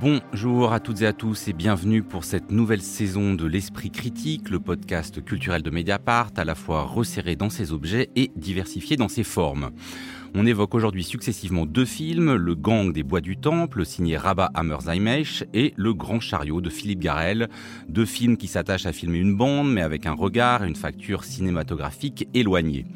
Bonjour 0.00 0.72
à 0.72 0.80
toutes 0.80 1.02
et 1.02 1.06
à 1.06 1.12
tous 1.12 1.48
et 1.48 1.52
bienvenue 1.52 2.02
pour 2.02 2.24
cette 2.24 2.50
nouvelle 2.50 2.80
saison 2.80 3.34
de 3.34 3.44
l'Esprit 3.44 3.90
Critique, 3.90 4.48
le 4.48 4.58
podcast 4.58 5.22
culturel 5.22 5.62
de 5.62 5.68
Mediapart, 5.68 6.30
à 6.38 6.44
la 6.46 6.54
fois 6.54 6.84
resserré 6.84 7.36
dans 7.36 7.50
ses 7.50 7.70
objets 7.70 8.08
et 8.16 8.30
diversifié 8.34 8.96
dans 8.96 9.08
ses 9.08 9.24
formes. 9.24 9.72
On 10.34 10.46
évoque 10.46 10.74
aujourd'hui 10.74 11.04
successivement 11.04 11.66
deux 11.66 11.84
films, 11.84 12.34
Le 12.34 12.54
Gang 12.54 12.94
des 12.94 13.02
Bois 13.02 13.20
du 13.20 13.36
Temple, 13.36 13.84
signé 13.84 14.16
Rabat 14.16 14.50
Hammerzaimesh, 14.54 15.44
et 15.52 15.74
Le 15.76 15.92
Grand 15.92 16.20
Chariot 16.20 16.62
de 16.62 16.70
Philippe 16.70 17.00
Garel. 17.00 17.50
Deux 17.90 18.06
films 18.06 18.38
qui 18.38 18.46
s'attachent 18.46 18.86
à 18.86 18.92
filmer 18.92 19.18
une 19.18 19.36
bande, 19.36 19.70
mais 19.70 19.82
avec 19.82 20.06
un 20.06 20.14
regard 20.14 20.64
et 20.64 20.68
une 20.68 20.76
facture 20.76 21.24
cinématographique 21.24 22.26
éloignée. 22.32 22.86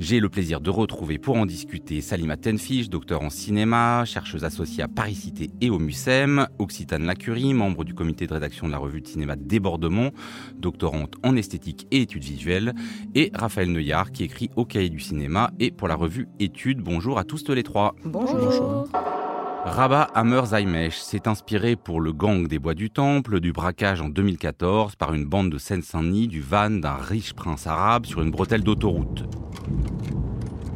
J'ai 0.00 0.20
le 0.20 0.28
plaisir 0.28 0.60
de 0.60 0.70
retrouver 0.70 1.18
pour 1.18 1.36
en 1.36 1.44
discuter 1.44 2.00
Salima 2.00 2.36
Tenfish, 2.36 2.88
docteur 2.88 3.20
en 3.22 3.30
cinéma, 3.30 4.04
chercheuse 4.04 4.44
associée 4.44 4.84
à 4.84 4.86
Paris 4.86 5.16
Cité 5.16 5.50
et 5.60 5.70
au 5.70 5.80
MUSEM, 5.80 6.46
Occitane 6.60 7.04
Lacurie, 7.04 7.52
membre 7.52 7.82
du 7.82 7.94
comité 7.94 8.28
de 8.28 8.32
rédaction 8.32 8.68
de 8.68 8.72
la 8.72 8.78
revue 8.78 9.00
de 9.00 9.08
cinéma 9.08 9.34
Débordement, 9.34 10.10
doctorante 10.54 11.14
en 11.24 11.34
esthétique 11.34 11.88
et 11.90 12.02
études 12.02 12.22
visuelles, 12.22 12.74
et 13.16 13.32
Raphaël 13.34 13.72
Neuillard 13.72 14.12
qui 14.12 14.22
écrit 14.22 14.50
au 14.54 14.64
cahier 14.64 14.88
du 14.88 15.00
cinéma 15.00 15.50
et 15.58 15.72
pour 15.72 15.88
la 15.88 15.96
revue 15.96 16.28
Études 16.38 16.80
Bonjour 16.80 17.18
à 17.18 17.24
tous 17.24 17.48
les 17.48 17.64
trois. 17.64 17.96
Bonjour. 18.04 18.86
Rabat 18.92 19.27
Hammer 19.76 20.46
Zaimesh 20.46 20.98
s'est 20.98 21.28
inspiré 21.28 21.76
pour 21.76 22.00
le 22.00 22.12
gang 22.12 22.46
des 22.46 22.58
Bois 22.58 22.74
du 22.74 22.90
Temple 22.90 23.40
du 23.40 23.52
braquage 23.52 24.00
en 24.00 24.08
2014 24.08 24.96
par 24.96 25.12
une 25.14 25.24
bande 25.24 25.50
de 25.50 25.58
Seine-Saint-Denis 25.58 26.26
du 26.26 26.40
van 26.40 26.70
d'un 26.70 26.96
riche 26.96 27.34
prince 27.34 27.66
arabe 27.66 28.06
sur 28.06 28.22
une 28.22 28.30
bretelle 28.30 28.62
d'autoroute. 28.62 29.24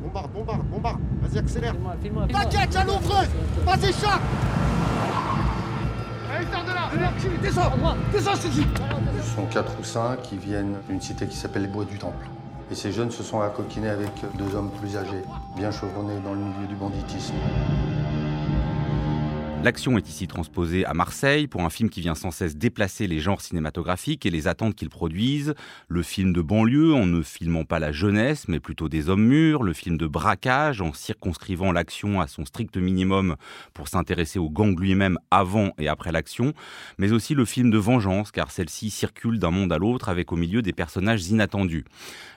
Bombarde, 0.02 0.32
bombarde, 0.32 0.66
bombarde. 0.66 1.00
Vas-y, 1.22 1.38
accélère. 1.38 1.74
T'inquiète, 2.30 2.72
j'allais 2.72 2.90
ouvrir. 2.90 3.28
Vas-y, 3.64 3.92
chat. 3.92 4.20
Allez, 6.34 6.46
sors 6.52 6.64
de 6.64 6.68
là. 6.68 7.12
Descends. 7.42 7.72
Descends, 8.12 8.50
je. 8.50 9.22
Ce 9.22 9.34
sont 9.34 9.46
quatre 9.46 9.72
ou 9.80 9.84
cinq 9.84 10.22
qui 10.22 10.36
viennent 10.36 10.76
d'une 10.88 11.00
cité 11.00 11.26
qui 11.26 11.36
s'appelle 11.36 11.62
les 11.62 11.68
Bois 11.68 11.84
du 11.84 11.98
Temple. 11.98 12.28
Et 12.70 12.74
ces 12.74 12.92
jeunes 12.92 13.10
se 13.10 13.22
sont 13.22 13.40
accoquinés 13.40 13.90
avec 13.90 14.10
deux 14.36 14.54
hommes 14.54 14.70
plus 14.80 14.96
âgés, 14.96 15.22
bien 15.56 15.70
chevronnés 15.70 16.20
dans 16.24 16.32
le 16.32 16.40
milieu 16.40 16.66
du 16.68 16.74
banditisme. 16.74 17.34
L'action 19.62 19.96
est 19.96 20.08
ici 20.08 20.27
transposée 20.27 20.84
à 20.86 20.92
Marseille 20.92 21.46
pour 21.46 21.60
un 21.60 21.70
film 21.70 21.88
qui 21.88 22.00
vient 22.00 22.16
sans 22.16 22.32
cesse 22.32 22.56
déplacer 22.56 23.06
les 23.06 23.20
genres 23.20 23.41
cinématographiques 23.41 24.27
et 24.27 24.30
les 24.30 24.48
attentes 24.48 24.74
qu'ils 24.74 24.88
produisent. 24.88 25.54
Le 25.86 26.02
film 26.02 26.32
de 26.32 26.42
banlieue 26.42 26.94
en 26.94 27.06
ne 27.06 27.22
filmant 27.22 27.64
pas 27.64 27.78
la 27.78 27.92
jeunesse 27.92 28.48
mais 28.48 28.58
plutôt 28.58 28.88
des 28.88 29.08
hommes 29.08 29.24
mûrs. 29.24 29.62
Le 29.62 29.72
film 29.72 29.98
de 29.98 30.08
braquage 30.08 30.80
en 30.80 30.92
circonscrivant 30.92 31.70
l'action 31.70 32.20
à 32.20 32.27
son 32.27 32.44
strict 32.44 32.77
minimum 32.77 33.36
pour 33.72 33.86
s'intéresser 33.86 34.41
au 34.41 34.50
gang 34.50 34.77
lui-même 34.77 35.16
avant 35.30 35.70
et 35.78 35.86
après 35.86 36.10
l'action. 36.10 36.54
Mais 36.98 37.12
aussi 37.12 37.34
le 37.34 37.44
film 37.44 37.70
de 37.70 37.78
vengeance 37.78 38.32
car 38.32 38.50
celle-ci 38.50 38.91
circule 38.91 39.38
d'un 39.38 39.52
monde 39.52 39.72
à 39.72 39.78
l'autre 39.78 40.08
avec 40.08 40.32
au 40.32 40.36
milieu 40.36 40.62
des 40.62 40.72
personnages 40.72 41.28
inattendus. 41.28 41.84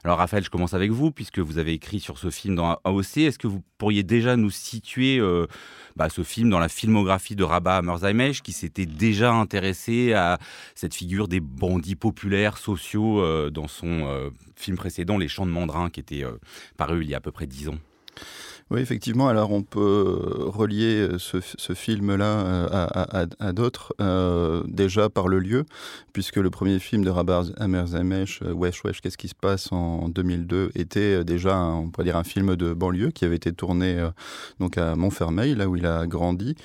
Alors 0.03 0.19
Raphaël, 0.19 0.43
je 0.43 0.51
commence 0.51 0.75
avec 0.75 0.91
vous 0.91 1.09
puisque 1.09 1.39
vous 1.39 1.57
avez 1.57 1.73
écrit 1.73 1.99
sur 1.99 2.19
ce 2.19 2.29
film 2.29 2.53
dans 2.53 2.79
AOC. 2.83 3.17
Est-ce 3.17 3.39
que 3.39 3.47
vous 3.47 3.63
pourriez 3.79 4.03
déjà 4.03 4.37
nous 4.37 4.51
situer 4.51 5.17
euh, 5.17 5.47
bah, 5.95 6.09
ce 6.09 6.21
film 6.21 6.51
dans 6.51 6.59
la 6.59 6.69
filmographie 6.69 7.14
de 7.35 7.44
Rabat 7.44 7.81
Merzaimesh 7.81 8.41
qui 8.41 8.51
s'était 8.51 8.85
déjà 8.85 9.34
intéressé 9.34 10.13
à 10.13 10.38
cette 10.75 10.94
figure 10.94 11.28
des 11.28 11.39
bandits 11.39 11.95
populaires 11.95 12.57
sociaux 12.57 13.22
euh, 13.22 13.50
dans 13.50 13.67
son 13.67 14.06
euh, 14.07 14.29
film 14.56 14.75
précédent 14.78 15.17
Les 15.17 15.28
Chants 15.28 15.45
de 15.45 15.51
Mandrin 15.51 15.89
qui 15.89 16.01
était 16.01 16.23
euh, 16.23 16.38
paru 16.78 17.03
il 17.03 17.09
y 17.09 17.13
a 17.13 17.17
à 17.17 17.22
peu 17.22 17.31
près 17.31 17.47
dix 17.47 17.69
ans. 17.69 17.78
Oui, 18.72 18.79
effectivement. 18.79 19.28
Alors, 19.28 19.51
on 19.51 19.62
peut 19.62 20.17
relier 20.39 21.07
ce, 21.19 21.39
film-là 21.75 22.66
à, 23.39 23.53
d'autres, 23.53 23.94
déjà 24.68 25.07
par 25.07 25.28
le 25.28 25.38
lieu, 25.38 25.66
puisque 26.13 26.38
le 26.38 26.50
premier 26.50 26.79
film 26.79 27.03
de 27.03 27.12
Rabat 27.12 27.44
Amerzamesh, 27.57 28.41
Wesh 28.41 28.84
Wesh, 28.84 29.01
qu'est-ce 29.01 29.19
qui 29.19 29.28
se 29.28 29.35
passe 29.35 29.72
en 29.72 30.09
2002, 30.09 30.72
était 30.73 31.23
déjà, 31.23 31.59
on 31.59 31.91
pourrait 31.91 32.06
dire, 32.06 32.18
un 32.18 32.23
film 32.23 32.56
de 32.56 32.73
banlieue 32.73 33.12
qui 33.12 33.23
avait 33.23 33.35
été 33.35 33.53
tourné 33.53 34.03
donc 34.59 34.79
à 34.79 34.95
Montfermeil, 34.95 35.53
là 35.53 35.69
où 35.69 35.75
il 35.75 35.85
a 35.85 36.07
grandi. 36.07 36.56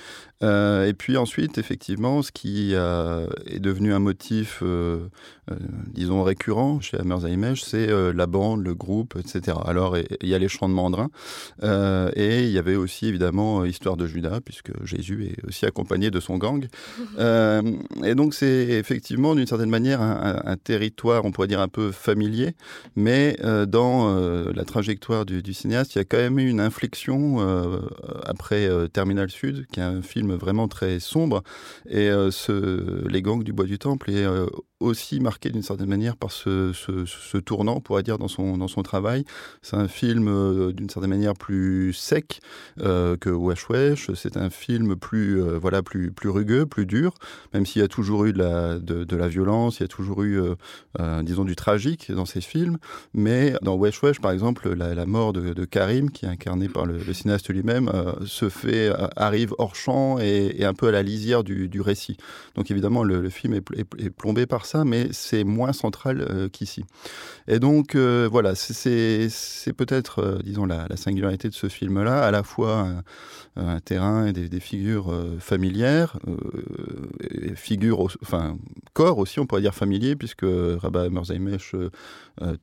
Euh, 0.42 0.86
et 0.86 0.94
puis 0.94 1.16
ensuite, 1.16 1.58
effectivement, 1.58 2.22
ce 2.22 2.32
qui 2.32 2.70
euh, 2.72 3.26
est 3.46 3.60
devenu 3.60 3.92
un 3.92 3.98
motif, 3.98 4.60
euh, 4.62 5.06
disons, 5.92 6.22
récurrent 6.22 6.80
chez 6.80 6.98
Hammerzaimesh, 6.98 7.62
c'est 7.62 7.88
la 8.12 8.26
bande, 8.26 8.64
le 8.64 8.74
groupe, 8.74 9.16
etc. 9.18 9.58
Alors, 9.66 9.96
il 9.98 10.28
y 10.28 10.34
a 10.34 10.38
les 10.38 10.48
chants 10.48 10.68
de 10.68 10.74
mandrin, 10.74 11.10
et 11.62 12.44
il 12.44 12.50
y 12.50 12.58
avait 12.58 12.76
aussi, 12.76 13.06
évidemment, 13.06 13.64
Histoire 13.64 13.96
de 13.96 14.06
Judas, 14.06 14.40
puisque 14.44 14.70
Jésus 14.84 15.26
est 15.26 15.46
aussi 15.46 15.66
accompagné 15.66 16.10
de 16.10 16.20
son 16.20 16.38
gang. 16.38 16.66
et 17.18 18.14
donc, 18.14 18.34
c'est 18.34 18.68
effectivement, 18.68 19.34
d'une 19.34 19.46
certaine 19.46 19.70
manière, 19.70 20.00
un, 20.00 20.40
un, 20.44 20.56
territoire, 20.56 21.24
on 21.24 21.32
pourrait 21.32 21.48
dire, 21.48 21.60
un 21.60 21.68
peu 21.68 21.90
familier, 21.90 22.54
mais 22.94 23.36
dans 23.66 24.14
la 24.54 24.64
trajectoire 24.64 25.26
du, 25.26 25.42
du, 25.42 25.52
cinéaste, 25.52 25.96
il 25.96 25.98
y 25.98 26.00
a 26.00 26.04
quand 26.04 26.18
même 26.18 26.38
eu 26.38 26.48
une 26.48 26.60
inflexion 26.60 27.38
après 28.24 28.68
Terminal 28.92 29.30
Sud, 29.30 29.66
qui 29.72 29.80
est 29.80 29.82
un 29.82 30.02
film 30.02 30.29
vraiment 30.36 30.68
très 30.68 31.00
sombre. 31.00 31.42
Et 31.88 32.08
euh, 32.08 32.30
Les 33.08 33.22
gangs 33.22 33.42
du 33.42 33.52
Bois 33.52 33.66
du 33.66 33.78
Temple 33.78 34.10
est 34.10 34.24
euh, 34.24 34.46
aussi 34.80 35.20
marqué 35.20 35.50
d'une 35.50 35.62
certaine 35.62 35.88
manière 35.88 36.16
par 36.16 36.32
ce, 36.32 36.72
ce, 36.72 37.04
ce, 37.04 37.36
tournant, 37.36 37.76
on 37.76 37.80
pourrait 37.80 38.02
dire, 38.02 38.18
dans 38.18 38.28
son, 38.28 38.56
dans 38.56 38.66
son 38.66 38.82
travail. 38.82 39.24
C'est 39.60 39.76
un 39.76 39.88
film 39.88 40.26
euh, 40.26 40.72
d'une 40.72 40.88
certaine 40.88 41.10
manière 41.10 41.34
plus 41.34 41.92
sec 41.92 42.41
euh, 42.80 43.16
que 43.16 43.28
Wesh 43.28 43.68
Wesh. 43.68 44.10
C'est 44.14 44.38
un 44.38 44.48
film 44.48 44.96
plus, 44.96 45.42
euh, 45.42 45.58
voilà, 45.58 45.82
plus, 45.82 46.10
plus 46.10 46.30
rugueux, 46.30 46.64
plus 46.64 46.86
dur, 46.86 47.14
même 47.52 47.66
s'il 47.66 47.82
y 47.82 47.84
a 47.84 47.88
toujours 47.88 48.24
eu 48.24 48.32
de 48.32 48.38
la, 48.38 48.78
de, 48.78 49.16
la 49.16 49.28
violence, 49.28 49.78
il 49.78 49.82
y 49.82 49.84
a 49.84 49.88
toujours 49.88 50.22
eu, 50.22 50.41
disons, 51.22 51.44
du 51.44 51.54
tragique 51.54 52.10
dans 52.10 52.24
ces 52.24 52.41
films. 52.41 52.78
Mais 53.12 53.54
dans 53.60 53.76
Wesh 53.76 54.02
Wesh, 54.02 54.20
par 54.20 54.30
exemple, 54.30 54.72
la, 54.72 55.04
mort 55.04 55.34
de, 55.34 55.64
Karim, 55.66 56.10
qui 56.10 56.24
est 56.24 56.28
incarné 56.28 56.68
par 56.68 56.86
le, 56.86 57.12
cinéaste 57.12 57.50
lui-même, 57.50 57.91
se 58.24 58.48
fait, 58.48 58.91
arrive 59.16 59.54
hors 59.58 59.74
champ 59.74 60.18
et, 60.18 60.64
un 60.64 60.74
peu 60.74 60.88
à 60.88 60.92
la 60.92 61.02
lisière 61.02 61.44
du, 61.44 61.68
du 61.68 61.80
récit. 61.80 62.16
Donc 62.54 62.70
évidemment, 62.70 63.02
le, 63.04 63.28
film 63.28 63.52
est, 63.54 63.64
est 63.98 64.10
plombé 64.10 64.47
par 64.47 64.64
ça, 64.64 64.69
mais 64.84 65.08
c'est 65.12 65.44
moins 65.44 65.72
central 65.72 66.20
euh, 66.20 66.48
qu'ici. 66.48 66.84
Et 67.48 67.58
donc, 67.58 67.94
euh, 67.94 68.28
voilà, 68.31 68.54
c'est 68.54 69.28
peut-être, 69.76 70.20
euh, 70.20 70.38
disons, 70.44 70.66
la, 70.66 70.86
la, 70.88 70.97
singularité 70.97 71.48
de 71.48 71.54
ce 71.54 71.69
film-là, 71.69 72.22
à 72.25 72.31
la 72.31 72.42
fois 72.42 72.88
un, 73.56 73.80
terrain 73.80 74.26
et 74.26 74.32
des, 74.32 74.60
figures 74.60 75.12
familières, 75.38 76.19
figures, 77.56 78.00
enfin, 78.22 78.56
corps 78.92 79.19
aussi, 79.19 79.41
on 79.41 79.47
pourrait 79.47 79.62
dire 79.62 79.75
familier, 79.75 80.16
puisque 80.16 80.44
Rabat 80.44 81.10
Merzaimesh 81.10 81.75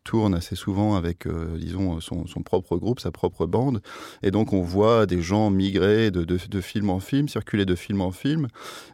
tourne 0.03 0.33
assez 0.33 0.55
souvent 0.55 0.95
avec, 0.95 1.27
disons, 1.57 1.99
son, 1.99 2.25
son, 2.25 2.41
propre 2.41 2.77
groupe, 2.77 2.99
sa 2.99 3.11
propre 3.11 3.45
bande. 3.45 3.81
Et 4.23 4.31
donc, 4.31 4.53
on 4.53 4.61
voit 4.61 5.05
des 5.05 5.21
gens 5.21 5.49
migrer 5.49 6.09
de, 6.09 6.23
de, 6.23 6.39
de 6.49 6.61
film 6.61 6.89
en 6.89 6.99
film, 6.99 7.27
circuler 7.27 7.65
de 7.65 7.75
film 7.75 8.01
en 8.01 8.11
film, 8.11 8.47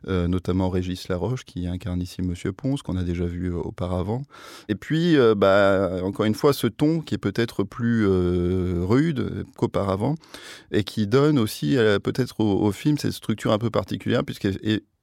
notamment 0.07 0.69
Régis 0.69 1.07
Laroche, 1.09 1.46
qui 1.46 1.68
incarne 1.68 2.02
ici 2.02 2.22
Monsieur 2.22 2.53
Ponce, 2.53 2.81
qu'on 2.81 2.97
a 2.97 3.03
déjà 3.03 3.25
vu 3.25 3.52
auparavant. 3.53 4.24
Et 4.69 4.75
puis, 4.75 5.18
euh, 5.18 5.36
bah, 5.36 6.00
encore 6.03 6.25
une 6.25 6.36
fois, 6.36 6.53
ce 6.53 6.68
ton 6.68 7.02
qui 7.02 7.16
est 7.16 7.19
peut-être 7.19 7.64
plus 7.64 8.05
euh, 8.08 8.84
rude 8.84 9.46
qu'auparavant 9.58 10.16
et 10.72 10.84
qui 10.84 11.08
donne 11.08 11.40
aussi 11.40 11.78
euh, 11.78 12.00
peut-être 12.00 12.40
au, 12.40 12.61
au, 12.61 12.72
film 12.72 12.97
cette 12.97 13.14
structure 13.14 13.52
un 13.52 13.59
peu 13.59 13.70
particulière, 13.70 14.23
puisque 14.23 14.47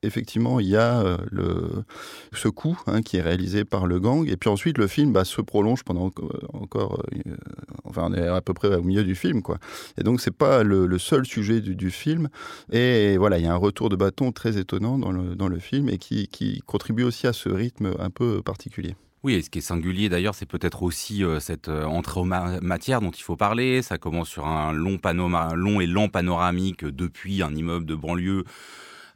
effectivement, 0.03 0.61
il 0.61 0.69
y 0.69 0.77
a 0.77 1.01
euh, 1.01 1.17
le, 1.31 1.85
ce 2.33 2.49
coup 2.49 2.79
hein, 2.87 3.03
qui 3.03 3.17
est 3.19 3.23
réalisé 3.23 3.65
par 3.65 3.87
le 3.87 4.01
gang, 4.01 4.29
et 4.29 4.37
puis 4.37 4.49
ensuite 4.49 4.79
le 4.79 4.87
film 4.87 5.13
bah, 5.13 5.25
se 5.25 5.41
prolonge 5.41 5.83
pendant 5.83 6.11
encore, 6.53 7.03
euh, 7.13 7.37
enfin, 7.85 8.09
on 8.11 8.15
est 8.15 8.27
à 8.27 8.41
peu 8.41 8.55
près 8.55 8.75
au 8.75 8.83
milieu 8.83 9.05
du 9.05 9.15
film, 9.15 9.43
quoi. 9.43 9.59
Et 9.99 10.03
donc 10.03 10.21
c'est 10.21 10.35
pas 10.35 10.63
le, 10.63 10.99
seul 10.99 11.25
sujet 11.27 11.61
du, 11.61 11.91
film. 11.91 12.29
Et 12.71 13.17
voilà, 13.17 13.39
il 13.39 13.45
y 13.45 13.49
a 13.49 13.53
un 13.53 13.57
retour 13.57 13.89
de 13.89 13.97
bâton 13.97 14.33
très 14.33 14.59
étonnant 14.59 14.99
dans 14.99 15.13
le, 15.13 15.35
dans 15.35 15.49
le 15.49 15.59
film 15.59 15.89
et 15.89 15.99
qui, 15.99 16.29
contribue 16.67 17.03
aussi 17.03 17.27
à 17.27 17.33
ce 17.33 17.49
rythme 17.49 17.95
un 17.99 18.11
peu 18.11 18.43
particulier. 18.43 18.95
Oui, 19.23 19.35
et 19.35 19.43
ce 19.43 19.51
qui 19.51 19.59
est 19.59 19.63
singulier 19.63 20.09
d'ailleurs, 20.09 20.35
c'est 20.35 20.47
peut-être 20.47 20.83
aussi 20.83 21.25
euh, 21.25 21.41
cette 21.41 21.69
entrée 21.69 22.21
en 22.21 22.25
ma 22.25 22.61
matière 22.61 23.01
dont 23.01 23.11
il 23.11 23.23
faut 23.23 23.37
parler. 23.37 23.83
Ça 23.83 23.99
commence 23.99 24.29
sur 24.29 24.47
un 24.47 24.73
long, 24.73 24.99
long 25.55 25.81
et 25.81 25.87
lent 25.87 26.09
panoramique 26.09 26.85
depuis 26.85 27.43
un 27.43 27.55
immeuble 27.55 27.87
de 27.87 27.95
banlieue 27.95 28.45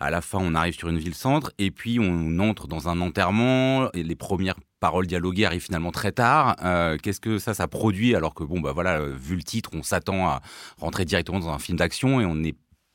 à 0.00 0.10
la 0.10 0.20
fin, 0.20 0.38
on 0.40 0.54
arrive 0.54 0.74
sur 0.74 0.88
une 0.88 0.98
ville-centre, 0.98 1.52
et 1.58 1.70
puis 1.70 1.98
on 2.00 2.38
entre 2.38 2.66
dans 2.66 2.88
un 2.88 3.00
enterrement, 3.00 3.90
et 3.92 4.02
les 4.02 4.16
premières 4.16 4.56
paroles 4.80 5.06
dialoguées 5.06 5.46
arrivent 5.46 5.64
finalement 5.64 5.92
très 5.92 6.12
tard. 6.12 6.56
Euh, 6.62 6.98
qu'est-ce 7.02 7.20
que 7.20 7.38
ça, 7.38 7.54
ça 7.54 7.68
produit 7.68 8.14
alors 8.14 8.34
que, 8.34 8.44
bon, 8.44 8.60
bah 8.60 8.72
voilà, 8.72 9.00
vu 9.00 9.36
le 9.36 9.42
titre, 9.42 9.70
on 9.72 9.82
s'attend 9.82 10.26
à 10.26 10.42
rentrer 10.78 11.04
directement 11.04 11.40
dans 11.40 11.48
un 11.48 11.58
film 11.58 11.78
d'action 11.78 12.20
et 12.20 12.26
on 12.26 12.34
n'est 12.34 12.54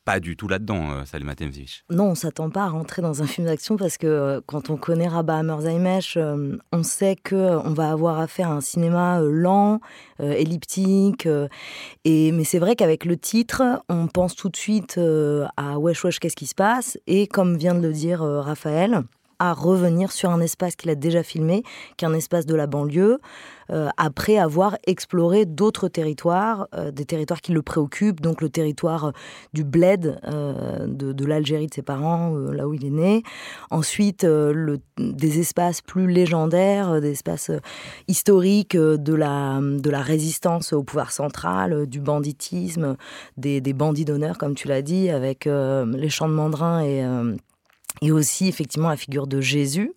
pas 0.10 0.20
du 0.20 0.36
tout 0.36 0.48
là-dedans, 0.48 0.90
euh, 0.90 1.06
Salima 1.06 1.36
Temzich. 1.36 1.84
Non, 1.92 2.06
on 2.06 2.16
s'attend 2.16 2.50
pas 2.50 2.64
à 2.64 2.68
rentrer 2.70 3.04
dans 3.04 3.22
un 3.22 3.28
film 3.28 3.46
d'action 3.46 3.78
parce 3.78 4.00
que 4.00 4.08
euh, 4.08 4.42
quand 4.48 4.72
on 4.72 4.76
connaît 4.76 5.08
Rabat 5.08 5.36
Hammerzaimesh, 5.38 6.18
euh, 6.18 6.58
on 6.72 6.82
sait 6.82 7.16
que 7.16 7.36
on 7.36 7.74
va 7.74 7.92
avoir 7.92 8.20
affaire 8.20 8.50
à 8.50 8.54
un 8.54 8.62
cinéma 8.62 9.20
lent, 9.22 9.82
elliptique. 10.20 11.28
et 12.06 12.32
mais 12.32 12.44
c'est 12.44 12.58
vrai 12.58 12.76
qu'avec 12.76 13.06
le 13.06 13.18
titre, 13.18 13.84
on 13.88 14.08
pense 14.08 14.36
tout 14.36 14.50
de 14.50 14.58
suite 14.58 15.00
à 15.58 15.78
wesh 15.78 16.04
wesh 16.04 16.20
qu'est-ce 16.20 16.36
qui 16.36 16.48
se 16.48 16.56
passe? 16.56 16.98
Et 17.06 17.28
comme 17.28 17.56
vient 17.56 17.76
de 17.76 17.82
le 17.88 17.94
dire 17.94 18.22
Raphaël, 18.22 19.04
à 19.40 19.54
revenir 19.54 20.12
sur 20.12 20.30
un 20.30 20.42
espace 20.42 20.76
qu'il 20.76 20.90
a 20.90 20.96
déjà 20.96 21.24
filmé, 21.24 21.64
qui 21.98 22.06
est 22.06 22.08
un 22.08 22.14
espace 22.14 22.46
de 22.46 22.56
la 22.56 22.68
banlieue, 22.68 23.20
euh, 23.72 23.90
après 23.98 24.38
avoir 24.38 24.78
exploré 24.88 25.46
d'autres 25.46 25.90
territoires, 25.90 26.68
euh, 26.74 26.92
des 26.92 27.06
territoires 27.06 27.42
qui 27.42 27.52
le 27.52 27.62
préoccupent, 27.62 28.20
donc 28.20 28.42
le 28.42 28.50
territoire 28.50 29.06
euh, 29.06 29.12
du 29.54 29.64
bled 29.64 30.20
de, 30.88 31.26
l'Algérie 31.26 31.68
de 31.68 31.74
ses 31.74 31.82
parents, 31.82 32.34
là 32.36 32.68
où 32.68 32.74
il 32.74 32.86
est 32.86 32.90
né. 32.90 33.24
Ensuite, 33.70 34.24
le, 34.24 34.80
des 34.98 35.40
espaces 35.40 35.82
plus 35.82 36.08
légendaires, 36.08 37.00
des 37.02 37.12
espaces 37.12 37.52
historiques 38.08 38.76
de 38.76 39.14
la, 39.14 39.60
de 39.62 39.90
la 39.90 40.02
résistance 40.02 40.74
au 40.74 40.82
pouvoir 40.82 41.12
central, 41.12 41.86
du 41.86 42.00
banditisme, 42.00 42.96
des, 43.38 43.62
des 43.62 43.74
bandits 43.74 44.06
d'honneur, 44.06 44.38
comme 44.40 44.56
tu 44.56 44.68
l'as 44.68 44.82
dit, 44.82 45.10
avec 45.10 45.46
les 45.46 46.10
champs 46.10 46.30
de 46.30 46.34
mandrin 46.34 46.82
et 46.82 47.04
et 48.02 48.12
aussi 48.12 48.48
effectivement 48.48 48.90
la 48.90 48.98
figure 48.98 49.28
de 49.28 49.42
Jésus. 49.42 49.94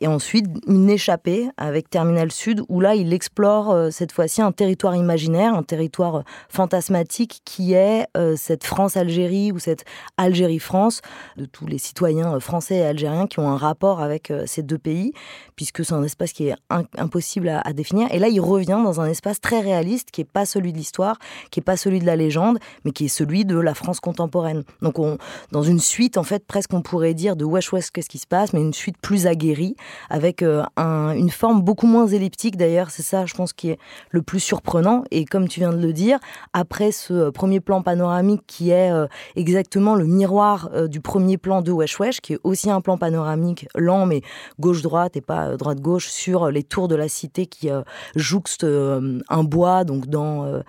Et 0.00 0.06
ensuite 0.06 0.46
une 0.66 0.90
échappée 0.90 1.48
avec 1.56 1.88
Terminal 1.88 2.30
Sud 2.30 2.62
où 2.68 2.80
là 2.80 2.94
il 2.94 3.12
explore 3.12 3.70
euh, 3.70 3.90
cette 3.90 4.12
fois-ci 4.12 4.42
un 4.42 4.52
territoire 4.52 4.94
imaginaire, 4.94 5.54
un 5.54 5.62
territoire 5.62 6.16
euh, 6.16 6.22
fantasmatique 6.48 7.40
qui 7.44 7.72
est 7.72 8.06
euh, 8.16 8.36
cette 8.36 8.64
France-Algérie 8.64 9.52
ou 9.52 9.58
cette 9.58 9.84
Algérie-France 10.16 11.00
de 11.36 11.46
tous 11.46 11.66
les 11.66 11.78
citoyens 11.78 12.38
français 12.40 12.76
et 12.76 12.84
algériens 12.84 13.26
qui 13.26 13.40
ont 13.40 13.48
un 13.48 13.56
rapport 13.56 14.00
avec 14.00 14.32
ces 14.46 14.62
deux 14.62 14.78
pays 14.78 15.12
puisque 15.54 15.84
c'est 15.84 15.94
un 15.94 16.02
espace 16.02 16.32
qui 16.32 16.48
est 16.48 16.54
impossible 16.98 17.48
à, 17.48 17.72
définir. 17.72 18.08
Et 18.12 18.18
là 18.18 18.28
il 18.28 18.40
revient 18.40 18.80
dans 18.84 19.00
un 19.00 19.06
espace 19.06 19.40
très 19.40 19.60
réaliste 19.60 20.10
qui 20.10 20.20
est 20.20 20.30
pas 20.30 20.44
celui 20.44 20.72
de 20.72 20.78
l'histoire, 20.78 21.18
qui 21.50 21.60
est 21.60 21.62
pas 21.62 21.76
celui 21.76 22.00
de 22.00 22.06
la 22.06 22.16
légende, 22.16 22.58
mais 22.84 22.92
qui 22.92 23.06
est 23.06 23.08
celui 23.08 23.44
de 23.44 23.58
la 23.58 23.74
France 23.74 24.00
contemporaine. 24.00 24.64
Donc 24.82 24.98
on, 24.98 25.18
dans 25.52 25.62
une 25.62 25.80
suite 25.80 26.18
en 26.18 26.24
fait 26.24 26.44
presque 26.46 26.74
on 26.74 26.82
pourrait 26.82 27.14
dire 27.14 27.35
de 27.36 27.44
wesh 27.44 27.72
wesh 27.72 27.90
qu'est-ce 27.90 28.08
qui 28.08 28.18
se 28.18 28.26
passe, 28.26 28.52
mais 28.52 28.60
une 28.60 28.72
suite 28.72 28.96
plus 28.98 29.26
aguerrie, 29.26 29.76
avec 30.10 30.42
euh, 30.42 30.64
une 30.76 31.30
forme 31.30 31.62
beaucoup 31.62 31.86
moins 31.86 32.06
elliptique 32.06 32.56
d'ailleurs, 32.56 32.90
c'est 32.90 33.02
ça 33.02 33.26
je 33.26 33.34
pense 33.34 33.52
qui 33.52 33.70
est 33.70 33.78
le 34.10 34.22
plus 34.22 34.40
surprenant, 34.40 35.04
et 35.10 35.24
comme 35.24 35.48
tu 35.48 35.60
viens 35.60 35.72
de 35.72 35.80
le 35.80 35.92
dire, 35.92 36.18
après 36.52 36.92
ce 36.92 37.12
euh, 37.12 37.30
premier 37.30 37.60
plan 37.60 37.82
panoramique 37.82 38.42
qui 38.46 38.70
est 38.70 38.90
euh, 38.90 39.06
exactement 39.36 39.94
le 39.94 40.06
miroir 40.06 40.70
du 40.88 41.00
premier 41.00 41.38
plan 41.38 41.62
de 41.62 41.72
wesh 41.72 41.98
wesh, 42.00 42.20
qui 42.20 42.34
est 42.34 42.38
aussi 42.42 42.70
un 42.70 42.80
plan 42.80 42.98
panoramique 42.98 43.66
lent 43.74 44.06
mais 44.06 44.22
gauche-droite 44.60 45.16
et 45.16 45.20
pas 45.20 45.56
droite-gauche 45.56 46.08
sur 46.08 46.50
les 46.50 46.62
tours 46.62 46.88
de 46.88 46.94
la 46.94 47.08
cité 47.08 47.46
qui 47.46 47.68
jouxte 48.14 48.64
un 48.64 49.44
bois, 49.44 49.84
donc 49.84 50.06
dans 50.06 50.62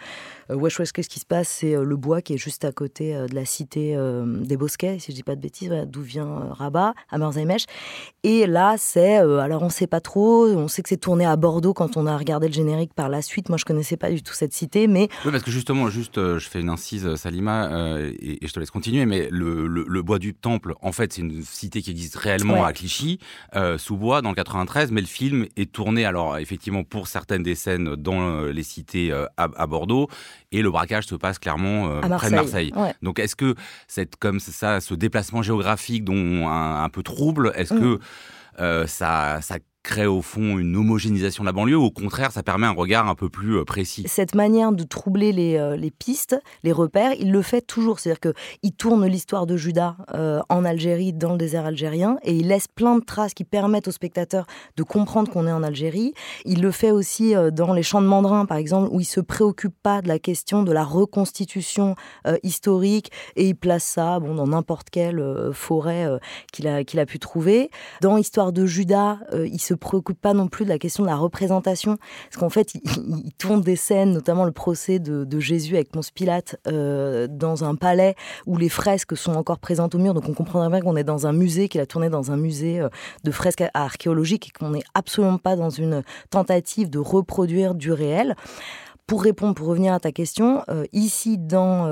wesh 0.50 0.80
Wesh, 0.80 0.92
qu'est-ce 0.92 1.10
qui 1.10 1.20
se 1.20 1.26
passe? 1.26 1.48
C'est 1.48 1.76
euh, 1.76 1.84
le 1.84 1.96
bois 1.96 2.22
qui 2.22 2.34
est 2.34 2.38
juste 2.38 2.66
à 2.66 2.72
côté 2.72 3.16
euh, 3.16 3.28
de 3.28 3.36
la 3.36 3.46
cité 3.46 3.98
des 3.98 4.58
Bosquets, 4.58 5.00
si 5.00 5.12
je 5.12 5.16
dis 5.16 5.24
pas 5.24 5.36
de 5.36 5.42
bêtises, 5.42 5.72
d'où 5.88 6.02
vient 6.02 6.50
Rabat, 6.52 6.94
à 7.10 7.18
Merzheimech. 7.18 7.66
Et 8.24 8.48
là, 8.48 8.76
c'est, 8.78 9.16
alors 9.18 9.64
on 9.64 9.70
sait 9.70 9.88
pas 9.88 10.02
trop, 10.02 10.48
on 10.48 10.68
sait 10.68 10.82
que 10.82 10.90
c'est 10.90 10.98
tourné 10.98 11.26
à 11.26 11.36
Bordeaux 11.36 11.74
quand 11.74 11.98
on 11.98 12.06
a 12.06 12.18
regardé 12.18 12.48
le 12.48 12.54
générique 12.54 12.94
par 12.94 13.10
la 13.10 13.22
suite. 13.22 13.50
Moi, 13.50 13.58
je 13.58 13.66
connaissais 13.66 13.98
pas 13.98 14.12
du 14.12 14.22
tout 14.22 14.34
cette 14.34 14.54
cité, 14.54 14.88
mais. 14.88 15.10
Oui, 15.26 15.32
parce 15.32 15.44
que 15.44 15.52
justement, 15.52 15.90
juste, 15.90 16.16
je 16.16 16.48
fais 16.48 16.60
une 16.60 16.70
incise, 16.70 17.16
Salima, 17.16 17.70
et, 18.20 18.40
je 18.42 18.52
te 18.52 18.60
laisse 18.60 18.72
continuer, 18.72 19.06
mais 19.06 19.30
le, 19.32 20.02
bois 20.02 20.20
du 20.20 20.34
Temple, 20.34 20.74
en 20.82 20.92
fait, 20.92 21.14
c'est 21.14 21.22
une 21.22 21.42
cité 21.44 21.82
qui 21.82 21.92
existe 21.92 22.16
réellement 22.16 22.64
à 22.64 22.74
Clichy, 22.74 23.20
sous 23.78 23.98
bois, 23.98 24.22
dans 24.22 24.30
le 24.30 24.36
93, 24.36 24.92
mais 24.92 25.02
le 25.02 25.08
film 25.08 25.48
est 25.56 25.72
tourné, 25.72 26.06
alors 26.06 26.38
effectivement, 26.38 26.84
pour 26.84 27.08
certaines 27.08 27.44
des 27.44 27.56
scènes 27.56 27.96
dans 27.96 28.42
les 28.44 28.64
cités 28.64 29.12
à 29.38 29.68
Bordeaux, 29.68 30.08
et 30.52 30.62
le 30.62 30.72
braquage 30.72 31.06
se 31.06 31.16
passe 31.16 31.40
clairement 31.40 31.90
euh, 31.90 32.02
près 32.02 32.30
de 32.30 32.36
Marseille. 32.36 32.74
Donc 33.02 33.20
est-ce 33.20 33.36
que 33.36 33.56
cette 33.88 34.16
comme 34.16 34.40
ça, 34.40 34.82
ce 34.82 34.94
déplacement 34.94 35.42
géographique 35.42 36.04
dont 36.04 36.48
un, 36.48 36.90
peu 36.90 37.04
trouble, 37.04 37.52
est-ce 37.56 37.74
mm. 37.74 37.80
que 37.80 38.00
euh, 38.60 38.88
ça, 38.88 39.40
ça 39.42 39.58
crée 39.88 40.06
au 40.06 40.22
fond 40.22 40.58
une 40.58 40.76
homogénéisation 40.76 41.44
de 41.44 41.48
la 41.48 41.54
banlieue, 41.54 41.78
au 41.78 41.92
contraire, 41.92 42.34
ça 42.34 42.44
permet 42.44 42.68
un 42.68 42.72
regard 42.72 43.08
un 43.08 43.16
peu 43.16 43.30
plus 43.30 43.56
euh, 43.56 43.64
précis 43.64 44.04
Cette 44.06 44.36
manière 44.36 44.74
de 44.74 44.84
troubler 44.84 45.32
les, 45.32 45.56
euh, 45.56 45.78
les 45.78 45.92
pistes, 45.92 46.38
les 46.64 46.74
repères, 46.74 47.14
il 47.18 47.32
le 47.32 47.42
fait 47.42 47.62
toujours. 47.62 48.00
C'est-à-dire 48.00 48.34
qu'il 48.34 48.74
tourne 48.74 49.06
l'histoire 49.08 49.46
de 49.46 49.56
Judas 49.56 49.96
euh, 50.14 50.42
en 50.50 50.66
Algérie, 50.66 51.14
dans 51.14 51.32
le 51.32 51.38
désert 51.38 51.66
algérien, 51.66 52.18
et 52.24 52.36
il 52.36 52.50
laisse 52.50 52.68
plein 52.68 52.98
de 52.98 53.04
traces 53.04 53.34
qui 53.34 53.46
permettent 53.46 53.88
aux 53.88 53.92
spectateurs 53.92 54.46
de 54.76 54.84
comprendre 54.84 55.32
qu'on 55.32 55.48
est 55.48 55.52
en 55.54 55.64
Algérie. 55.64 56.14
Il 56.44 56.62
le 56.62 56.72
fait 56.72 56.92
aussi 56.92 57.34
dans 57.54 57.74
Les 57.74 57.84
Champs 57.84 58.02
de 58.02 58.08
Mandrin, 58.08 58.46
par 58.46 58.58
exemple, 58.58 58.90
où 58.92 59.00
il 59.00 59.06
se 59.06 59.22
préoccupe 59.22 59.76
pas 59.82 60.02
de 60.02 60.10
la 60.10 60.20
question 60.20 60.64
de 60.64 60.74
la 60.74 60.84
reconstitution 60.84 61.96
historique, 62.44 63.12
et 63.38 63.48
il 63.48 63.56
place 63.56 63.86
ça 63.86 64.20
bon, 64.20 64.36
dans 64.36 64.48
n'importe 64.48 64.90
quelle 64.90 65.24
forêt 65.54 66.08
qu'il 66.52 66.68
a, 66.68 66.84
qu'il 66.84 67.00
a 67.00 67.06
pu 67.06 67.20
trouver. 67.20 67.70
Dans 68.02 68.18
Histoire 68.18 68.52
de 68.52 68.66
Judas, 68.66 69.20
il 69.34 69.62
se 69.62 69.77
préoccupe 69.78 70.20
pas 70.20 70.34
non 70.34 70.48
plus 70.48 70.66
de 70.66 70.70
la 70.70 70.80
question 70.80 71.04
de 71.04 71.10
la 71.10 71.16
représentation, 71.16 71.98
parce 72.30 72.38
qu'en 72.38 72.50
fait, 72.50 72.76
il, 72.76 73.34
tourne 73.38 73.62
des 73.62 73.76
scènes, 73.76 74.12
notamment 74.12 74.46
le 74.46 74.52
procès 74.52 75.00
de, 75.00 75.40
Jésus 75.40 75.76
avec 75.76 75.92
Ponce 75.92 76.12
Pilate, 76.12 76.60
euh, 76.68 77.28
dans 77.30 77.64
un 77.64 77.76
palais 77.76 78.16
où 78.48 78.58
les 78.58 78.70
fresques 78.70 79.16
sont 79.16 79.34
encore 79.34 79.60
présentes 79.60 79.94
au 79.94 80.00
mur. 80.00 80.14
Donc 80.14 80.28
on 80.28 80.34
comprendrait 80.34 80.70
bien 80.70 80.82
qu'on 80.82 80.96
est 80.96 81.04
dans 81.04 81.28
un 81.28 81.34
musée, 81.34 81.70
qu'il 81.70 81.80
a 81.80 81.86
tourné 81.86 82.10
dans 82.10 82.32
un 82.32 82.38
musée 82.38 82.80
euh, 82.80 82.90
de 83.24 83.32
fresques 83.32 83.64
archéologiques 83.74 84.48
et 84.48 84.52
qu'on 84.58 84.72
n'est 84.72 84.84
absolument 84.94 85.38
pas 85.38 85.56
dans 85.56 85.70
une 85.70 86.04
tentative 86.30 86.90
de 86.90 87.00
reproduire 87.00 87.76
du 87.76 87.92
réel. 87.92 88.36
Pour 89.06 89.24
répondre, 89.24 89.54
pour 89.54 89.68
revenir 89.68 89.94
à 89.94 90.00
ta 90.00 90.12
question, 90.12 90.64
euh, 90.70 90.86
ici 90.92 91.38
dans 91.38 91.88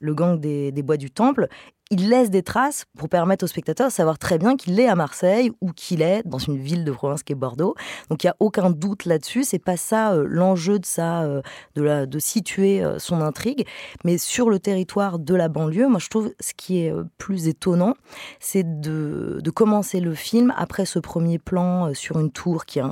le 0.00 0.14
gang 0.14 0.38
des, 0.38 0.72
bois 0.82 0.96
du 0.96 1.10
temple, 1.10 1.48
il 1.90 2.10
laisse 2.10 2.30
des 2.30 2.42
traces 2.42 2.84
pour 2.98 3.08
permettre 3.08 3.44
aux 3.44 3.48
spectateurs 3.48 3.88
de 3.88 3.92
savoir 3.92 4.18
très 4.18 4.38
bien 4.38 4.56
qu'il 4.56 4.78
est 4.78 4.88
à 4.88 4.94
Marseille 4.94 5.50
ou 5.62 5.72
qu'il 5.72 6.02
est 6.02 6.22
dans 6.26 6.38
une 6.38 6.58
ville 6.58 6.84
de 6.84 6.92
province 6.92 7.22
qui 7.22 7.32
est 7.32 7.36
Bordeaux. 7.36 7.74
Donc 8.10 8.22
il 8.22 8.26
n'y 8.26 8.30
a 8.30 8.36
aucun 8.40 8.70
doute 8.70 9.06
là-dessus. 9.06 9.44
C'est 9.44 9.58
pas 9.58 9.78
ça 9.78 10.12
euh, 10.12 10.26
l'enjeu 10.28 10.78
de 10.78 10.84
ça, 10.84 11.22
euh, 11.22 11.40
de, 11.76 12.04
de 12.04 12.18
situer 12.18 12.84
euh, 12.84 12.98
son 12.98 13.22
intrigue. 13.22 13.66
Mais 14.04 14.18
sur 14.18 14.50
le 14.50 14.58
territoire 14.58 15.18
de 15.18 15.34
la 15.34 15.48
banlieue, 15.48 15.88
moi 15.88 15.98
je 15.98 16.08
trouve 16.08 16.30
ce 16.40 16.52
qui 16.54 16.80
est 16.80 16.92
plus 17.16 17.48
étonnant, 17.48 17.94
c'est 18.38 18.80
de, 18.80 19.40
commencer 19.54 19.98
le 19.98 20.14
film 20.14 20.52
après 20.56 20.84
ce 20.84 21.00
premier 21.00 21.38
plan 21.38 21.92
sur 21.94 22.20
une 22.20 22.30
tour 22.30 22.64
qui 22.64 22.78
est 22.78 22.82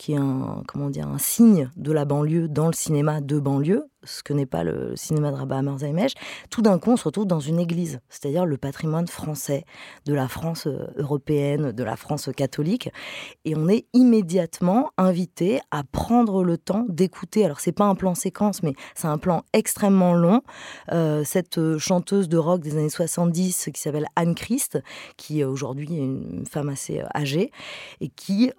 qui 0.00 0.14
est 0.14 0.16
un, 0.16 0.62
comment 0.66 0.88
dire, 0.88 1.06
un 1.06 1.18
signe 1.18 1.70
de 1.76 1.92
la 1.92 2.06
banlieue 2.06 2.48
dans 2.48 2.68
le 2.68 2.72
cinéma 2.72 3.20
de 3.20 3.38
banlieue, 3.38 3.84
ce 4.04 4.22
que 4.22 4.32
n'est 4.32 4.46
pas 4.46 4.64
le 4.64 4.94
cinéma 4.96 5.30
de 5.30 5.36
Rabat 5.36 5.62
Merzheimech, 5.62 6.14
tout 6.48 6.62
d'un 6.62 6.78
coup 6.78 6.90
on 6.92 6.96
se 6.96 7.04
retrouve 7.04 7.26
dans 7.26 7.40
une 7.40 7.58
église, 7.58 8.00
c'est-à-dire 8.08 8.46
le 8.46 8.56
patrimoine 8.56 9.06
français, 9.06 9.64
de 10.06 10.14
la 10.14 10.28
France 10.28 10.66
euh, 10.66 10.86
européenne, 10.96 11.72
de 11.72 11.84
la 11.84 11.96
France 11.96 12.30
catholique, 12.34 12.90
et 13.44 13.54
on 13.56 13.68
est 13.68 13.86
immédiatement 13.92 14.90
invité 14.96 15.60
à 15.70 15.82
prendre 15.84 16.42
le 16.42 16.56
temps 16.56 16.86
d'écouter. 16.88 17.44
Alors 17.44 17.60
c'est 17.60 17.72
pas 17.72 17.84
un 17.84 17.94
plan 17.94 18.14
séquence, 18.14 18.62
mais 18.62 18.74
c'est 18.94 19.08
un 19.08 19.18
plan 19.18 19.42
extrêmement 19.52 20.14
long. 20.14 20.42
Euh, 20.92 21.22
cette 21.24 21.58
euh, 21.58 21.78
chanteuse 21.78 22.28
de 22.28 22.38
rock 22.38 22.60
des 22.60 22.76
années 22.76 22.88
70 22.88 23.70
qui 23.74 23.80
s'appelle 23.80 24.06
Anne 24.16 24.34
Christ, 24.34 24.78
qui 25.16 25.44
aujourd'hui 25.44 25.94
est 25.94 26.04
une 26.04 26.46
femme 26.46 26.68
assez 26.68 27.02
âgée 27.14 27.50
et 28.00 28.08
qui 28.08 28.50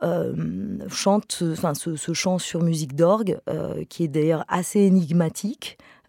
chante 0.89 1.43
enfin, 1.51 1.73
ce, 1.73 2.13
chant 2.13 2.37
sur 2.37 2.61
musique 2.61 2.95
d'orgue, 2.95 3.39
qui 3.89 4.03
est 4.03 4.07
d'ailleurs 4.07 4.45
assez 4.47 4.79
énigmatique. 4.79 5.30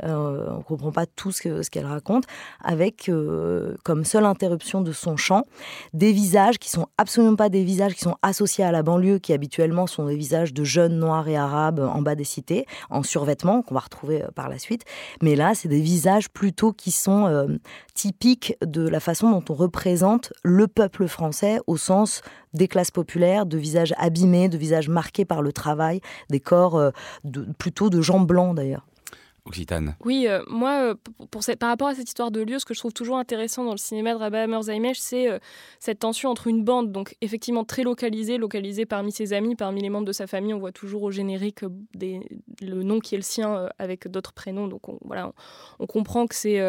Euh, 0.05 0.47
on 0.51 0.59
ne 0.59 0.63
comprend 0.63 0.91
pas 0.91 1.07
tout 1.07 1.31
ce 1.31 1.71
qu'elle 1.71 1.87
raconte, 1.87 2.25
avec 2.63 3.09
euh, 3.09 3.77
comme 3.85 4.05
seule 4.05 4.25
interruption 4.25 4.81
de 4.81 4.91
son 4.91 5.17
chant 5.17 5.43
des 5.93 6.13
visages 6.13 6.59
qui 6.59 6.71
sont 6.71 6.87
absolument 6.99 7.37
pas 7.37 7.49
des 7.49 7.63
visages 7.63 7.95
qui 7.95 8.01
sont 8.01 8.17
associés 8.23 8.65
à 8.65 8.73
la 8.73 8.83
banlieue, 8.83 9.19
qui 9.19 9.33
habituellement 9.33 9.87
sont 9.87 10.07
des 10.07 10.17
visages 10.17 10.53
de 10.53 10.65
jeunes 10.65 10.99
noirs 10.99 11.29
et 11.29 11.37
arabes 11.37 11.81
en 11.81 12.03
bas 12.03 12.15
des 12.15 12.25
cités, 12.25 12.67
en 12.91 13.03
survêtement, 13.03 13.63
qu'on 13.63 13.75
va 13.75 13.81
retrouver 13.81 14.25
par 14.35 14.49
la 14.49 14.59
suite. 14.59 14.83
Mais 15.23 15.37
là, 15.37 15.55
c'est 15.55 15.69
des 15.69 15.81
visages 15.81 16.31
plutôt 16.31 16.73
qui 16.73 16.91
sont 16.91 17.49
typiques 17.95 18.57
de 18.65 18.89
la 18.89 19.01
façon 19.01 19.31
dont 19.31 19.45
on 19.49 19.55
représente 19.55 20.33
le 20.43 20.67
peuple 20.67 21.07
français 21.07 21.61
au 21.67 21.77
sens 21.77 22.23
des 22.55 22.69
classes 22.69 22.91
populaires, 22.91 23.47
de 23.47 23.59
visages 23.59 23.95
abîmés, 23.99 24.49
de 24.49 24.59
visages 24.59 24.89
marqués 24.89 25.25
par 25.25 25.43
le 25.43 25.53
travail, 25.53 26.01
des 26.31 26.41
corps 26.41 26.77
euh, 26.77 26.91
plutôt 27.59 27.91
de 27.91 28.01
gens 28.01 28.21
blancs 28.21 28.55
d'ailleurs. 28.55 28.87
Oui, 30.05 30.29
euh, 30.29 30.43
moi, 30.49 30.95
pour, 31.31 31.43
par 31.59 31.69
rapport 31.69 31.89
à 31.89 31.95
cette 31.95 32.09
histoire 32.09 32.31
de 32.31 32.41
lieu, 32.41 32.59
ce 32.59 32.65
que 32.65 32.75
je 32.75 32.79
trouve 32.79 32.93
toujours 32.93 33.19
intéressant 33.19 33.65
dans 33.65 33.73
le 33.73 33.77
cinéma 33.77 34.13
de 34.15 34.19
Rabah 34.19 34.45
Hammer 34.45 34.93
c'est 34.95 35.29
cette 35.81 35.99
tension 35.99 36.31
entre 36.31 36.47
une 36.47 36.63
bande, 36.63 36.93
donc 36.93 37.17
effectivement 37.21 37.65
très 37.65 37.83
localisée, 37.83 38.39
localisée 38.39 38.87
parmi 38.87 39.11
ses 39.11 39.33
amis, 39.33 39.57
parmi 39.57 39.83
les 39.83 39.91
membres 39.91 40.07
de 40.07 40.13
sa 40.13 40.27
famille. 40.27 40.55
On 40.55 40.61
voit 40.61 40.73
toujours 40.73 41.03
au 41.03 41.11
générique 41.11 41.63
le 42.01 42.83
nom 42.83 43.01
qui 43.01 43.17
est 43.17 43.19
le 43.19 43.25
sien 43.25 43.69
avec 43.79 44.07
d'autres 44.09 44.33
prénoms. 44.33 44.69
Donc 44.69 44.89
on, 44.89 44.99
voilà, 45.05 45.33
on, 45.81 45.87
comprend 45.87 46.27
que 46.29 46.37
c'est 46.37 46.61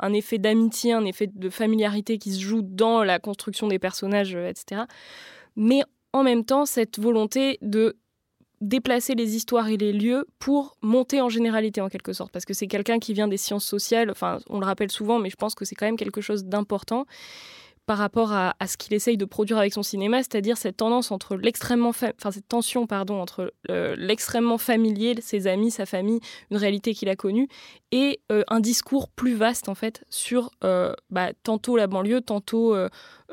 un 0.00 0.12
effet 0.12 0.38
d'amitié, 0.38 0.94
un 0.94 1.04
effet 1.04 1.26
de 1.26 1.50
familiarité 1.50 2.18
qui 2.18 2.32
se 2.32 2.40
joue 2.40 2.62
dans 2.62 3.04
la 3.04 3.18
construction 3.18 3.68
des 3.68 3.78
personnages, 3.78 4.34
etc. 4.34 4.82
Mais 5.56 5.82
en 6.12 6.22
même 6.22 6.44
temps, 6.44 6.66
cette 6.66 6.98
volonté 6.98 7.58
de 7.62 7.96
déplacer 8.62 9.14
les 9.14 9.36
histoires 9.36 9.68
et 9.68 9.76
les 9.76 9.92
lieux 9.92 10.24
pour 10.38 10.76
monter 10.80 11.20
en 11.20 11.28
généralité 11.28 11.80
en 11.80 11.88
quelque 11.88 12.12
sorte, 12.12 12.32
parce 12.32 12.44
que 12.44 12.54
c'est 12.54 12.68
quelqu'un 12.68 12.98
qui 12.98 13.12
vient 13.12 13.28
des 13.28 13.36
sciences 13.36 13.66
sociales, 13.66 14.10
enfin 14.10 14.38
on 14.48 14.60
le 14.60 14.66
rappelle 14.66 14.90
souvent, 14.90 15.18
mais 15.18 15.28
je 15.28 15.36
pense 15.36 15.54
que 15.54 15.64
c'est 15.64 15.74
quand 15.74 15.86
même 15.86 15.96
quelque 15.96 16.20
chose 16.20 16.44
d'important 16.44 17.04
par 17.86 17.98
rapport 17.98 18.32
à, 18.32 18.54
ce 18.66 18.76
qu'il 18.76 18.94
essaye 18.94 19.16
de 19.16 19.24
produire 19.24 19.58
avec 19.58 19.72
son 19.72 19.82
cinéma, 19.82 20.18
c'est-à-dire 20.18 20.56
cette 20.56 20.76
tendance 20.76 21.10
entre 21.10 21.34
l'extrêmement, 21.34 21.88
enfin 21.88 22.30
cette 22.30 22.46
tension 22.46 22.86
pardon 22.86 23.20
entre 23.20 23.52
euh, 23.70 23.96
l'extrêmement 23.98 24.56
familier, 24.56 25.16
ses 25.20 25.48
amis, 25.48 25.72
sa 25.72 25.84
famille, 25.84 26.20
une 26.50 26.58
réalité 26.58 26.94
qu'il 26.94 27.08
a 27.08 27.16
connue, 27.16 27.48
et 27.90 28.20
euh, 28.30 28.44
un 28.48 28.60
discours 28.60 29.08
plus 29.08 29.34
vaste 29.34 29.68
en 29.68 29.74
fait 29.74 30.04
sur 30.10 30.52
euh, 30.62 30.94
bah, 31.10 31.32
tantôt 31.42 31.76
la 31.76 31.88
banlieue, 31.88 32.20
tantôt 32.20 32.76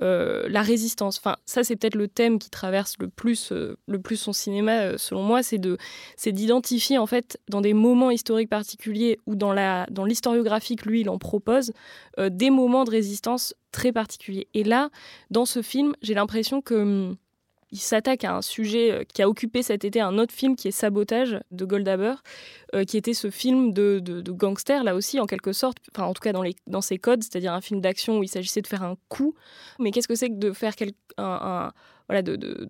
la 0.02 0.62
résistance. 0.62 1.18
Enfin 1.18 1.36
ça 1.46 1.64
c'est 1.64 1.76
peut-être 1.76 1.96
le 1.96 2.08
thème 2.08 2.40
qui 2.40 2.50
traverse 2.50 2.96
le 3.00 3.08
plus, 3.10 3.52
le 3.52 4.00
plus 4.00 4.16
son 4.16 4.34
cinéma 4.34 4.98
selon 4.98 5.24
moi, 5.24 5.44
c'est 5.44 5.58
de, 5.58 5.78
c'est 6.16 6.32
d'identifier 6.32 6.98
en 6.98 7.06
fait 7.06 7.40
dans 7.50 7.62
des 7.62 7.74
moments 7.74 8.12
historiques 8.12 8.50
particuliers 8.50 9.20
ou 9.26 9.36
dans 9.36 9.54
la, 9.54 9.86
dans 9.92 10.06
l'historiographique 10.06 10.86
lui 10.86 11.02
il 11.02 11.10
en 11.10 11.18
propose 11.18 11.74
des 12.18 12.50
moments 12.50 12.86
de 12.86 12.92
résistance 12.92 13.54
très 13.72 13.92
particulier. 13.92 14.48
Et 14.54 14.64
là, 14.64 14.90
dans 15.30 15.46
ce 15.46 15.62
film, 15.62 15.94
j'ai 16.02 16.14
l'impression 16.14 16.62
que 16.62 16.76
hum, 16.76 17.16
il 17.72 17.80
s'attaque 17.80 18.24
à 18.24 18.36
un 18.36 18.42
sujet 18.42 18.92
euh, 18.92 19.04
qui 19.04 19.22
a 19.22 19.30
occupé 19.30 19.62
cet 19.64 19.86
été 19.86 20.02
un 20.02 20.18
autre 20.18 20.34
film 20.34 20.56
qui 20.56 20.68
est 20.68 20.72
Sabotage 20.72 21.40
de 21.52 21.66
Goldhaber, 21.66 22.16
euh, 22.76 22.84
qui 22.84 22.98
était 22.98 23.14
ce 23.14 23.30
film 23.30 23.74
de, 23.74 24.02
gangster, 24.32 24.84
là 24.84 24.96
aussi, 24.96 25.20
en 25.20 25.26
quelque 25.26 25.54
sorte, 25.54 25.78
enfin 25.94 26.08
en 26.08 26.14
tout 26.14 26.22
cas 26.22 26.34
dans, 26.34 26.42
les, 26.42 26.56
dans 26.68 26.82
ses 26.82 26.98
codes, 26.98 27.24
c'est-à-dire 27.24 27.54
un 27.54 27.62
film 27.62 27.82
d'action 27.82 28.20
où 28.20 28.24
il 28.24 28.28
s'agissait 28.28 28.62
de 28.62 28.68
faire 28.68 28.84
un 28.84 28.96
coup. 29.08 29.36
Mais 29.80 29.92
qu'est-ce 29.92 30.08
que 30.08 30.16
c'est 30.16 30.30
que 30.30 30.36
de 30.36 30.52
faire 30.52 30.76
quel, 30.76 30.92
un, 31.18 31.72
voilà, 32.10 32.24
de, 32.24 32.36
de, 32.36 32.68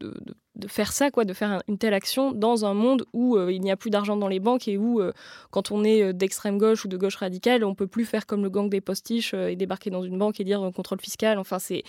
de, 0.56 0.68
faire 0.68 0.92
ça, 0.92 1.12
quoi, 1.12 1.24
de 1.24 1.34
faire 1.34 1.62
une 1.70 1.78
telle 1.78 1.94
action 1.94 2.34
dans 2.34 2.66
un 2.66 2.74
monde 2.74 3.06
où 3.14 3.38
euh, 3.38 3.54
il 3.54 3.62
n'y 3.62 3.72
a 3.72 3.78
plus 3.78 3.90
d'argent 3.90 4.18
dans 4.18 4.28
les 4.28 4.42
banques 4.42 4.68
et 4.68 4.78
où, 4.78 5.00
euh, 5.00 5.14
quand 5.50 5.72
on 5.72 5.86
est 5.86 6.04
euh, 6.04 6.12
d'extrême 6.12 6.58
gauche 6.58 6.84
ou 6.84 6.90
de 6.90 6.98
gauche 6.98 7.16
radicale, 7.16 7.64
on 7.64 7.74
peut 7.74 7.88
plus 7.88 8.04
faire 8.04 8.26
comme 8.26 8.44
le 8.44 8.50
gang 8.50 8.70
des 8.70 8.82
postiches 8.82 9.34
et 9.34 9.56
débarquer 9.56 9.92
dans 9.92 10.04
une 10.04 10.18
banque 10.18 10.42
et 10.42 10.44
dire 10.44 10.70
contrôle 10.76 11.00
fiscal. 11.00 11.40
Enfin, 11.40 11.58
c'est 11.58 11.84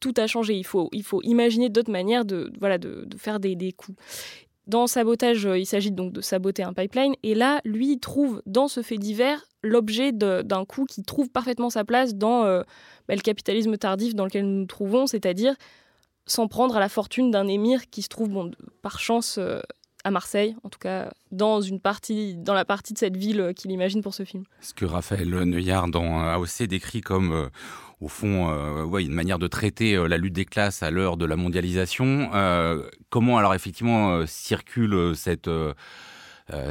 tout 0.00 0.14
a 0.16 0.26
changé. 0.26 0.54
Il 0.54 0.64
faut, 0.64 0.88
il 0.92 1.02
faut 1.02 1.20
imaginer 1.22 1.68
d'autres 1.68 1.92
manières 1.92 2.24
de, 2.24 2.50
voilà, 2.60 2.78
de, 2.78 3.06
faire 3.18 3.40
des, 3.40 3.56
des 3.56 3.72
coups. 3.72 3.98
Dans 4.66 4.86
Sabotage, 4.86 5.46
il 5.54 5.66
s'agit 5.66 5.92
donc 5.92 6.14
de 6.14 6.22
saboter 6.22 6.62
un 6.62 6.72
pipeline. 6.72 7.14
Et 7.22 7.34
là, 7.34 7.60
lui, 7.64 8.00
trouve 8.00 8.42
dans 8.46 8.68
ce 8.68 8.80
fait 8.80 8.96
divers 8.96 9.44
l'objet 9.62 10.12
d'un 10.12 10.64
coup 10.64 10.86
qui 10.86 11.02
trouve 11.02 11.28
parfaitement 11.28 11.68
sa 11.68 11.84
place 11.84 12.14
dans 12.14 12.42
bah, 12.42 13.14
le 13.14 13.20
capitalisme 13.20 13.76
tardif 13.76 14.14
dans 14.14 14.24
lequel 14.24 14.44
nous 14.46 14.60
nous 14.60 14.66
trouvons, 14.66 15.06
c'est-à-dire 15.06 15.54
s'en 16.26 16.48
prendre 16.48 16.76
à 16.76 16.80
la 16.80 16.88
fortune 16.88 17.30
d'un 17.30 17.46
émir 17.46 17.88
qui 17.90 18.02
se 18.02 18.08
trouve, 18.08 18.28
bon, 18.28 18.50
par 18.82 18.98
chance, 18.98 19.38
euh, 19.38 19.60
à 20.04 20.12
Marseille, 20.12 20.54
en 20.62 20.68
tout 20.68 20.78
cas 20.78 21.10
dans 21.32 21.60
une 21.60 21.80
partie, 21.80 22.36
dans 22.36 22.54
la 22.54 22.64
partie 22.64 22.92
de 22.92 22.98
cette 22.98 23.16
ville 23.16 23.40
euh, 23.40 23.52
qu'il 23.52 23.72
imagine 23.72 24.02
pour 24.02 24.14
ce 24.14 24.24
film. 24.24 24.44
Ce 24.60 24.72
que 24.72 24.84
Raphaël 24.84 25.28
Neuillard 25.28 25.88
dans 25.88 26.20
AOC 26.20 26.62
décrit 26.68 27.00
comme, 27.00 27.32
euh, 27.32 27.48
au 28.00 28.06
fond, 28.06 28.52
ouais, 28.84 29.04
une 29.04 29.14
manière 29.14 29.38
de 29.38 29.48
traiter 29.48 29.96
la 30.06 30.18
lutte 30.18 30.34
des 30.34 30.44
classes 30.44 30.82
à 30.82 30.90
l'heure 30.90 31.16
de 31.16 31.24
la 31.24 31.34
mondialisation. 31.34 32.30
comment 33.08 33.38
alors 33.38 33.54
effectivement 33.54 34.26
circule 34.26 35.16
cette 35.16 35.48
euh, 35.48 35.72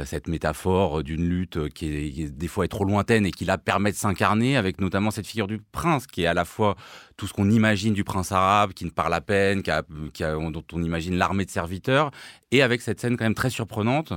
cette 0.04 0.26
métaphore 0.28 1.02
d'une 1.02 1.28
lutte 1.28 1.68
qui, 1.68 1.86
est, 1.86 2.30
des 2.30 2.48
fois 2.48 2.64
est 2.64 2.68
trop 2.68 2.84
lointaine 2.84 3.26
et 3.26 3.30
qui 3.30 3.44
là 3.44 3.58
permet 3.58 3.90
de 3.90 3.96
s'incarner 3.96 4.56
avec 4.56 4.80
notamment 4.80 5.10
cette 5.10 5.26
figure 5.26 5.46
du 5.46 5.58
prince 5.58 6.06
qui 6.06 6.22
est 6.22 6.26
à 6.26 6.34
la 6.34 6.46
fois 6.46 6.76
tout 7.16 7.26
ce 7.26 7.34
qu'on 7.34 7.50
imagine 7.50 7.92
du 7.92 8.02
prince 8.02 8.32
arabe 8.32 8.72
qui 8.72 8.86
ne 8.86 8.90
parle 8.90 9.12
à 9.12 9.20
peine, 9.20 9.62
dont 9.62 10.64
on 10.72 10.82
imagine 10.82 11.16
l'armée 11.16 11.44
de 11.44 11.50
serviteurs 11.50 12.10
et 12.52 12.62
avec 12.62 12.80
cette 12.80 13.00
scène 13.00 13.16
quand 13.16 13.24
même 13.24 13.34
très 13.34 13.50
surprenante 13.50 14.12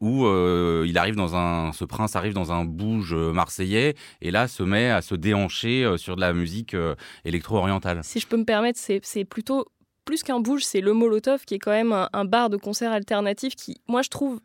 où 0.00 0.24
euh, 0.24 0.84
il 0.86 0.96
arrive 0.96 1.16
dans 1.16 1.36
un, 1.36 1.72
ce 1.72 1.84
prince 1.84 2.16
arrive 2.16 2.32
dans 2.32 2.52
un 2.52 2.64
bouge 2.64 3.14
marseillais 3.14 3.94
et 4.22 4.30
là 4.30 4.48
se 4.48 4.62
met 4.62 4.90
à 4.90 5.02
se 5.02 5.14
déhancher 5.14 5.84
euh, 5.84 5.96
sur 5.96 6.16
de 6.16 6.20
la 6.20 6.32
musique 6.32 6.76
électro-orientale. 7.24 8.00
Si 8.02 8.20
je 8.20 8.26
peux 8.26 8.36
me 8.36 8.44
permettre, 8.44 8.78
c'est 8.78 9.24
plutôt 9.24 9.66
plus 10.10 10.24
qu'un 10.24 10.40
bouge, 10.40 10.64
c'est 10.64 10.80
le 10.80 10.92
Molotov, 10.92 11.44
qui 11.44 11.54
est 11.54 11.60
quand 11.60 11.70
même 11.70 11.92
un, 12.12 12.24
bar 12.24 12.50
de 12.50 12.56
concert 12.56 12.90
alternatif 12.90 13.54
qui, 13.54 13.80
moi, 13.86 14.02
je 14.02 14.08
trouve, 14.08 14.40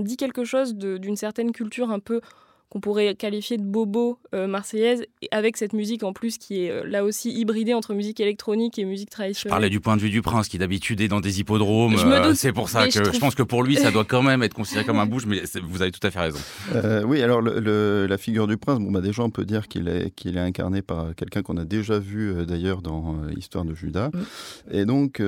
dit 0.00 0.16
quelque 0.16 0.42
chose 0.42 0.74
d'une 0.74 1.16
certaine 1.16 1.52
culture 1.52 1.90
un 1.90 1.98
peu 1.98 2.22
qu'on 2.72 2.80
pourrait 2.80 3.14
qualifier 3.14 3.58
de 3.58 3.62
bobo 3.62 4.18
euh, 4.34 4.46
marseillaise, 4.46 5.04
avec 5.30 5.58
cette 5.58 5.74
musique 5.74 6.04
en 6.04 6.14
plus 6.14 6.38
qui 6.38 6.64
est 6.64 6.70
euh, 6.70 6.84
là 6.86 7.04
aussi 7.04 7.30
hybridée 7.30 7.74
entre 7.74 7.92
musique 7.92 8.18
électronique 8.18 8.78
et 8.78 8.86
musique 8.86 9.10
traditionnelle. 9.10 9.50
Je 9.50 9.54
parlais 9.54 9.68
du 9.68 9.78
point 9.78 9.94
de 9.98 10.00
vue 10.00 10.08
du 10.08 10.22
prince 10.22 10.48
qui 10.48 10.56
d'habitude 10.56 11.02
est 11.02 11.08
dans 11.08 11.20
des 11.20 11.38
hippodromes. 11.38 11.96
Euh, 12.02 12.32
c'est 12.34 12.54
pour 12.54 12.70
ça 12.70 12.88
que 12.88 13.04
je, 13.04 13.18
pense 13.18 13.34
que 13.34 13.42
pour 13.42 13.62
lui 13.62 13.76
ça 13.76 13.90
doit 13.90 14.04
quand 14.08 14.22
même 14.22 14.42
être 14.42 14.54
considéré 14.54 14.86
comme 14.86 15.00
un 15.00 15.04
bouge, 15.04 15.26
mais 15.26 15.42
vous 15.62 15.82
avez 15.82 15.90
tout 15.90 16.00
à 16.02 16.10
fait 16.10 16.18
raison. 16.18 16.38
oui, 17.04 17.20
alors 17.20 17.42
la 17.42 18.16
figure 18.16 18.46
du 18.46 18.56
prince, 18.56 18.78
bon 18.78 18.90
bah 18.90 19.02
déjà 19.02 19.22
on 19.22 19.28
peut 19.28 19.44
dire 19.44 19.68
qu'il 19.68 19.88
est 19.88 20.10
qu'il 20.14 20.38
est 20.38 20.40
incarné 20.40 20.80
par 20.80 21.14
quelqu'un 21.14 21.42
qu'on 21.42 21.58
a 21.58 21.66
déjà 21.66 21.98
vu 21.98 22.46
d'ailleurs 22.46 22.80
dans 22.80 23.20
l'histoire 23.28 23.66
de 23.66 23.74
Judas, 23.74 24.08
mm. 24.14 24.74
et 24.74 24.84
donc 24.86 25.20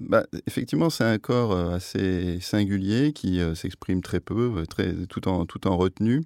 bah, 0.00 0.24
effectivement 0.48 0.90
c'est 0.90 1.04
un 1.04 1.18
corps 1.18 1.56
assez 1.56 2.40
singulier 2.40 3.12
qui 3.12 3.40
s'exprime 3.54 4.02
très 4.02 4.18
peu, 4.18 4.64
très 4.68 4.94
tout 5.08 5.28
en 5.28 5.46
tout 5.46 5.68
en 5.68 5.76
retenue. 5.76 6.22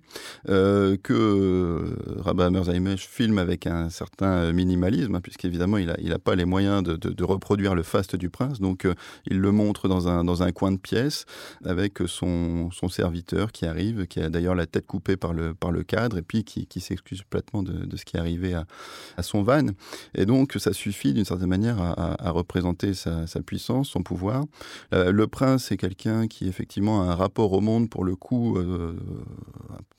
Euh, 0.49 0.97
que 1.03 1.12
euh, 1.12 2.21
Rabat 2.21 2.50
Merzaimesh 2.50 3.09
filme 3.09 3.38
avec 3.38 3.67
un 3.67 3.91
certain 3.91 4.53
minimalisme, 4.53 5.17
hein, 5.17 5.21
puisqu'évidemment 5.21 5.76
il 5.76 5.87
n'a 5.87 6.15
a 6.15 6.19
pas 6.21 6.37
les 6.37 6.45
moyens 6.45 6.85
de, 6.85 7.25
reproduire 7.25 7.75
le 7.75 7.83
faste 7.83 8.15
du 8.15 8.31
prince, 8.31 8.61
donc 8.61 8.85
euh, 8.85 8.95
il 9.26 9.41
le 9.41 9.50
montre 9.50 9.88
dans 9.88 10.07
un, 10.09 10.53
coin 10.53 10.71
de 10.71 10.76
pièce 10.76 11.25
avec 11.65 11.99
son, 12.07 12.71
serviteur 12.88 13.50
qui 13.50 13.67
arrive, 13.67 14.07
qui 14.07 14.21
a 14.21 14.29
d'ailleurs 14.29 14.55
la 14.55 14.67
tête 14.67 14.87
coupée 14.87 15.17
par 15.17 15.33
le, 15.33 15.83
cadre, 15.83 16.19
et 16.19 16.23
puis 16.23 16.45
qui, 16.45 16.81
s'excuse 16.81 17.23
complètement 17.23 17.65
de, 17.65 17.97
ce 17.97 18.05
qui 18.05 18.17
est 18.17 18.21
arrivé 18.21 18.55
à, 18.55 19.23
son 19.23 19.43
van. 19.43 19.67
Et 20.15 20.26
donc 20.26 20.55
ça 20.59 20.73
suffit 20.73 21.12
d'une 21.12 21.25
certaine 21.25 21.49
manière 21.49 21.81
à, 21.81 22.31
représenter 22.31 22.95
sa, 22.95 23.26
sa, 23.26 23.43
puissance, 23.43 23.88
son 23.88 24.03
pouvoir. 24.03 24.45
le 24.93 25.26
prince 25.26 25.73
est 25.73 25.76
quelqu'un 25.76 26.29
qui 26.29 26.47
effectivement 26.47 27.03
a 27.03 27.07
un 27.07 27.15
rapport 27.17 27.53
au 27.53 27.61
monde 27.61 27.91
pour 27.91 28.05
le 28.05 28.15
coup 28.15 28.59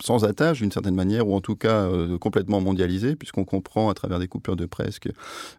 sans 0.01 0.23
attendre 0.23 0.36
d'une 0.37 0.71
certaine 0.71 0.95
manière, 0.95 1.27
ou 1.27 1.35
en 1.35 1.41
tout 1.41 1.55
cas 1.55 1.85
euh, 1.85 2.17
complètement 2.17 2.61
mondialisé, 2.61 3.15
puisqu'on 3.15 3.45
comprend 3.45 3.89
à 3.89 3.93
travers 3.93 4.19
des 4.19 4.27
coupures 4.27 4.55
de 4.55 4.65
presse 4.65 4.99
que 4.99 5.09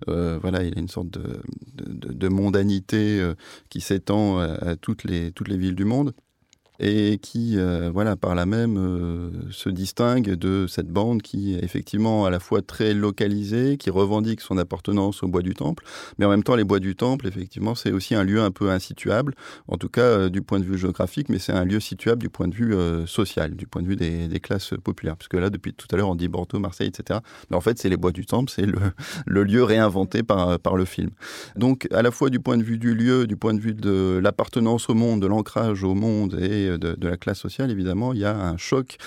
euh, 0.09 0.39
voilà, 0.41 0.63
il 0.63 0.75
y 0.75 0.77
a 0.77 0.81
une 0.81 0.89
sorte 0.89 1.09
de, 1.11 2.29
mondanité 2.29 3.21
euh, 3.21 3.35
qui 3.71 3.81
s'étend 3.81 4.39
à, 4.39 4.77
toutes 4.77 5.05
les 5.05 5.33
villes 5.57 5.75
du 5.75 5.85
monde 5.85 6.15
et 6.81 7.19
qui, 7.19 7.59
euh, 7.59 7.91
voilà, 7.93 8.17
par 8.17 8.35
là 8.35 8.47
même, 8.47 8.77
euh, 8.79 9.31
se 9.51 9.69
distingue 9.69 10.35
de 10.35 10.67
cette 10.69 10.89
bande 10.89 11.23
qui 11.23 11.55
est 11.55 11.65
effectivement 11.65 12.25
à 12.25 12.31
la 12.31 12.39
fois 12.39 12.63
très 12.63 12.95
localisée, 12.95 13.77
qui 13.77 13.91
revendique 13.91 14.41
son 14.41 14.59
appartenance 14.59 15.23
au 15.23 15.29
bois 15.29 15.43
du 15.43 15.55
Temple, 15.55 15.85
mais 16.19 16.25
en 16.25 16.31
même 16.31 16.45
temps, 16.45 16.55
les 16.55 16.65
bois 16.65 16.79
du 16.79 16.95
Temple, 16.95 17.27
effectivement, 17.27 17.75
c'est 17.75 17.91
aussi 17.91 18.15
un 18.15 18.23
lieu 18.23 18.41
un 18.41 18.53
peu 18.53 18.71
insituable, 18.71 19.35
en 19.67 19.77
tout 19.77 19.89
cas 19.89 20.03
euh, 20.03 20.29
du 20.29 20.41
point 20.41 20.61
de 20.61 20.65
vue 20.65 20.79
géographique, 20.79 21.29
mais 21.29 21.39
c'est 21.39 21.53
un 21.53 21.65
lieu 21.65 21.81
situable 21.81 22.23
du 22.23 22.29
point 22.29 22.47
de 22.47 22.55
vue 22.55 22.75
social, 23.07 23.55
du 23.55 23.67
point 23.67 23.83
de 23.83 23.89
vue 23.89 23.97
des, 23.97 24.41
classes 24.41 24.75
populaires. 24.83 25.17
Parce 25.17 25.29
que 25.29 25.37
là, 25.37 25.51
depuis 25.51 25.73
tout 25.73 25.87
à 25.91 25.97
l'heure, 25.97 26.09
on 26.09 26.15
dit 26.15 26.29
Bordeaux, 26.29 26.59
Marseille, 26.59 26.89
etc. 26.89 27.21
Mais 27.51 27.57
en 27.57 27.61
fait, 27.61 27.79
c'est 27.79 27.89
les 27.89 27.97
bois 27.97 28.13
du 28.13 28.25
Temple, 28.25 28.53
c'est 28.55 28.67
le, 28.67 28.79
le, 29.27 29.43
lieu 29.43 29.65
réinventé 29.65 30.23
par, 30.23 30.59
par 30.61 30.77
le 30.77 30.85
film. 30.85 31.11
Donc, 31.57 31.89
à 31.93 32.03
la 32.03 32.11
fois 32.11 32.31
du 32.31 32.39
point 32.39 32.57
de 32.57 32.63
vue 32.63 32.79
du 32.79 32.95
lieu, 32.95 33.27
du 33.27 33.37
point 33.37 33.55
de 33.55 33.61
vue 33.61 33.75
de 33.75 34.21
l'appartenance 34.23 34.89
au 34.89 34.95
monde, 34.95 35.21
de 35.21 35.27
l'ancrage 35.27 35.83
au 35.83 35.95
monde 35.95 36.39
et 36.41 36.68
de, 36.77 37.09
la 37.09 37.17
classe 37.17 37.39
sociale, 37.39 37.71
évidemment, 37.71 38.13
il 38.13 38.21
y 38.21 38.25
a 38.25 38.37
un 38.37 38.57
choc 38.57 38.99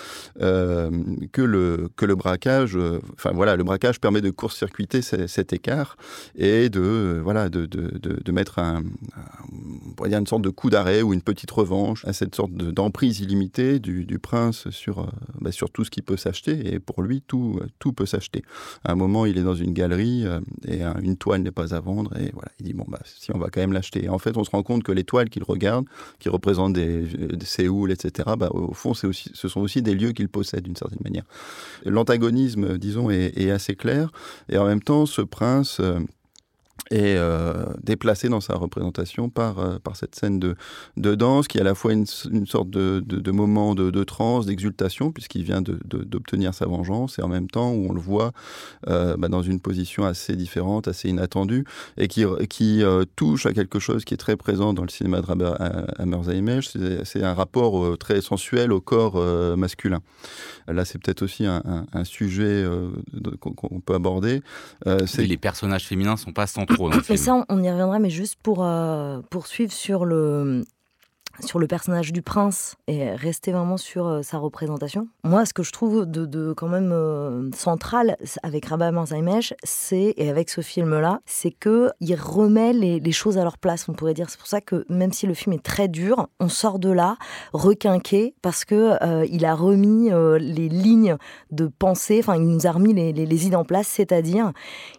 euh, 0.41 0.89
que, 1.31 1.41
le, 1.41 1.89
que 1.95 2.05
le 2.05 2.15
braquage, 2.15 2.75
euh, 2.75 2.99
enfin 3.13 3.31
voilà, 3.31 3.55
le 3.55 3.63
braquage 3.63 3.99
permet 3.99 4.21
de 4.21 4.31
court-circuiter 4.31 5.01
cet 5.01 5.53
écart 5.53 5.97
et 6.35 6.69
de, 6.69 7.19
voilà, 7.23 7.49
de, 7.49 7.65
de, 7.65 7.99
de 7.99 8.31
mettre 8.31 8.59
un, 8.59 8.83
un, 9.15 10.11
une 10.11 10.27
sorte 10.27 10.41
de 10.41 10.49
coup 10.49 10.69
d'arrêt 10.69 11.01
ou 11.01 11.13
une 11.13 11.21
petite 11.21 11.51
revanche 11.51 12.05
à 12.05 12.13
cette 12.13 12.35
sorte 12.35 12.53
d'emprise 12.53 13.19
illimitée 13.19 13.79
du, 13.79 14.19
prince 14.19 14.69
sur, 14.69 14.99
euh, 14.99 15.05
bah, 15.39 15.51
sur 15.51 15.69
tout 15.69 15.83
ce 15.83 15.91
qui 15.91 16.01
peut 16.01 16.17
s'acheter. 16.17 16.73
Et 16.73 16.79
pour 16.79 17.01
lui, 17.01 17.21
tout, 17.21 17.59
tout 17.79 17.93
peut 17.93 18.05
s'acheter. 18.05 18.43
À 18.83 18.91
un 18.93 18.95
moment, 18.95 19.25
il 19.25 19.37
est 19.37 19.43
dans 19.43 19.55
une 19.55 19.73
galerie 19.73 20.25
et 20.67 20.83
une 21.01 21.17
toile 21.17 21.41
n'est 21.41 21.51
pas 21.51 21.73
à 21.73 21.79
vendre. 21.79 22.15
Et 22.17 22.31
voilà, 22.33 22.51
il 22.59 22.65
dit, 22.65 22.73
bon, 22.73 22.85
bah, 22.87 22.99
si 23.03 23.31
on 23.33 23.37
va 23.37 23.49
quand 23.49 23.61
même 23.61 23.73
l'acheter. 23.73 24.09
En 24.09 24.19
fait, 24.19 24.37
on 24.37 24.43
se 24.43 24.51
rend 24.51 24.63
compte 24.63 24.83
que 24.83 24.91
les 24.91 25.03
toiles 25.03 25.29
qu'il 25.29 25.43
regarde, 25.43 25.85
qui 26.19 26.29
représentent 26.29 26.73
des 26.73 27.07
Séoul, 27.51 27.91
etc. 27.91 28.29
Bah, 28.37 28.49
au 28.51 28.73
fond, 28.73 28.91
aussi, 29.03 29.29
ce 29.33 29.47
sont 29.47 29.61
aussi 29.61 29.81
des 29.81 29.93
lieux 29.93 30.11
qu'il 30.11 30.29
possède 30.29 30.63
d'une 30.63 30.75
certaine 30.75 31.01
manière. 31.03 31.23
L'antagonisme, 31.85 32.77
disons, 32.77 33.09
est, 33.09 33.37
est, 33.37 33.51
assez 33.51 33.75
clair, 33.75 34.11
et 34.49 34.57
en 34.57 34.65
même 34.65 34.81
temps, 34.81 35.05
ce 35.05 35.21
prince 35.21 35.81
est 36.89 37.15
euh, 37.17 37.65
déplacé 37.83 38.27
dans 38.29 38.41
sa 38.41 38.55
représentation 38.55 39.29
par, 39.29 39.59
euh, 39.59 39.77
par 39.79 39.95
cette 39.95 40.15
scène 40.15 40.39
de, 40.39 40.55
de 40.97 41.15
danse 41.15 41.47
qui 41.47 41.57
est 41.57 41.61
à 41.61 41.63
la 41.65 41.75
fois 41.75 41.93
une, 41.93 42.05
sorte 42.05 42.69
de, 42.69 43.01
de, 43.05 43.31
moment 43.31 43.75
de, 43.75 43.91
de 43.91 44.03
transe, 44.03 44.45
d'exultation, 44.45 45.11
puisqu'il 45.11 45.43
vient 45.43 45.61
d'obtenir 45.61 46.53
sa 46.53 46.65
vengeance, 46.65 47.19
et 47.19 47.21
en 47.21 47.27
même 47.27 47.49
temps 47.49 47.71
où 47.71 47.87
on 47.89 47.93
le 47.93 48.01
voit 48.01 48.31
euh, 48.87 49.15
bah, 49.17 49.27
dans 49.27 49.41
une 49.41 49.59
position 49.59 50.05
assez 50.05 50.35
différente, 50.35 50.87
assez 50.87 51.09
inattendue, 51.09 51.65
et 51.97 52.07
qui, 52.07 52.25
qui 52.49 52.83
touche 53.15 53.45
à 53.45 53.53
quelque 53.53 53.79
chose 53.79 54.03
qui 54.03 54.13
est 54.13 54.17
très 54.17 54.35
présent 54.35 54.73
dans 54.73 54.83
le 54.83 54.89
cinéma 54.89 55.21
de 55.21 56.31
Hammer 56.31 56.59
c'est 57.03 57.23
un 57.23 57.33
rapport 57.33 57.97
très 57.97 58.21
sensuel 58.21 58.71
au 58.71 58.81
corps 58.81 59.15
masculin. 59.57 59.99
Là, 60.67 60.85
c'est 60.85 60.99
peut-être 60.99 61.21
aussi 61.21 61.45
un, 61.45 61.61
sujet 62.03 62.65
qu'on 63.39 63.79
peut 63.79 63.93
aborder. 63.93 64.41
les 65.17 65.37
personnages 65.37 65.85
féminins 65.85 66.17
sont 66.17 66.33
pas 66.33 66.47
centraux 66.47 66.70
mais 67.09 67.17
ça, 67.17 67.45
on 67.49 67.63
y 67.63 67.69
reviendra, 67.69 67.99
mais 67.99 68.09
juste 68.09 68.39
pour 68.41 68.63
euh, 68.63 69.21
poursuivre 69.29 69.71
sur 69.71 70.05
le, 70.05 70.63
sur 71.45 71.59
le 71.59 71.67
personnage 71.67 72.13
du 72.13 72.21
prince 72.21 72.75
et 72.87 73.11
rester 73.11 73.51
vraiment 73.51 73.77
sur 73.77 74.07
euh, 74.07 74.21
sa 74.21 74.37
représentation. 74.37 75.07
Moi, 75.23 75.45
ce 75.45 75.53
que 75.53 75.63
je 75.63 75.71
trouve 75.71 76.05
de, 76.05 76.53
quand 76.53 76.67
même 76.67 76.91
euh, 76.91 77.49
central 77.55 78.17
avec 78.43 78.65
Rabat 78.65 78.91
Marzaimesh, 78.91 79.53
c'est 79.63 80.13
et 80.17 80.29
avec 80.29 80.49
ce 80.49 80.61
film-là, 80.61 81.19
c'est 81.25 81.51
que 81.51 81.91
il 81.99 82.15
remet 82.15 82.73
les, 82.73 83.11
choses 83.11 83.37
à 83.37 83.43
leur 83.43 83.57
place. 83.57 83.87
On 83.89 83.93
pourrait 83.93 84.13
dire. 84.13 84.29
C'est 84.29 84.39
pour 84.39 84.47
ça 84.47 84.61
que 84.61 84.85
même 84.89 85.11
si 85.11 85.27
le 85.27 85.33
film 85.33 85.53
est 85.53 85.63
très 85.63 85.87
dur, 85.87 86.27
on 86.39 86.49
sort 86.49 86.79
de 86.79 86.89
là 86.89 87.17
requinqué 87.53 88.33
parce 88.41 88.65
que 88.65 88.97
euh, 89.03 89.25
il 89.29 89.45
a 89.45 89.53
remis 89.53 90.11
euh, 90.11 90.37
les 90.37 90.69
lignes 90.69 91.17
de 91.51 91.67
pensée. 91.67 92.19
Enfin, 92.19 92.35
il 92.35 92.47
nous 92.47 92.67
a 92.67 92.71
remis 92.71 92.93
les, 92.93 93.11
les, 93.11 93.45
idées 93.47 93.55
en 93.55 93.65
place, 93.65 93.87
c'est-à-dire 93.87 94.51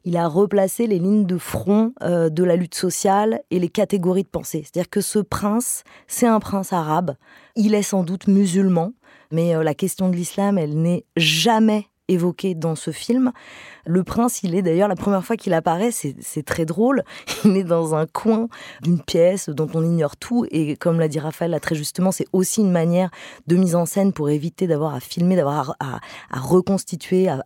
il 0.05 0.17
a 0.17 0.29
replacé 0.29 0.87
les 0.87 0.99
lignes 0.99 1.27
de 1.27 1.39
front 1.39 1.93
de 2.03 2.45
la 2.45 2.57
lutte 2.57 2.75
sociale 2.75 3.41
et 3.51 3.59
les 3.59 3.69
catégories 3.69 4.25
de 4.25 4.29
pensée. 4.29 4.63
C'est-à-dire 4.65 4.91
que 4.91 5.01
ce 5.01 5.19
prince, 5.19 5.85
c'est 6.07 6.27
un 6.33 6.41
prince 6.41 6.73
arabe. 6.73 7.15
Il 7.57 7.75
est 7.75 7.83
sans 7.83 8.03
doute 8.03 8.27
musulman, 8.27 8.93
mais 9.31 9.55
euh, 9.55 9.63
la 9.63 9.75
question 9.75 10.09
de 10.09 10.17
l'islam, 10.17 10.59
elle 10.59 10.81
n'est 10.81 11.05
jamais 11.17 11.87
évoquée 12.09 12.55
dans 12.55 12.75
ce 12.75 12.91
film. 12.91 13.33
Le 13.87 14.05
prince, 14.05 14.43
il 14.43 14.55
est 14.55 14.63
d'ailleurs, 14.63 14.89
la 14.89 14.97
première 14.97 15.25
fois 15.25 15.37
qu'il 15.37 15.55
apparaît, 15.55 15.91
c'est 15.91 16.43
très 16.45 16.65
drôle. 16.65 17.03
Il 17.45 17.57
est 17.57 17.65
dans 17.65 17.95
un 17.95 18.07
coin 18.07 18.49
d'une 18.83 19.01
pièce 19.01 19.49
dont 19.49 19.69
on 19.75 19.83
ignore 19.85 20.17
tout. 20.17 20.47
Et 20.51 20.77
comme 20.77 21.01
l'a 21.01 21.09
dit 21.09 21.19
Raphaël 21.19 21.51
là, 21.51 21.61
très 21.61 21.75
justement, 21.75 22.13
c'est 22.13 22.27
aussi 22.33 22.61
une 22.61 22.71
manière 22.71 23.11
de 23.47 23.57
mise 23.57 23.75
en 23.75 23.87
scène 23.87 24.13
pour 24.13 24.31
éviter 24.31 24.67
d'avoir 24.67 24.95
à 24.95 25.01
filmer, 25.01 25.37
d'avoir 25.37 25.77
à, 25.81 26.01
reconstituer, 26.33 27.29
à, 27.29 27.43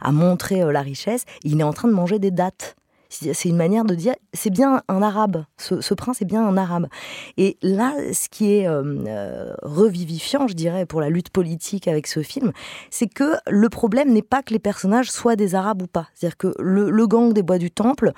à 0.00 0.12
montrer 0.12 0.62
euh, 0.62 0.72
la 0.72 0.82
richesse. 0.82 1.24
Il 1.42 1.60
est 1.60 1.64
en 1.64 1.72
train 1.72 1.88
de 1.88 1.94
manger 1.94 2.18
des 2.18 2.30
dates. 2.30 2.76
C'est 3.08 3.48
une 3.48 3.56
manière 3.56 3.84
de 3.84 3.94
dire, 3.94 4.14
c'est 4.32 4.50
bien 4.50 4.82
un 4.88 5.02
arabe, 5.02 5.44
ce, 5.58 5.80
ce, 5.80 5.94
prince 5.94 6.22
est 6.22 6.26
bien 6.26 6.46
un 6.46 6.56
arabe. 6.56 6.88
Et 7.36 7.56
là, 7.62 7.94
ce 8.12 8.28
qui 8.28 8.52
est 8.52 8.68
euh, 8.68 8.82
euh, 9.06 9.54
revivifiant, 9.62 10.48
je 10.48 10.54
dirais, 10.54 10.86
pour 10.86 11.00
la 11.00 11.08
lutte 11.08 11.30
politique 11.30 11.88
avec 11.88 12.06
ce 12.06 12.22
film, 12.22 12.52
c'est 12.90 13.06
que 13.06 13.34
le 13.48 13.68
problème 13.68 14.12
n'est 14.12 14.22
pas 14.22 14.42
que 14.42 14.52
les 14.52 14.58
personnages 14.58 15.10
soient 15.10 15.36
des 15.36 15.54
arabes 15.54 15.82
ou 15.82 15.86
pas. 15.86 16.08
C'est-à-dire 16.14 16.36
que 16.36 16.54
le, 16.58 16.90
le, 16.90 17.06
gang 17.06 17.32
des 17.32 17.42
bois 17.42 17.58
du 17.58 17.70
temple, 17.70 18.12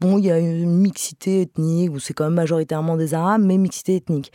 bon, 0.00 0.18
il 0.18 0.26
y 0.26 0.30
a 0.30 0.38
une 0.38 0.76
mixité 0.76 1.42
ethnique, 1.42 1.92
où 1.92 1.98
c'est 1.98 2.12
quand 2.12 2.24
même 2.24 2.34
majoritairement 2.34 2.96
des 2.96 3.14
arabes, 3.14 3.42
mais 3.42 3.56
mixité 3.56 3.96
ethnique. 3.96 4.32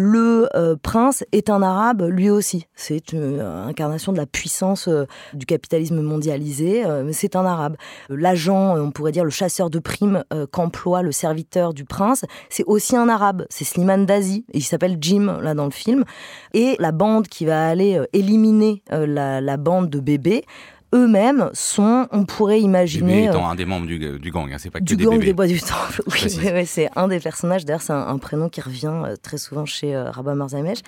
Le 0.00 0.48
euh, 0.54 0.76
prince 0.80 1.24
est 1.32 1.50
un 1.50 1.60
arabe, 1.60 2.02
lui 2.02 2.30
aussi. 2.30 2.68
C'est 2.76 3.12
une 3.12 3.40
incarnation 3.40 4.12
de 4.12 4.16
la 4.16 4.26
puissance 4.26 4.86
euh, 4.86 5.06
du 5.34 5.44
capitalisme 5.44 6.00
mondialisé, 6.02 6.86
euh, 6.86 7.10
c'est 7.10 7.34
un 7.34 7.44
arabe. 7.44 7.74
L'agent, 8.08 8.76
on 8.78 8.92
pourrait 8.92 9.10
dire 9.10 9.24
le 9.24 9.30
chasseur 9.30 9.70
de 9.70 9.80
primes 9.80 10.22
qu'emploie 10.52 11.02
le 11.02 11.10
serviteur 11.10 11.74
du 11.74 11.84
prince, 11.84 12.24
c'est 12.48 12.62
aussi 12.68 12.94
un 12.94 13.08
arabe. 13.08 13.44
C'est 13.50 13.64
Slimane 13.64 14.06
Dazi, 14.06 14.44
il 14.52 14.62
s'appelle 14.62 14.98
Jim, 15.00 15.36
là, 15.42 15.54
dans 15.54 15.64
le 15.64 15.72
film. 15.72 16.04
Et 16.54 16.76
la 16.78 16.92
bande 16.92 17.26
qui 17.26 17.44
va 17.44 17.66
aller 17.66 18.00
éliminer 18.12 18.84
la 18.90 19.56
bande 19.56 19.90
de 19.90 19.98
bébés, 19.98 20.44
eux-mêmes 20.94 21.50
sont, 21.52 22.06
on 22.12 22.24
pourrait 22.24 22.60
imaginer. 22.60 23.14
Bébé 23.14 23.28
étant 23.28 23.48
un 23.48 23.54
des 23.54 23.64
membres 23.64 23.86
du, 23.86 24.18
du 24.18 24.30
gang, 24.30 24.50
hein, 24.52 24.56
c'est 24.58 24.70
pas 24.70 24.80
que 24.80 24.84
du 24.84 24.96
des 24.96 25.04
gang 25.04 25.14
bébés. 25.14 25.26
des 25.26 25.32
bois 25.32 25.46
du 25.46 25.60
temple. 25.60 26.02
Oui, 26.08 26.20
oui, 26.38 26.50
oui 26.54 26.66
c'est 26.66 26.88
un 26.96 27.08
des 27.08 27.20
personnages. 27.20 27.64
D'ailleurs, 27.64 27.82
c'est 27.82 27.92
un, 27.92 28.06
un, 28.08 28.18
prénom 28.18 28.48
qui 28.48 28.60
revient 28.60 28.92
euh, 29.04 29.16
très 29.20 29.38
souvent 29.38 29.66
chez 29.66 29.94
euh, 29.94 30.10
Rabat 30.10 30.34
Marzamesh. 30.34 30.78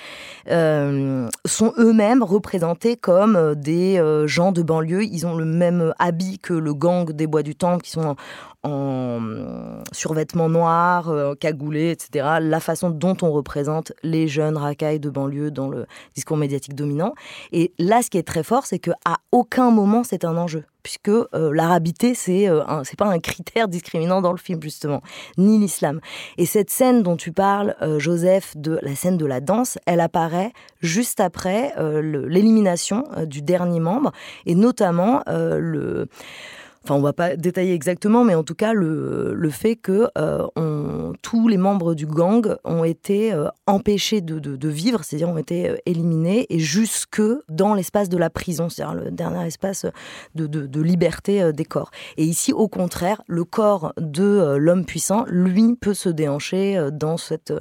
Euh, 0.50 1.28
sont 1.46 1.72
eux-mêmes 1.78 2.22
représentés 2.22 2.96
comme 2.96 3.36
euh, 3.36 3.54
des 3.54 3.98
euh, 3.98 4.26
gens 4.26 4.52
de 4.52 4.62
banlieue. 4.62 5.04
Ils 5.04 5.26
ont 5.26 5.36
le 5.36 5.44
même 5.44 5.92
habit 5.98 6.38
que 6.38 6.54
le 6.54 6.74
gang 6.74 7.10
des 7.12 7.26
bois 7.26 7.42
du 7.42 7.54
temple, 7.54 7.84
qui 7.84 7.90
sont 7.90 8.04
en, 8.04 8.16
en 8.62 9.20
survêtements 9.92 10.48
noirs, 10.48 11.08
euh, 11.08 11.34
cagoulés, 11.34 11.90
etc. 11.90 12.38
La 12.40 12.60
façon 12.60 12.90
dont 12.90 13.16
on 13.22 13.30
représente 13.30 13.92
les 14.02 14.28
jeunes 14.28 14.56
racailles 14.56 15.00
de 15.00 15.10
banlieue 15.10 15.50
dans 15.50 15.68
le 15.68 15.86
discours 16.14 16.36
médiatique 16.36 16.74
dominant. 16.74 17.14
Et 17.52 17.72
là, 17.78 18.02
ce 18.02 18.10
qui 18.10 18.18
est 18.18 18.26
très 18.26 18.42
fort, 18.42 18.66
c'est 18.66 18.78
qu'à 18.78 19.16
aucun 19.32 19.70
moment 19.70 20.04
c'est 20.04 20.24
un 20.24 20.36
enjeu 20.36 20.64
puisque 20.82 21.08
euh, 21.08 21.52
l'arabité 21.52 22.14
c'est 22.14 22.48
euh, 22.48 22.62
pas 22.96 23.06
un 23.06 23.18
critère 23.18 23.68
discriminant 23.68 24.20
dans 24.20 24.32
le 24.32 24.38
film 24.38 24.62
justement 24.62 25.02
ni 25.38 25.58
l'islam 25.58 26.00
et 26.38 26.46
cette 26.46 26.70
scène 26.70 27.02
dont 27.02 27.16
tu 27.16 27.32
parles 27.32 27.76
euh, 27.82 27.98
Joseph 27.98 28.56
de 28.56 28.78
la 28.82 28.94
scène 28.94 29.16
de 29.16 29.26
la 29.26 29.40
danse 29.40 29.78
elle 29.86 30.00
apparaît 30.00 30.52
juste 30.80 31.20
après 31.20 31.72
euh, 31.78 32.00
l'élimination 32.28 33.04
euh, 33.16 33.26
du 33.26 33.42
dernier 33.42 33.80
membre 33.80 34.12
et 34.46 34.54
notamment 34.54 35.22
euh, 35.28 35.58
le 35.58 36.08
enfin 36.84 36.94
on 36.94 37.02
va 37.02 37.12
pas 37.12 37.36
détailler 37.36 37.74
exactement, 37.74 38.24
mais 38.24 38.34
en 38.34 38.42
tout 38.42 38.54
cas 38.54 38.72
le, 38.72 39.34
le 39.34 39.50
fait 39.50 39.76
que 39.76 40.08
euh, 40.16 41.12
tous 41.22 41.48
les 41.48 41.58
membres 41.58 41.94
du 41.94 42.06
gang 42.06 42.56
ont 42.64 42.84
été 42.84 43.32
euh, 43.32 43.48
empêchés 43.66 44.20
de, 44.20 44.38
de, 44.38 44.68
vivre, 44.68 45.04
c'est-à-dire 45.04 45.28
ont 45.28 45.36
été 45.36 45.68
euh, 45.68 45.76
éliminés 45.84 46.46
et 46.48 46.58
jusque 46.58 47.22
dans 47.48 47.74
l'espace 47.74 48.08
de 48.08 48.16
la 48.16 48.30
prison, 48.30 48.68
c'est-à-dire 48.68 48.94
le 48.94 49.10
dernier 49.10 49.46
espace 49.46 49.86
de, 50.34 50.46
de, 50.46 50.80
liberté 50.80 51.52
des 51.52 51.64
corps. 51.64 51.90
Et 52.16 52.24
ici, 52.24 52.52
au 52.52 52.66
contraire, 52.66 53.20
le 53.26 53.44
corps 53.44 53.92
de 53.98 54.56
l'homme 54.56 54.86
puissant, 54.86 55.26
lui, 55.28 55.76
peut 55.76 55.94
se 55.94 56.08
déhancher 56.08 56.88
dans 56.92 57.18
cette 57.18 57.52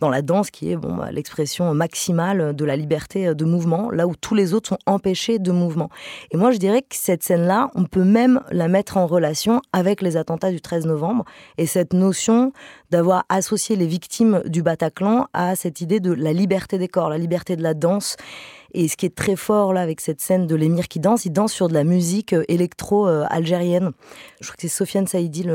dans 0.00 0.10
la 0.10 0.22
danse 0.22 0.50
qui 0.50 0.72
est 0.72 0.76
bon 0.76 0.96
bah, 0.96 1.12
l'expression 1.12 1.72
maximale 1.72 2.54
de 2.54 2.64
la 2.64 2.76
liberté 2.76 3.34
de 3.34 3.44
mouvement, 3.44 3.90
là 3.90 4.06
où 4.08 4.16
tous 4.16 4.34
les 4.34 4.52
autres 4.54 4.70
sont 4.70 4.78
empêchés 4.86 5.38
de 5.38 5.52
mouvement. 5.52 5.88
Et 6.32 6.36
moi, 6.36 6.50
je 6.50 6.58
dirais 6.58 6.82
que 6.82 6.96
cette 6.96 7.22
scène-là, 7.22 7.70
on 7.74 7.84
peut 7.84 8.04
même 8.04 8.40
la 8.50 8.63
mettre 8.68 8.96
en 8.96 9.06
relation 9.06 9.60
avec 9.72 10.02
les 10.02 10.16
attentats 10.16 10.50
du 10.50 10.60
13 10.60 10.86
novembre 10.86 11.24
et 11.58 11.66
cette 11.66 11.92
notion 11.92 12.52
d'avoir 12.90 13.24
associé 13.28 13.76
les 13.76 13.86
victimes 13.86 14.42
du 14.46 14.62
Bataclan 14.62 15.26
à 15.32 15.56
cette 15.56 15.80
idée 15.80 16.00
de 16.00 16.12
la 16.12 16.32
liberté 16.32 16.78
des 16.78 16.88
corps, 16.88 17.08
la 17.08 17.18
liberté 17.18 17.56
de 17.56 17.62
la 17.62 17.74
danse. 17.74 18.16
Et 18.74 18.88
ce 18.88 18.96
qui 18.96 19.06
est 19.06 19.14
très 19.14 19.36
fort 19.36 19.72
là 19.72 19.80
avec 19.80 20.00
cette 20.00 20.20
scène 20.20 20.46
de 20.46 20.54
l'émir 20.54 20.88
qui 20.88 21.00
danse, 21.00 21.24
il 21.24 21.30
danse 21.30 21.52
sur 21.52 21.68
de 21.68 21.74
la 21.74 21.84
musique 21.84 22.34
électro-algérienne. 22.48 23.92
Je 24.40 24.46
crois 24.48 24.56
que 24.56 24.62
c'est 24.62 24.68
Sofiane 24.68 25.06
Saïdi, 25.06 25.46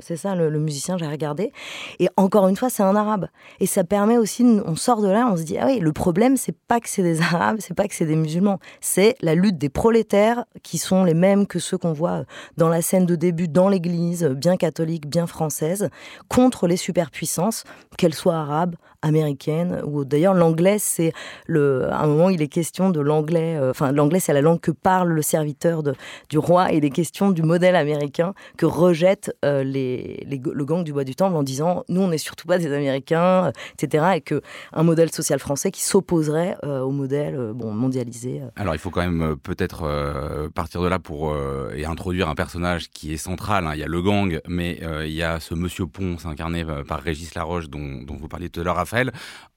c'est 0.00 0.16
ça, 0.16 0.34
le, 0.34 0.48
le 0.48 0.58
musicien, 0.58 0.96
j'ai 0.96 1.06
regardé. 1.06 1.52
Et 1.98 2.08
encore 2.16 2.48
une 2.48 2.56
fois, 2.56 2.70
c'est 2.70 2.82
un 2.82 2.96
arabe. 2.96 3.28
Et 3.60 3.66
ça 3.66 3.84
permet 3.84 4.16
aussi, 4.16 4.44
on 4.64 4.76
sort 4.76 5.02
de 5.02 5.08
là, 5.08 5.28
on 5.30 5.36
se 5.36 5.42
dit, 5.42 5.58
ah 5.58 5.66
oui, 5.66 5.80
le 5.80 5.92
problème, 5.92 6.36
c'est 6.36 6.56
pas 6.56 6.80
que 6.80 6.88
c'est 6.88 7.02
des 7.02 7.20
arabes, 7.34 7.56
c'est 7.60 7.74
pas 7.74 7.88
que 7.88 7.94
c'est 7.94 8.06
des 8.06 8.16
musulmans, 8.16 8.58
c'est 8.80 9.16
la 9.20 9.34
lutte 9.34 9.58
des 9.58 9.68
prolétaires 9.68 10.44
qui 10.62 10.78
sont 10.78 11.04
les 11.04 11.14
mêmes 11.14 11.46
que 11.46 11.58
ceux 11.58 11.78
qu'on 11.78 11.92
voit 11.92 12.24
dans 12.56 12.68
la 12.68 12.82
scène 12.82 13.06
de 13.06 13.16
début 13.16 13.48
dans 13.48 13.68
l'église, 13.68 14.24
bien 14.24 14.56
catholique, 14.56 15.08
bien 15.08 15.26
française, 15.26 15.90
contre 16.28 16.66
les 16.66 16.76
superpuissances, 16.76 17.64
qu'elles 17.98 18.14
soient 18.14 18.36
arabes, 18.36 18.76
américaines, 19.06 19.80
ou 19.84 20.04
d'ailleurs 20.04 20.34
l'anglais, 20.34 20.78
c'est 20.78 21.12
le, 21.46 21.86
à 21.90 22.02
un 22.02 22.06
moment, 22.06 22.28
il 22.28 22.42
est 22.42 22.48
question 22.48 22.90
de 22.90 23.00
l'anglais, 23.00 23.56
euh, 23.56 23.70
enfin, 23.70 23.92
l'anglais, 23.92 24.20
c'est 24.20 24.32
la 24.32 24.40
langue 24.40 24.60
que 24.60 24.72
parle 24.72 25.08
le 25.08 25.22
serviteur 25.22 25.82
de, 25.82 25.94
du 26.28 26.38
roi, 26.38 26.72
et 26.72 26.78
il 26.78 26.84
est 26.84 26.90
question 26.90 27.30
du 27.30 27.42
modèle 27.42 27.76
américain 27.76 28.34
que 28.56 28.66
rejette 28.66 29.34
euh, 29.44 29.62
les, 29.62 30.24
les, 30.26 30.40
le 30.44 30.64
gang 30.64 30.82
du 30.82 30.92
bois 30.92 31.04
du 31.04 31.14
temple 31.14 31.36
en 31.36 31.42
disant, 31.42 31.84
nous, 31.88 32.00
on 32.00 32.08
n'est 32.08 32.18
surtout 32.18 32.46
pas 32.46 32.58
des 32.58 32.72
Américains, 32.72 33.52
etc., 33.78 34.04
et 34.16 34.20
que 34.20 34.40
un 34.72 34.82
modèle 34.82 35.12
social 35.12 35.38
français 35.38 35.70
qui 35.70 35.82
s'opposerait 35.82 36.56
euh, 36.64 36.80
au 36.80 36.90
modèle 36.90 37.52
bon, 37.54 37.72
mondialisé. 37.72 38.42
Alors, 38.56 38.74
il 38.74 38.78
faut 38.78 38.90
quand 38.90 39.06
même 39.08 39.36
peut-être 39.42 40.50
partir 40.54 40.82
de 40.82 40.88
là 40.88 40.98
pour 40.98 41.34
et 41.74 41.84
introduire 41.84 42.28
un 42.28 42.34
personnage 42.34 42.90
qui 42.90 43.12
est 43.12 43.16
central. 43.16 43.66
Hein. 43.66 43.72
Il 43.74 43.80
y 43.80 43.82
a 43.82 43.86
le 43.86 44.02
gang, 44.02 44.40
mais 44.48 44.80
il 45.04 45.12
y 45.12 45.22
a 45.22 45.40
ce 45.40 45.54
Monsieur 45.54 45.86
Ponce 45.86 46.26
incarné 46.26 46.64
par 46.86 47.00
Régis 47.00 47.34
Laroche 47.34 47.68
dont, 47.68 48.02
dont 48.02 48.16
vous 48.16 48.28
parliez 48.28 48.48
tout 48.48 48.60
à 48.60 48.64
l'heure, 48.64 48.76
Raphaël 48.76 48.95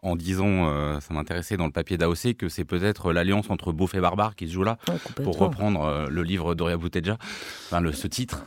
en 0.02 0.16
disant, 0.16 0.68
euh, 0.70 1.00
ça 1.00 1.14
m'intéressait 1.14 1.58
dans 1.58 1.66
le 1.66 1.72
papier 1.72 1.98
d'AOC, 1.98 2.36
que 2.38 2.50
c'est 2.50 2.66
peut-être 2.66 3.12
l'alliance 3.12 3.50
entre 3.50 3.72
beauf 3.72 3.96
et 3.96 4.00
barbare 4.00 4.36
qui 4.36 4.48
se 4.48 4.54
joue 4.54 4.64
là, 4.64 4.78
pour 5.24 5.38
reprendre 5.38 5.84
euh, 5.84 6.08
le 6.10 6.24
livre 6.24 6.56
d'Oria 6.56 6.78
Bouteja, 6.78 7.18
enfin, 7.66 7.82
le, 7.82 7.92
ce 7.92 8.08
titre. 8.08 8.46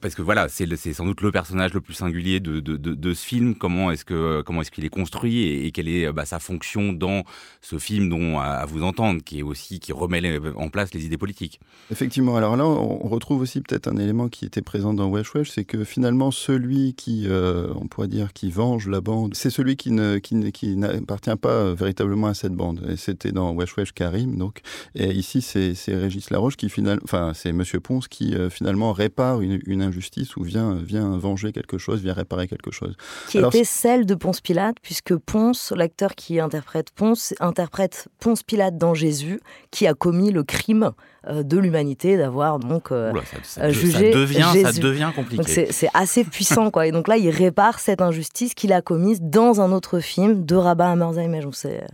Parce 0.00 0.14
que 0.14 0.22
voilà, 0.22 0.48
c'est 0.48 0.66
sans 0.92 1.04
doute 1.04 1.20
le 1.20 1.32
personnage 1.32 1.74
le 1.74 1.80
plus 1.80 1.94
singulier 1.94 2.40
de, 2.40 2.60
de, 2.60 2.76
de, 2.76 3.14
ce 3.14 3.24
film. 3.24 3.54
Comment 3.54 3.90
est-ce 3.90 4.04
que 4.04 4.42
comment 4.42 4.62
est-ce 4.62 4.70
qu'il 4.70 4.84
est 4.84 4.90
construit 4.90 5.66
et, 5.66 5.70
quelle 5.72 5.88
est 5.88 6.12
bah, 6.12 6.24
sa 6.24 6.38
fonction 6.38 6.92
dans 6.92 7.24
ce 7.60 7.78
film 7.78 8.08
dont 8.08 8.38
à, 8.38 8.64
vous 8.66 8.82
entendre, 8.82 9.22
qui 9.22 9.40
est 9.40 9.42
aussi 9.42 9.80
qui 9.80 9.92
remet 9.92 10.38
en 10.56 10.68
place 10.68 10.94
les 10.94 11.04
idées 11.04 11.18
politiques. 11.18 11.60
Effectivement. 11.90 12.36
Alors 12.36 12.56
là, 12.56 12.66
on 12.66 13.08
retrouve 13.08 13.40
aussi 13.40 13.60
peut-être 13.60 13.88
un 13.88 13.96
élément 13.96 14.28
qui 14.28 14.44
était 14.44 14.62
présent 14.62 14.94
dans 14.94 15.08
Wesh 15.08 15.34
Wesh, 15.34 15.50
c'est 15.50 15.64
que 15.64 15.84
finalement 15.84 16.30
celui 16.30 16.94
qui, 16.94 17.26
on 17.28 17.86
pourrait 17.88 18.08
dire, 18.08 18.32
qui 18.32 18.50
venge 18.50 18.88
la 18.88 19.00
bande, 19.00 19.34
c'est 19.34 19.50
celui 19.50 19.76
qui 19.76 19.90
ne 19.90 20.18
qui, 20.18 20.52
qui 20.52 20.76
n'appartient 20.76 21.36
pas 21.36 21.50
euh, 21.50 21.74
véritablement 21.74 22.28
à 22.28 22.34
cette 22.34 22.52
bande. 22.52 22.84
Et 22.88 22.96
c'était 22.96 23.32
dans 23.32 23.52
Wesh 23.52 23.76
Wesh 23.76 23.92
Karim, 23.92 24.36
donc. 24.36 24.60
Et 24.94 25.10
ici, 25.12 25.42
c'est, 25.42 25.74
Régis 25.88 26.30
Laroche 26.30 26.56
qui 26.56 26.68
finalement, 26.68 27.02
enfin, 27.04 27.32
c'est 27.34 27.52
Monsieur 27.52 27.80
Ponce 27.80 28.08
qui 28.08 28.34
euh, 28.34 28.50
finalement 28.52 28.92
répare 28.92 29.40
une, 29.40 29.82
injustice 29.82 30.36
ou 30.36 30.42
vient 30.42 30.74
vient 30.74 31.16
venger 31.16 31.52
quelque 31.52 31.78
chose, 31.78 32.02
vient 32.02 32.12
réparer 32.12 32.46
quelque 32.46 32.70
chose. 32.70 32.96
Qui 33.28 33.38
était 33.38 33.64
celle 33.64 34.06
de 34.06 34.14
Ponce 34.14 34.40
Pilate, 34.40 34.76
puisque 34.82 35.16
Ponce, 35.16 35.72
l'acteur 35.74 36.14
qui 36.14 36.38
interprète 36.38 36.90
Ponce, 36.94 37.34
interprète 37.40 38.08
Ponce 38.20 38.42
Pilate 38.42 38.76
dans 38.76 38.94
Jésus, 38.94 39.40
qui 39.70 39.86
a 39.86 39.94
commis 39.94 40.30
le 40.30 40.44
crime 40.44 40.92
euh, 41.28 41.42
de 41.42 41.58
l'humanité 41.58 42.16
d'avoir 42.16 42.58
donc 42.58 42.92
euh, 42.92 43.12
ça, 43.42 43.70
jugé 43.70 44.12
devient, 44.12 44.50
Ça 44.62 44.72
devient 44.72 45.10
compliqué. 45.14 45.68
C'est 45.70 45.88
assez 45.94 46.24
puissant 46.24 46.70
quoi. 46.70 46.86
Et 46.86 46.92
donc 46.92 47.08
là, 47.08 47.16
il 47.16 47.30
répare 47.30 47.78
cette 47.78 48.02
injustice 48.02 48.54
qu'il 48.54 48.72
a 48.72 48.82
commise 48.82 49.20
dans 49.20 49.60
un 49.60 49.72
autre 49.72 50.00
film 50.00 50.44
de 50.44 50.56
Rabat 50.56 50.92
à 50.92 50.96
Donc 50.96 51.54
c'est 51.54 51.84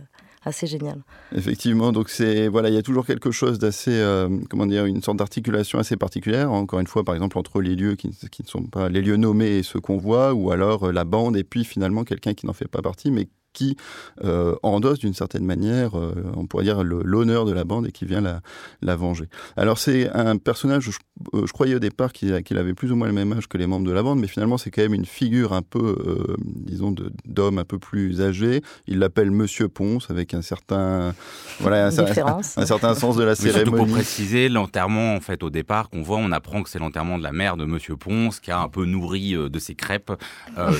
assez 0.43 0.67
génial. 0.67 1.01
Effectivement, 1.35 1.91
donc 1.91 2.09
c'est 2.09 2.47
voilà, 2.47 2.69
il 2.69 2.75
y 2.75 2.77
a 2.77 2.81
toujours 2.81 3.05
quelque 3.05 3.31
chose 3.31 3.59
d'assez, 3.59 3.91
euh, 3.91 4.29
comment 4.49 4.65
dire, 4.65 4.85
une 4.85 5.01
sorte 5.01 5.17
d'articulation 5.17 5.79
assez 5.79 5.97
particulière. 5.97 6.51
Encore 6.51 6.79
une 6.79 6.87
fois, 6.87 7.03
par 7.03 7.15
exemple 7.15 7.37
entre 7.37 7.61
les 7.61 7.75
lieux 7.75 7.95
qui, 7.95 8.07
ne 8.07 8.47
sont 8.47 8.63
pas 8.63 8.89
les 8.89 9.01
lieux 9.01 9.17
nommés 9.17 9.57
et 9.57 9.63
ceux 9.63 9.79
qu'on 9.79 9.97
voit, 9.97 10.33
ou 10.33 10.51
alors 10.51 10.91
la 10.91 11.03
bande 11.03 11.37
et 11.37 11.43
puis 11.43 11.63
finalement 11.63 12.03
quelqu'un 12.03 12.33
qui 12.33 12.45
n'en 12.45 12.53
fait 12.53 12.67
pas 12.67 12.81
partie, 12.81 13.11
mais 13.11 13.27
qui 13.53 13.77
euh, 14.23 14.55
endosse 14.63 14.99
d'une 14.99 15.13
certaine 15.13 15.45
manière, 15.45 15.97
euh, 15.97 16.13
on 16.35 16.45
pourrait 16.45 16.63
dire, 16.63 16.83
l'honneur 16.83 17.45
de 17.45 17.51
la 17.51 17.63
bande 17.63 17.87
et 17.87 17.91
qui 17.91 18.05
vient 18.05 18.21
la, 18.21 18.41
la 18.81 18.95
venger. 18.95 19.25
Alors 19.57 19.77
c'est 19.77 20.09
un 20.11 20.37
personnage, 20.37 20.83
je, 20.83 20.91
euh, 21.33 21.45
croyais 21.47 21.75
au 21.75 21.79
départ 21.79 22.13
qu'il 22.13 22.57
avait 22.57 22.73
plus 22.73 22.91
ou 22.91 22.95
moins 22.95 23.07
le 23.07 23.13
même 23.13 23.33
âge 23.33 23.47
que 23.47 23.57
les 23.57 23.67
membres 23.67 23.87
de 23.87 23.91
la 23.91 24.03
bande, 24.03 24.19
mais 24.19 24.27
finalement 24.27 24.57
c'est 24.57 24.71
quand 24.71 24.81
même 24.81 24.93
une 24.93 25.05
figure 25.05 25.53
un 25.53 25.61
peu, 25.61 25.97
disons, 26.39 26.93
d'homme 27.25 27.57
un 27.57 27.65
peu 27.65 27.79
plus 27.79 28.21
âgé. 28.21 28.61
Il 28.87 28.99
l'appelle 28.99 29.31
Monsieur 29.31 29.67
Ponce 29.67 30.09
avec 30.09 30.33
un 30.33 30.41
certain, 30.41 31.13
voilà, 31.59 31.87
un, 31.87 31.91
certain 32.41 32.95
sens 32.95 33.15
de 33.15 33.23
la 33.23 33.35
cérémonie. 33.35 33.85
pour 33.85 33.87
préciser, 33.87 34.49
l'enterrement, 34.49 35.15
en 35.15 35.19
fait, 35.19 35.43
au 35.43 35.49
départ, 35.49 35.89
qu'on 35.89 36.01
voit, 36.01 36.17
on 36.17 36.31
apprend 36.31 36.63
que 36.63 36.69
c'est 36.69 36.79
l'enterrement 36.79 37.17
de 37.17 37.23
la 37.23 37.31
mère 37.31 37.57
de 37.57 37.65
Monsieur 37.65 37.95
Ponce 37.95 38.39
qui 38.39 38.51
a 38.51 38.59
un 38.59 38.69
peu 38.69 38.85
nourri 38.85 39.33
de 39.33 39.59
ses 39.59 39.75
crêpes 39.75 40.11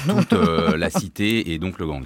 toute 0.08 0.34
la 0.34 0.90
cité 0.90 1.52
et 1.52 1.60
donc 1.60 1.80
le 1.80 1.88
gang. 1.88 2.04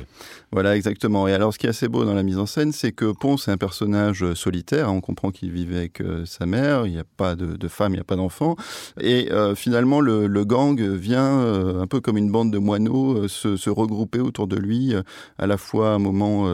Voilà, 0.54 0.76
exactement. 0.76 1.28
Et 1.28 1.34
alors, 1.34 1.52
ce 1.52 1.58
qui 1.58 1.66
est 1.66 1.70
assez 1.70 1.88
beau 1.88 2.06
dans 2.06 2.14
la 2.14 2.22
mise 2.22 2.38
en 2.38 2.46
scène, 2.46 2.74
c'est 2.74 2.92
que 2.92 3.12
Ponce 3.12 3.48
est 3.48 3.52
un 3.52 3.58
personnage 3.58 4.36
solitaire. 4.36 4.94
On 4.94 5.02
comprend 5.02 5.32
qu'il 5.32 5.50
vivait 5.50 5.78
avec 5.78 6.00
euh, 6.00 6.26
sa 6.26 6.46
mère. 6.46 6.86
Il 6.86 6.92
n'y 6.92 7.00
a 7.00 7.04
pas 7.18 7.34
de, 7.34 7.68
femme, 7.68 7.94
il 7.94 7.96
n'y 7.96 8.02
a 8.02 8.04
pas 8.04 8.16
d'enfant. 8.16 8.56
Et 9.02 9.32
euh, 9.32 9.56
finalement, 9.56 10.00
le, 10.00 10.28
gang 10.46 10.80
vient, 10.80 11.40
euh, 11.40 11.82
un 11.82 11.88
peu 11.88 12.02
comme 12.02 12.18
une 12.18 12.32
bande 12.32 12.54
de 12.54 12.60
moineaux, 12.60 13.28
se, 13.28 13.70
regrouper 13.72 14.20
autour 14.20 14.46
de 14.46 14.56
lui, 14.56 14.94
à 15.40 15.48
la 15.48 15.58
fois 15.58 15.90
un 15.90 15.98
moment 15.98 16.48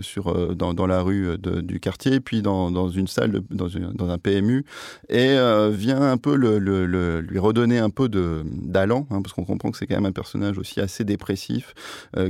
sur, 0.00 0.56
dans, 0.56 0.86
la 0.86 1.02
rue 1.02 1.36
du 1.38 1.80
quartier, 1.80 2.20
puis 2.20 2.40
dans, 2.40 2.88
une 2.88 3.08
salle, 3.08 3.42
dans, 3.50 4.08
un 4.08 4.18
PMU, 4.18 4.64
et 5.10 5.36
vient 5.70 6.00
un 6.00 6.16
peu 6.16 6.34
lui 6.34 7.38
redonner 7.38 7.78
un 7.78 7.90
peu 7.90 8.08
d'allant, 8.08 9.06
hein, 9.10 9.20
parce 9.20 9.34
qu'on 9.34 9.44
comprend 9.44 9.70
que 9.70 9.76
c'est 9.76 9.86
quand 9.86 9.96
même 9.96 10.06
un 10.06 10.12
personnage 10.12 10.56
aussi 10.56 10.80
assez 10.80 11.04
dépressif, 11.04 11.74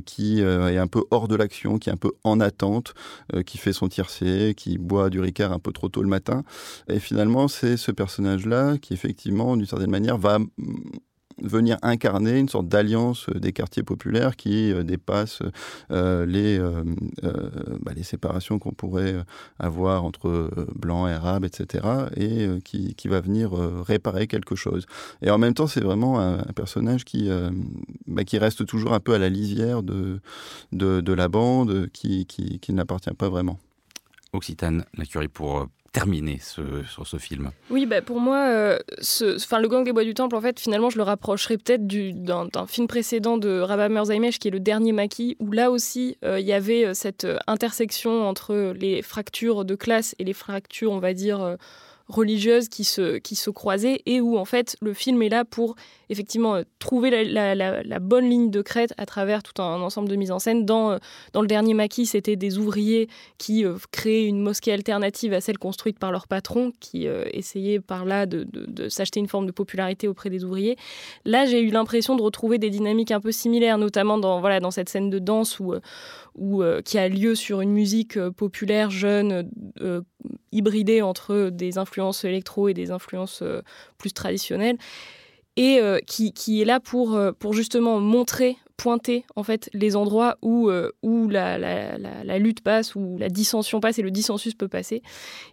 qui 0.05 0.41
est 0.41 0.79
un 0.79 0.89
peu 0.89 1.04
hors 1.11 1.29
de 1.29 1.37
l'action, 1.37 1.79
qui 1.79 1.91
est 1.91 1.93
un 1.93 1.97
peu 1.97 2.13
en 2.25 2.41
attente, 2.41 2.95
euh, 3.35 3.43
qui 3.43 3.59
fait 3.59 3.73
son 3.73 3.89
tiercé, 3.89 4.55
qui 4.57 4.79
boit 4.79 5.11
du 5.11 5.21
Ricard 5.21 5.53
un 5.53 5.59
peu 5.59 5.73
trop 5.73 5.89
tôt 5.89 6.03
le 6.03 6.09
matin. 6.09 6.45
Et 6.89 6.99
finalement, 6.99 7.49
c'est 7.49 7.77
ce 7.77 7.91
personnage-là 7.93 8.79
qui, 8.79 8.95
effectivement, 8.95 9.57
d'une 9.57 9.67
certaine 9.67 9.91
manière, 9.91 10.19
va 10.19 10.39
venir 11.43 11.79
incarner 11.83 12.39
une 12.39 12.49
sorte 12.49 12.69
d'alliance 12.69 13.29
des 13.31 13.53
quartiers 13.53 13.83
populaires 13.83 14.37
qui 14.37 14.73
euh, 14.73 14.83
dépasse 14.83 15.41
euh, 15.91 16.27
les, 16.27 16.59
euh, 16.59 16.85
bah, 17.81 17.93
les 17.95 18.03
séparations 18.03 18.59
qu'on 18.59 18.73
pourrait 18.73 19.17
avoir 19.59 20.05
entre 20.05 20.51
blancs 20.75 21.09
et 21.09 21.13
arabes, 21.13 21.45
etc., 21.45 21.87
et 22.17 22.49
qui, 22.63 23.09
va 23.09 23.21
venir 23.21 23.53
réparer 23.53 24.27
quelque 24.27 24.55
chose. 24.55 24.87
Et 25.21 25.31
en 25.31 25.37
même 25.39 25.53
temps, 25.53 25.67
c'est 25.67 25.83
vraiment 25.83 26.21
un, 26.21 26.39
personnage 26.55 27.05
qui, 27.05 27.29
bah, 28.07 28.25
qui 28.25 28.39
reste 28.39 28.65
toujours 28.67 28.95
un 28.95 29.01
peu 29.01 29.13
à 29.13 29.19
la 29.19 29.29
lisière 29.29 29.83
de 29.83 30.21
la 30.73 31.29
bande, 31.29 31.89
qui, 31.93 32.27
qui, 32.27 32.59
qui 32.61 32.73
n'appartient 32.73 33.11
pas 33.11 33.29
vraiment. 33.29 33.59
Occitane, 34.33 34.85
la 34.97 35.05
curie 35.05 35.29
pour 35.29 35.69
terminé 35.95 36.41
sur 36.41 37.07
ce 37.07 37.17
film. 37.19 37.53
Oui, 37.71 37.87
bah, 37.87 38.03
pour 38.03 38.19
moi, 38.19 38.49
euh, 38.49 38.79
le 39.21 39.69
Gang 39.69 39.85
des 39.85 39.93
Bois 39.93 40.03
du 40.03 40.13
Temple, 40.13 40.35
en 40.35 40.41
fait, 40.41 40.59
finalement, 40.59 40.91
je 40.91 40.99
le 40.99 41.05
rapprocherais 41.05 41.57
peut-être 41.57 41.87
d'un 41.87 42.67
film 42.67 42.89
précédent 42.89 43.39
de 43.39 43.61
Rabah 43.61 43.89
Merzaimesh, 43.89 44.41
qui 44.41 44.49
est 44.49 44.51
Le 44.51 44.59
Dernier 44.59 44.93
Maquis, 44.93 45.37
où 45.39 45.53
là 45.53 45.71
aussi, 45.71 46.19
euh, 46.25 46.41
il 46.41 46.47
y 46.47 46.53
avait 46.53 46.85
euh, 46.85 46.95
cette 46.95 47.27
intersection 47.47 48.29
entre 48.29 48.75
les 48.77 49.03
fractures 49.03 49.65
de 49.65 49.77
classe 49.77 50.17
et 50.19 50.25
les 50.25 50.33
fractures, 50.33 50.91
on 50.91 50.99
va 50.99 51.15
dire, 51.15 51.57
religieuses 52.09 52.69
qui 52.69 52.85
se, 52.85 53.19
qui 53.19 53.35
se 53.35 53.51
croisaient 53.51 54.03
et 54.07 54.21
où 54.21 54.37
en 54.37 54.45
fait 54.45 54.77
le 54.81 54.93
film 54.93 55.23
est 55.23 55.29
là 55.29 55.45
pour 55.45 55.75
effectivement 56.11 56.57
euh, 56.57 56.63
trouver 56.79 57.25
la, 57.25 57.99
bonne 58.01 58.29
ligne 58.29 58.51
de 58.51 58.63
crête 58.63 58.93
à 58.99 59.07
travers 59.07 59.43
tout 59.43 59.61
un, 59.63 59.81
ensemble 59.81 60.09
de 60.09 60.17
mises 60.17 60.31
en 60.31 60.39
scène. 60.39 60.67
Dans, 60.67 60.93
euh, 60.93 60.99
dans 61.33 61.41
le 61.41 61.47
dernier 61.47 61.75
maquis, 61.75 62.07
c'était 62.07 62.37
des 62.37 62.59
ouvriers 62.59 63.09
qui 63.39 63.65
euh, 63.65 63.77
créaient 63.91 64.27
une 64.27 64.41
mosquée 64.41 64.73
alternative 64.73 65.33
à 65.33 65.41
celle 65.41 65.59
construite 65.59 65.99
par 65.99 66.13
leur 66.13 66.29
patron, 66.29 66.73
qui 66.81 67.07
essayaient 67.07 67.81
par 67.81 68.05
là 68.05 68.27
de, 68.27 68.47
de, 68.51 68.89
s'acheter 68.89 69.21
une 69.21 69.29
forme 69.29 69.47
de 69.47 69.53
popularité 69.53 70.09
auprès 70.09 70.31
des 70.31 70.45
ouvriers. 70.45 70.77
Là, 71.25 71.47
j'ai 71.47 71.61
eu 71.61 71.71
l'impression 71.71 72.17
de 72.17 72.23
retrouver 72.23 72.59
des 72.59 72.71
dynamiques 72.71 73.11
un 73.11 73.21
peu 73.21 73.33
similaires, 73.33 73.79
notamment 73.79 74.19
dans, 74.19 74.41
voilà, 74.41 74.61
dans 74.61 74.71
cette 74.71 74.89
scène 74.89 75.11
de 75.11 75.19
danse 75.19 75.61
où, 75.61 75.75
où, 76.37 76.63
qui 76.85 76.99
a 76.99 77.09
lieu 77.09 77.35
sur 77.35 77.61
une 77.61 77.73
musique 77.73 78.19
populaire, 78.31 78.91
jeune, 78.91 79.51
hybridée 80.53 81.03
entre 81.03 81.51
des 81.51 81.79
influences 81.79 81.94
électro 82.25 82.69
et 82.69 82.75
des 82.75 82.91
influences 82.91 83.43
plus 83.99 84.13
traditionnelles 84.13 84.79
et 85.57 85.79
euh, 85.81 85.99
qui, 86.07 86.33
qui, 86.33 86.61
est 86.61 86.65
là 86.65 86.81
pour, 86.81 87.15
euh, 87.15 87.33
pour 87.33 87.53
justement 87.53 88.01
montrer, 88.01 88.57
pointer 88.77 89.25
en 89.37 89.45
fait 89.45 89.71
les 89.73 89.95
endroits 89.95 90.37
où, 90.43 90.69
euh, 90.69 90.91
où 91.03 91.29
la, 91.29 91.59
la, 91.59 91.97
la, 91.97 92.39
lutte 92.39 92.61
passe, 92.61 92.97
où 92.97 93.17
la 93.19 93.29
dissension 93.29 93.79
passe 93.79 93.99
et 94.01 94.03
le 94.03 94.11
dissensus 94.11 94.55
peut 94.55 94.67
passer. 94.69 95.03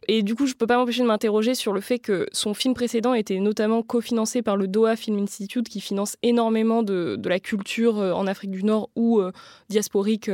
Et 0.07 0.23
du 0.23 0.33
coup, 0.33 0.47
je 0.47 0.53
ne 0.53 0.57
peux 0.57 0.65
pas 0.65 0.77
m'empêcher 0.77 1.03
de 1.03 1.07
m'interroger 1.07 1.53
sur 1.53 1.71
le 1.71 1.81
fait 1.81 1.99
que 1.99 2.25
son 2.31 2.55
film 2.55 2.73
précédent 2.73 3.13
était 3.13 3.39
notamment 3.39 3.83
cofinancé 3.83 4.41
par 4.41 4.57
le 4.57 4.67
Doha 4.67 4.95
Film 4.95 5.19
Institute 5.19 5.69
qui 5.69 5.81
finance 5.81 6.17
énormément 6.23 6.81
de, 6.81 7.15
de 7.17 7.29
la 7.29 7.39
culture 7.39 7.97
en 7.97 8.25
Afrique 8.25 8.51
du 8.51 8.63
Nord 8.63 8.89
ou 8.95 9.21
diasporique 9.69 10.29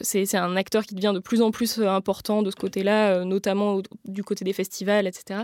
c'est 0.00 0.36
un 0.36 0.56
acteur 0.56 0.84
qui 0.84 0.94
devient 0.94 1.12
de 1.14 1.20
plus 1.20 1.42
en 1.42 1.50
plus 1.50 1.80
important 1.80 2.42
de 2.42 2.50
ce 2.50 2.56
côté-là, 2.56 3.24
notamment 3.24 3.80
du 4.04 4.22
côté 4.22 4.44
des 4.44 4.52
festivals, 4.52 5.06
etc. 5.06 5.40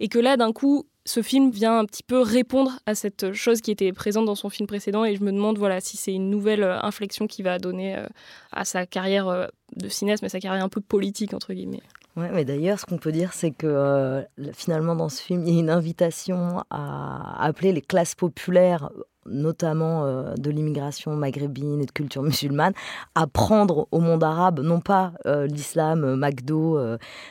Et 0.00 0.08
que 0.08 0.18
là, 0.18 0.36
d'un 0.36 0.52
coup, 0.52 0.86
ce 1.06 1.22
film 1.22 1.50
vient 1.50 1.78
un 1.78 1.84
petit 1.84 2.02
peu 2.02 2.20
répondre 2.20 2.72
à 2.86 2.94
cette 2.94 3.32
chose 3.32 3.60
qui 3.60 3.70
était 3.70 3.92
présente 3.92 4.24
dans 4.24 4.34
son 4.34 4.48
film 4.48 4.66
précédent 4.66 5.04
et 5.04 5.16
je 5.16 5.22
me 5.22 5.32
demande 5.32 5.58
voilà 5.58 5.80
si 5.80 5.96
c'est 5.96 6.14
une 6.14 6.30
nouvelle 6.30 6.62
euh, 6.62 6.80
inflexion 6.80 7.26
qui 7.26 7.42
va 7.42 7.58
donner 7.58 7.96
euh, 7.96 8.06
à 8.52 8.64
sa 8.64 8.86
carrière 8.86 9.28
euh, 9.28 9.46
de 9.76 9.88
cinéaste 9.88 10.22
mais 10.22 10.28
sa 10.28 10.40
carrière 10.40 10.64
un 10.64 10.68
peu 10.68 10.80
politique 10.80 11.34
entre 11.34 11.52
guillemets. 11.52 11.82
Ouais, 12.16 12.30
mais 12.32 12.44
d'ailleurs, 12.44 12.78
ce 12.78 12.86
qu'on 12.86 12.96
peut 12.96 13.10
dire, 13.10 13.32
c'est 13.32 13.50
que 13.50 14.24
finalement, 14.52 14.94
dans 14.94 15.08
ce 15.08 15.20
film, 15.20 15.44
il 15.48 15.52
y 15.52 15.56
a 15.56 15.58
une 15.58 15.68
invitation 15.68 16.62
à 16.70 17.44
appeler 17.44 17.72
les 17.72 17.82
classes 17.82 18.14
populaires 18.14 18.88
notamment 19.26 20.04
euh, 20.04 20.34
de 20.34 20.50
l'immigration 20.50 21.16
maghrébine 21.16 21.80
et 21.80 21.86
de 21.86 21.90
culture 21.90 22.22
musulmane, 22.22 22.72
à 23.14 23.26
prendre 23.26 23.88
au 23.90 24.00
monde 24.00 24.24
arabe, 24.24 24.60
non 24.60 24.80
pas 24.80 25.12
euh, 25.26 25.46
l'islam 25.46 26.04
euh, 26.04 26.16
McDo 26.16 26.78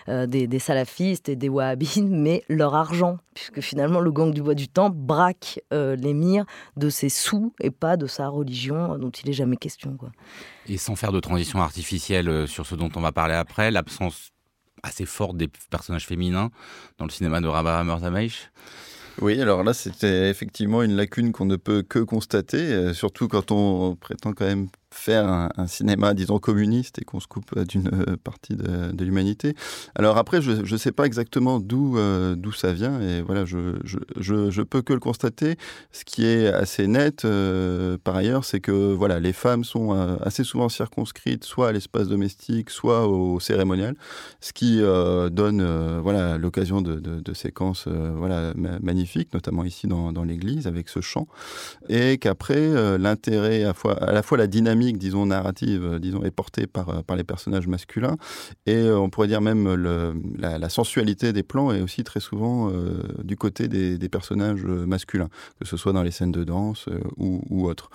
des, 0.07 0.59
salafistes 0.59 1.29
et 1.29 1.35
des 1.35 1.49
wahhabites, 1.49 2.03
mais 2.09 2.43
leur 2.49 2.75
argent, 2.75 3.17
puisque 3.33 3.61
finalement 3.61 3.99
le 3.99 4.11
gang 4.11 4.31
du 4.33 4.41
bois 4.41 4.55
du 4.55 4.67
temps 4.67 4.89
braque 4.89 5.59
l'émir 5.71 6.45
de 6.77 6.89
ses 6.89 7.09
sous 7.09 7.53
et 7.59 7.71
pas 7.71 7.97
de 7.97 8.07
sa 8.07 8.27
religion 8.27 8.97
dont 8.97 9.09
il 9.09 9.27
n'est 9.27 9.33
jamais 9.33 9.57
question. 9.57 9.97
Et 10.67 10.77
sans 10.77 10.95
faire 10.95 11.11
de 11.11 11.19
transition 11.19 11.61
artificielle 11.61 12.47
sur 12.47 12.65
ce 12.65 12.75
dont 12.75 12.89
on 12.95 13.01
va 13.01 13.11
parler 13.11 13.33
après, 13.33 13.71
l'absence 13.71 14.31
assez 14.83 15.05
forte 15.05 15.37
des 15.37 15.49
personnages 15.69 16.05
féminins 16.05 16.51
dans 16.97 17.05
le 17.05 17.11
cinéma 17.11 17.41
de 17.41 17.47
Rabah 17.47 17.83
Murzameich 17.83 18.51
oui, 19.21 19.41
alors 19.41 19.63
là, 19.63 19.73
c'était 19.73 20.29
effectivement 20.29 20.81
une 20.83 20.95
lacune 20.95 21.31
qu'on 21.31 21.45
ne 21.45 21.55
peut 21.55 21.83
que 21.83 21.99
constater, 21.99 22.57
euh, 22.57 22.93
surtout 22.93 23.27
quand 23.27 23.51
on 23.51 23.95
prétend 23.95 24.33
quand 24.33 24.45
même 24.45 24.67
faire 24.93 25.27
un, 25.27 25.67
cinéma, 25.67 26.13
disons, 26.13 26.39
communiste 26.39 26.99
et 27.01 27.05
qu'on 27.05 27.19
se 27.19 27.27
coupe 27.27 27.57
d'une 27.67 27.89
partie 28.23 28.55
de, 28.55 29.03
l'humanité. 29.03 29.55
Alors 29.95 30.17
après, 30.17 30.41
je 30.41 30.51
ne 30.71 30.77
sais 30.77 30.91
pas 30.91 31.05
exactement 31.05 31.59
d'où 31.59 31.97
d'où 32.35 32.51
ça 32.53 32.71
vient 32.71 33.01
et 33.01 33.21
voilà, 33.21 33.43
je, 33.43 33.75
je, 33.83 33.97
je, 34.49 34.61
peux 34.61 34.81
que 34.81 34.93
le 34.93 34.99
constater. 34.99 35.57
Ce 35.91 36.05
qui 36.05 36.25
est 36.25 36.47
assez 36.47 36.87
net, 36.87 37.27
par 38.03 38.15
ailleurs, 38.15 38.45
c'est 38.45 38.59
que 38.59 38.93
voilà, 38.93 39.19
les 39.19 39.33
femmes 39.33 39.63
sont 39.63 39.91
assez 40.21 40.43
souvent 40.43 40.69
circonscrites 40.69 41.43
soit 41.43 41.69
à 41.69 41.71
l'espace 41.71 42.07
domestique, 42.07 42.69
soit 42.69 43.07
au 43.07 43.39
cérémonial, 43.39 43.95
ce 44.39 44.53
qui 44.53 44.79
donne 45.31 45.99
voilà 46.01 46.37
l'occasion 46.37 46.81
de, 46.81 46.99
de, 46.99 47.33
séquences 47.33 47.87
voilà 47.87 48.53
magnifiques, 48.81 49.33
notamment 49.33 49.63
ici 49.63 49.87
dans, 49.87 50.13
dans 50.13 50.23
l'église 50.23 50.67
avec 50.67 50.87
ce 50.89 51.01
chant, 51.01 51.27
et 51.89 52.17
qu'après 52.17 52.97
l'intérêt 52.97 53.63
à, 53.63 53.73
à 54.01 54.11
la 54.11 54.23
fois 54.23 54.37
la 54.37 54.47
dynamique 54.47 54.82
disons, 54.91 55.25
narrative, 55.25 55.85
euh, 55.85 55.99
disons, 55.99 56.23
est 56.23 56.31
portée 56.31 56.67
par, 56.67 56.89
euh, 56.89 57.01
par 57.01 57.15
les 57.15 57.23
personnages 57.23 57.67
masculins. 57.67 58.17
Et 58.65 58.75
euh, 58.75 58.97
on 58.97 59.09
pourrait 59.09 59.27
dire 59.27 59.41
même 59.41 59.73
la, 60.37 60.69
sensualité 60.69 61.33
des 61.33 61.43
plans 61.43 61.71
est 61.71 61.81
aussi 61.81 62.03
très 62.03 62.19
souvent 62.19 62.71
du 63.23 63.35
côté 63.35 63.67
des, 63.67 64.09
personnages 64.09 64.63
masculins, 64.63 65.29
que 65.59 65.67
ce 65.67 65.77
soit 65.77 65.93
dans 65.93 66.01
les 66.01 66.09
scènes 66.09 66.31
de 66.31 66.43
danse 66.43 66.87
ou, 67.17 67.41
ou 67.49 67.67
autres. 67.67 67.89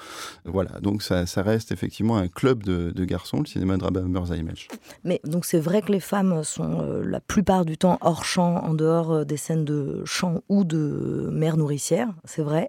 Voilà, 0.45 0.79
donc 0.81 1.03
ça, 1.03 1.25
reste 1.43 1.73
effectivement 1.73 2.19
un 2.19 2.29
club 2.29 2.63
de, 2.63 3.05
garçons, 3.05 3.41
le 3.41 3.47
cinéma 3.47 3.77
de 3.77 3.85
Rabah 3.85 4.03
Merzaimesh. 4.03 4.69
Mais 5.03 5.21
donc 5.25 5.45
c'est 5.45 5.59
vrai 5.59 5.83
que 5.83 5.91
les 5.91 6.01
femmes 6.01 6.45
sont 6.45 7.03
la 7.05 7.21
plupart 7.21 7.65
du 7.65 7.77
temps 7.77 7.99
hors 8.01 8.25
champ, 8.25 8.63
en 8.63 8.75
dehors 8.75 9.27
des 9.27 9.37
scènes 9.37 9.65
de 9.65 10.03
chant 10.05 10.43
ou 10.49 10.65
de 10.65 11.29
mère 11.33 11.57
nourricière, 11.57 12.11
c'est 12.25 12.43
vrai. 12.43 12.69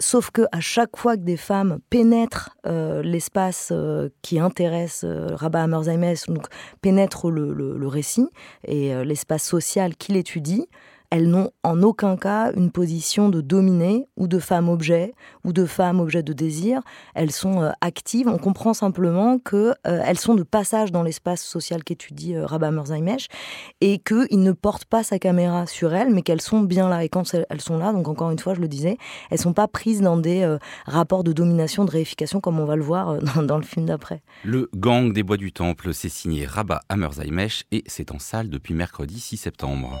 sauf 0.00 0.30
que 0.30 0.42
à 0.50 0.60
chaque 0.60 0.96
fois 0.96 1.16
que 1.16 1.22
des 1.22 1.36
femmes 1.36 1.78
pénètrent 1.90 2.56
les 2.64 3.20
espace 3.22 3.68
euh, 3.70 4.08
qui 4.22 4.40
intéresse 4.40 5.02
euh, 5.04 5.28
Rabat 5.36 5.62
Hammerzheimer, 5.62 6.14
donc 6.26 6.46
pénètre 6.80 7.30
le, 7.30 7.86
récit 7.86 8.28
et 8.66 8.92
euh, 8.92 9.04
l'espace 9.04 9.44
social 9.44 9.94
qu'il 9.94 10.16
étudie, 10.16 10.66
elles 11.12 11.28
n'ont 11.28 11.50
en 11.62 11.82
aucun 11.82 12.16
cas 12.16 12.52
une 12.54 12.70
position 12.70 13.28
de 13.28 13.42
dominée 13.42 14.06
ou 14.16 14.28
de 14.28 14.38
femme 14.38 14.70
objet 14.70 15.12
ou 15.44 15.52
de 15.52 15.66
femme 15.66 16.00
objet 16.00 16.22
de 16.22 16.32
désir. 16.32 16.80
Elles 17.14 17.32
sont 17.32 17.60
euh, 17.60 17.70
actives. 17.82 18.28
On 18.28 18.38
comprend 18.38 18.72
simplement 18.72 19.38
qu'elles 19.38 19.76
euh, 19.86 20.14
sont 20.14 20.34
de 20.34 20.42
passage 20.42 20.90
dans 20.90 21.02
l'espace 21.02 21.42
social 21.42 21.84
qu'étudie 21.84 22.34
euh, 22.34 22.46
Rabah 22.46 22.70
Merzaimesh 22.70 23.28
et 23.82 23.98
qu'il 23.98 24.40
ne 24.40 24.52
porte 24.52 24.86
pas 24.86 25.02
sa 25.02 25.18
caméra 25.18 25.66
sur 25.66 25.92
elles, 25.92 26.08
mais 26.08 26.22
qu'elles 26.22 26.40
sont 26.40 26.60
bien 26.60 26.88
là. 26.88 27.04
Et 27.04 27.10
quand 27.10 27.34
elles 27.34 27.60
sont 27.60 27.76
là, 27.76 27.92
donc 27.92 28.08
encore 28.08 28.30
une 28.30 28.38
fois, 28.38 28.54
je 28.54 28.62
le 28.62 28.68
disais, 28.68 28.96
elles 29.30 29.38
sont 29.38 29.52
pas 29.52 29.68
prises 29.68 30.00
dans 30.00 30.16
des 30.16 30.56
rapports 30.86 31.24
de 31.24 31.34
domination, 31.34 31.84
de 31.84 31.90
réification, 31.90 32.40
comme 32.40 32.58
on 32.58 32.64
va 32.64 32.76
le 32.76 32.82
voir 32.82 33.18
dans, 33.42 33.58
le 33.58 33.64
film 33.64 33.84
d'après. 33.84 34.22
Le 34.44 34.70
Gang 34.74 35.12
des 35.12 35.22
Bois 35.22 35.36
du 35.36 35.52
Temple, 35.52 35.92
c'est 35.92 36.08
signé 36.08 36.46
Rabat 36.46 36.80
Hammerzaimesh 36.88 37.64
et 37.70 37.84
c'est 37.86 38.12
en 38.12 38.18
salle 38.18 38.48
depuis 38.48 38.72
mercredi 38.72 39.20
6 39.20 39.36
septembre. 39.36 40.00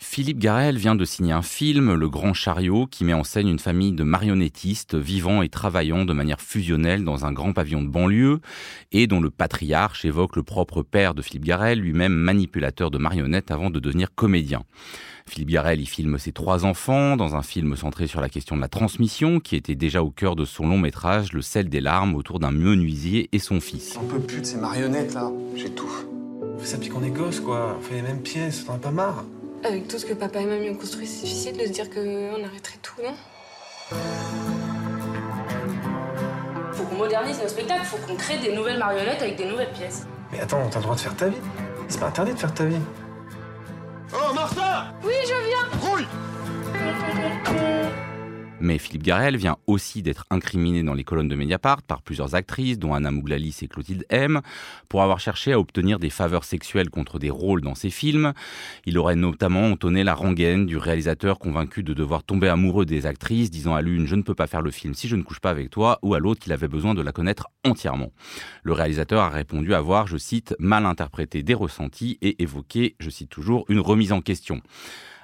Philippe 0.00 0.38
Garel 0.38 0.78
vient 0.78 0.94
de 0.94 1.04
signer 1.04 1.32
un 1.32 1.42
film, 1.42 1.92
Le 1.92 2.08
Grand 2.08 2.32
Chariot, 2.32 2.86
qui 2.86 3.04
met 3.04 3.14
en 3.14 3.24
scène 3.24 3.48
une 3.48 3.58
famille 3.58 3.92
de 3.92 4.04
marionnettistes 4.04 4.94
vivant 4.94 5.42
et 5.42 5.48
travaillant 5.48 6.04
de 6.04 6.12
manière 6.12 6.40
fusionnelle 6.40 7.02
dans 7.02 7.24
un 7.24 7.32
grand 7.32 7.52
pavillon 7.52 7.82
de 7.82 7.88
banlieue 7.88 8.40
et 8.92 9.08
dont 9.08 9.20
le 9.20 9.30
patriarche 9.30 10.04
évoque 10.04 10.36
le 10.36 10.44
propre 10.44 10.82
père 10.82 11.14
de 11.14 11.22
Philippe 11.22 11.44
Garel, 11.44 11.80
lui-même 11.80 12.14
manipulateur 12.14 12.92
de 12.92 12.98
marionnettes 12.98 13.50
avant 13.50 13.70
de 13.70 13.80
devenir 13.80 14.14
comédien. 14.14 14.62
Philippe 15.28 15.50
Garel 15.50 15.80
y 15.80 15.86
filme 15.86 16.16
ses 16.16 16.32
trois 16.32 16.64
enfants 16.64 17.16
dans 17.16 17.34
un 17.34 17.42
film 17.42 17.74
centré 17.74 18.06
sur 18.06 18.20
la 18.20 18.28
question 18.28 18.54
de 18.54 18.60
la 18.60 18.68
transmission 18.68 19.40
qui 19.40 19.56
était 19.56 19.74
déjà 19.74 20.04
au 20.04 20.10
cœur 20.10 20.36
de 20.36 20.44
son 20.44 20.68
long 20.68 20.78
métrage 20.78 21.32
Le 21.32 21.42
sel 21.42 21.68
des 21.68 21.80
larmes 21.80 22.14
autour 22.14 22.38
d'un 22.38 22.52
menuisier 22.52 23.28
et 23.32 23.40
son 23.40 23.60
fils. 23.60 23.98
On 24.00 24.06
peut 24.06 24.20
plus 24.20 24.42
de 24.42 24.46
ces 24.46 24.58
marionnettes 24.58 25.14
là, 25.14 25.30
tout. 25.74 25.90
On 26.54 26.58
fait 26.60 26.66
ça 26.66 26.76
depuis 26.76 26.88
qu'on 26.88 27.02
est 27.02 27.10
gosse 27.10 27.40
quoi, 27.40 27.76
on 27.78 27.82
fait 27.82 27.96
les 27.96 28.02
mêmes 28.02 28.22
pièces, 28.22 28.64
t'en 28.64 28.74
as 28.74 28.78
pas 28.78 28.90
marre 28.92 29.24
Avec 29.64 29.88
tout 29.88 29.98
ce 29.98 30.06
que 30.06 30.14
papa 30.14 30.40
et 30.40 30.46
mamie 30.46 30.70
ont 30.70 30.74
construit, 30.76 31.06
c'est 31.06 31.24
difficile 31.24 31.56
de 31.56 31.64
se 31.64 31.70
dire 31.70 31.90
qu'on 31.90 32.44
arrêterait 32.44 32.78
tout, 32.80 33.02
non? 33.02 33.14
Faut 36.72 36.84
qu'on 36.84 36.94
modernise 36.94 37.40
nos 37.42 37.48
spectacles, 37.48 37.84
faut 37.84 37.98
qu'on 38.06 38.14
crée 38.14 38.38
des 38.38 38.54
nouvelles 38.54 38.78
marionnettes 38.78 39.20
avec 39.20 39.36
des 39.36 39.46
nouvelles 39.46 39.72
pièces. 39.72 40.06
Mais 40.32 40.40
attends, 40.40 40.68
t'as 40.70 40.78
le 40.78 40.84
droit 40.84 40.94
de 40.94 41.00
faire 41.00 41.16
ta 41.16 41.28
vie. 41.28 41.36
C'est 41.88 41.98
pas 42.00 42.06
interdit 42.06 42.32
de 42.34 42.38
faire 42.38 42.54
ta 42.54 42.64
vie. 42.64 42.80
Oh, 44.14 44.32
Martha! 44.32 44.94
Oui, 45.04 45.14
je 45.24 45.34
viens. 45.48 45.68
Rouille 45.80 46.06
mais 48.60 48.78
Philippe 48.78 49.02
Garel 49.02 49.36
vient 49.36 49.56
aussi 49.66 50.02
d'être 50.02 50.24
incriminé 50.30 50.82
dans 50.82 50.94
les 50.94 51.04
colonnes 51.04 51.28
de 51.28 51.34
Mediapart 51.36 51.82
par 51.82 52.02
plusieurs 52.02 52.34
actrices, 52.34 52.78
dont 52.78 52.94
Anna 52.94 53.10
Mouglalis 53.10 53.58
et 53.62 53.68
Clotilde 53.68 54.04
M, 54.10 54.40
pour 54.88 55.02
avoir 55.02 55.20
cherché 55.20 55.52
à 55.52 55.60
obtenir 55.60 55.98
des 55.98 56.10
faveurs 56.10 56.44
sexuelles 56.44 56.90
contre 56.90 57.18
des 57.18 57.30
rôles 57.30 57.60
dans 57.60 57.74
ses 57.74 57.90
films. 57.90 58.32
Il 58.84 58.98
aurait 58.98 59.16
notamment 59.16 59.66
entonné 59.66 60.04
la 60.04 60.14
rengaine 60.14 60.66
du 60.66 60.76
réalisateur 60.76 61.38
convaincu 61.38 61.82
de 61.82 61.94
devoir 61.94 62.24
tomber 62.24 62.48
amoureux 62.48 62.84
des 62.84 63.06
actrices, 63.06 63.50
disant 63.50 63.74
à 63.74 63.82
l'une 63.82 64.06
Je 64.06 64.16
ne 64.16 64.22
peux 64.22 64.34
pas 64.34 64.46
faire 64.46 64.62
le 64.62 64.70
film 64.70 64.94
si 64.94 65.08
je 65.08 65.16
ne 65.16 65.22
couche 65.22 65.40
pas 65.40 65.50
avec 65.50 65.70
toi, 65.70 65.98
ou 66.02 66.14
à 66.14 66.18
l'autre 66.18 66.40
qu'il 66.40 66.52
avait 66.52 66.68
besoin 66.68 66.94
de 66.94 67.02
la 67.02 67.12
connaître 67.12 67.48
entièrement. 67.64 68.12
Le 68.62 68.72
réalisateur 68.72 69.22
a 69.22 69.28
répondu 69.28 69.74
avoir, 69.74 70.06
je 70.06 70.16
cite, 70.16 70.54
mal 70.58 70.86
interprété 70.86 71.42
des 71.42 71.54
ressentis 71.54 72.18
et 72.22 72.42
évoqué, 72.42 72.96
je 72.98 73.10
cite 73.10 73.30
toujours, 73.30 73.64
une 73.68 73.80
remise 73.80 74.12
en 74.12 74.20
question. 74.20 74.62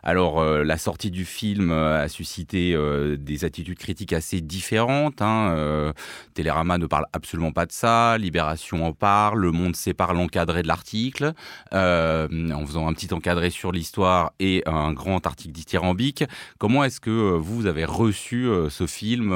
Alors, 0.07 0.39
euh, 0.39 0.65
la 0.65 0.77
sortie 0.77 1.11
du 1.11 1.25
film 1.25 1.71
euh, 1.71 2.05
a 2.05 2.09
suscité 2.09 2.75
euh, 2.75 3.17
des 3.17 3.47
attitudes 3.47 3.79
critiques 3.79 4.13
assez 4.13 4.43
différentes. 4.43 5.23
Hein. 5.23 5.93
Télérama 6.35 6.77
ne 6.77 6.87
parle 6.87 7.07
absolument 7.15 7.53
pas 7.53 7.65
de 7.65 7.73
ça. 7.73 8.19
Libération 8.19 8.85
en 8.85 8.93
parle. 8.93 9.41
Le 9.41 9.51
Monde 9.51 9.75
sépare 9.75 10.13
l'encadré 10.13 10.63
de 10.63 10.69
l'article, 10.69 11.33
en 11.73 12.67
faisant 12.67 12.87
un 12.87 12.93
petit 12.93 13.13
encadré 13.15 13.49
sur 13.49 13.73
l'histoire 13.73 14.33
et 14.41 14.63
un 14.67 14.93
grand 14.93 15.27
article 15.27 15.53
dithyrambique. 15.53 16.25
Comment 16.59 16.85
est-ce 16.85 17.01
que 17.01 17.11
vous 17.11 17.67
avez 17.67 17.87
reçu 17.87 18.49
ce 18.69 18.87
film, 18.87 19.29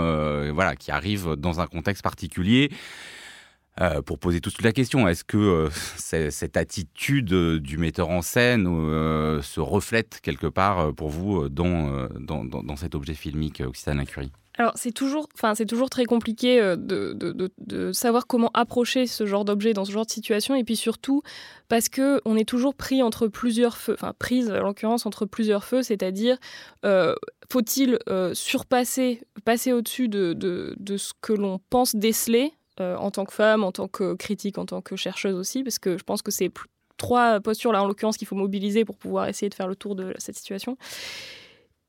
voilà, 0.53 0.77
qui 0.77 0.91
arrive 0.91 1.35
dans 1.37 1.61
un 1.61 1.67
contexte 1.67 2.03
particulier? 2.03 2.71
Euh, 3.81 4.03
pour 4.03 4.19
poser 4.19 4.41
toute 4.41 4.63
la 4.63 4.73
question, 4.73 5.07
est-ce 5.07 5.25
que 5.25 5.37
euh, 5.37 5.71
cette 6.31 6.57
attitude 6.57 7.33
euh, 7.33 7.61
du 7.61 7.79
metteur 7.79 8.11
en 8.11 8.23
scène 8.23 8.65
se 9.43 9.61
reflète 9.61 10.21
quelque 10.23 10.47
part 10.47 10.93
pour 10.95 11.11
vous 11.11 11.49
dans, 11.49 12.77
cet 12.77 12.95
objet 12.95 13.15
filmique 13.15 13.63
Occitane 13.65 14.05
Curie 14.05 14.33
alors 14.61 14.73
c'est 14.75 14.91
toujours, 14.91 15.29
enfin 15.35 15.55
c'est 15.55 15.67
toujours 15.67 15.89
très 15.89 16.05
compliqué 16.05 16.75
de, 16.77 17.93
savoir 17.93 18.27
comment 18.27 18.51
approcher 18.55 19.07
ce 19.07 19.25
genre 19.25 19.45
d'objet 19.45 19.73
dans 19.73 19.85
ce 19.85 19.93
genre 19.93 20.05
de 20.05 20.11
situation. 20.11 20.57
Et 20.57 20.65
puis 20.65 20.75
surtout 20.75 21.23
parce 21.69 21.89
que 21.89 22.21
on 22.25 22.37
est 22.37 22.49
toujours 22.49 22.75
pris 22.75 23.01
entre 23.01 23.29
plusieurs 23.29 23.77
feux, 23.77 23.93
enfin 23.93 24.15
prise 24.19 24.51
en 24.51 24.65
l'occurrence 24.65 25.07
entre 25.07 25.27
plusieurs 25.27 25.63
feux, 25.63 25.85
c'est-à-dire 25.85 26.39
faut-il 26.83 28.01
surpasser, 28.33 29.23
passer 29.45 29.73
au-dessus 29.73 30.09
de, 30.09 30.33
de, 30.33 30.97
ce 30.97 31.13
que 31.21 31.35
l'on 31.35 31.61
pense 31.71 31.95
déceler 31.95 32.53
euh, 32.81 32.97
en 32.97 33.11
tant 33.11 33.25
que 33.25 33.33
femme, 33.33 33.65
en 33.65 33.73
tant 33.73 33.89
que 33.89 34.15
critique, 34.15 34.59
en 34.59 34.67
tant 34.67 34.81
que 34.81 34.97
chercheuse 34.97 35.35
aussi, 35.35 35.63
parce 35.63 35.79
que 35.79 35.99
je 35.99 36.05
pense 36.05 36.23
que 36.23 36.31
c'est 36.31 36.51
trois 36.97 37.41
postures 37.41 37.73
là 37.73 37.83
en 37.83 37.87
l'occurrence 37.87 38.17
qu'il 38.17 38.27
faut 38.27 38.37
mobiliser 38.37 38.85
pour 38.85 38.97
pouvoir 38.97 39.29
essayer 39.29 39.49
de 39.49 39.55
faire 39.55 39.69
le 39.69 39.77
tour 39.77 39.95
de 39.95 40.15
cette 40.19 40.37
situation. 40.37 40.77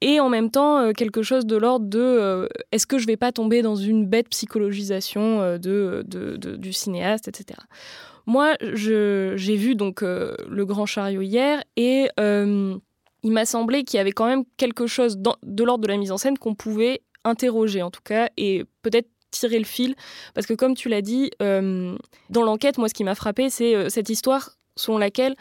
Et 0.02 0.19
en 0.19 0.30
même 0.30 0.49
temps, 0.49 0.80
euh, 0.80 0.91
quelque 0.93 1.23
chose 1.23 1.45
de 1.45 1.58
l'ordre 1.58 1.88
de 1.88 1.99
euh, 1.99 2.47
est-ce 2.71 2.88
que 2.88 2.97
je 2.97 3.06
vais 3.06 3.17
pas 3.17 3.32
tomber 3.32 3.62
dans 3.62 3.75
une 3.75 4.06
bête 4.06 4.30
psychologisation 4.30 5.58
de, 5.58 6.06
du 6.58 6.73
cinéaste, 6.73 7.28
etc. 7.28 7.60
Moi, 8.25 8.56
j'ai 8.62 9.56
vu 9.56 9.75
donc 9.75 10.02
Le 10.02 10.63
Grand 10.63 10.86
Chariot 10.86 11.21
hier 11.21 11.63
et 11.75 12.10
il 13.23 13.32
m'a 13.32 13.45
semblé 13.45 13.84
qu'il 13.84 13.97
y 13.97 14.02
avait 14.02 14.12
quand 14.12 14.28
même 14.28 14.43
quelque 14.58 14.88
chose 14.88 15.17
de 15.17 15.63
l'ordre 15.63 15.84
de 15.84 15.88
la 15.88 15.97
mise 15.97 16.12
en 16.12 16.17
scène 16.17 16.38
qu'on 16.38 16.56
pouvait 16.56 17.02
interroger 17.25 17.82
en 17.82 17.91
tout 17.91 18.02
cas 18.04 18.30
et 18.38 18.63
peut-être 18.82 19.10
tirer 19.32 19.60
le 19.60 19.65
fil. 19.65 19.96
Parce 20.34 20.48
que 20.48 20.54
comme 20.54 20.76
tu 20.76 20.89
l'as 20.89 21.02
dit, 21.02 21.32
euh, 21.42 21.96
dans 22.30 22.44
l'enquête, 22.44 22.78
moi, 22.78 22.89
ce 22.89 22.94
qui 22.94 23.04
m'a 23.04 23.15
frappé, 23.15 23.50
c'est 23.50 23.76
euh, 23.76 23.89
cette 23.89 24.10
histoire 24.10 24.52
selon 24.76 24.98
laquelle 24.98 25.36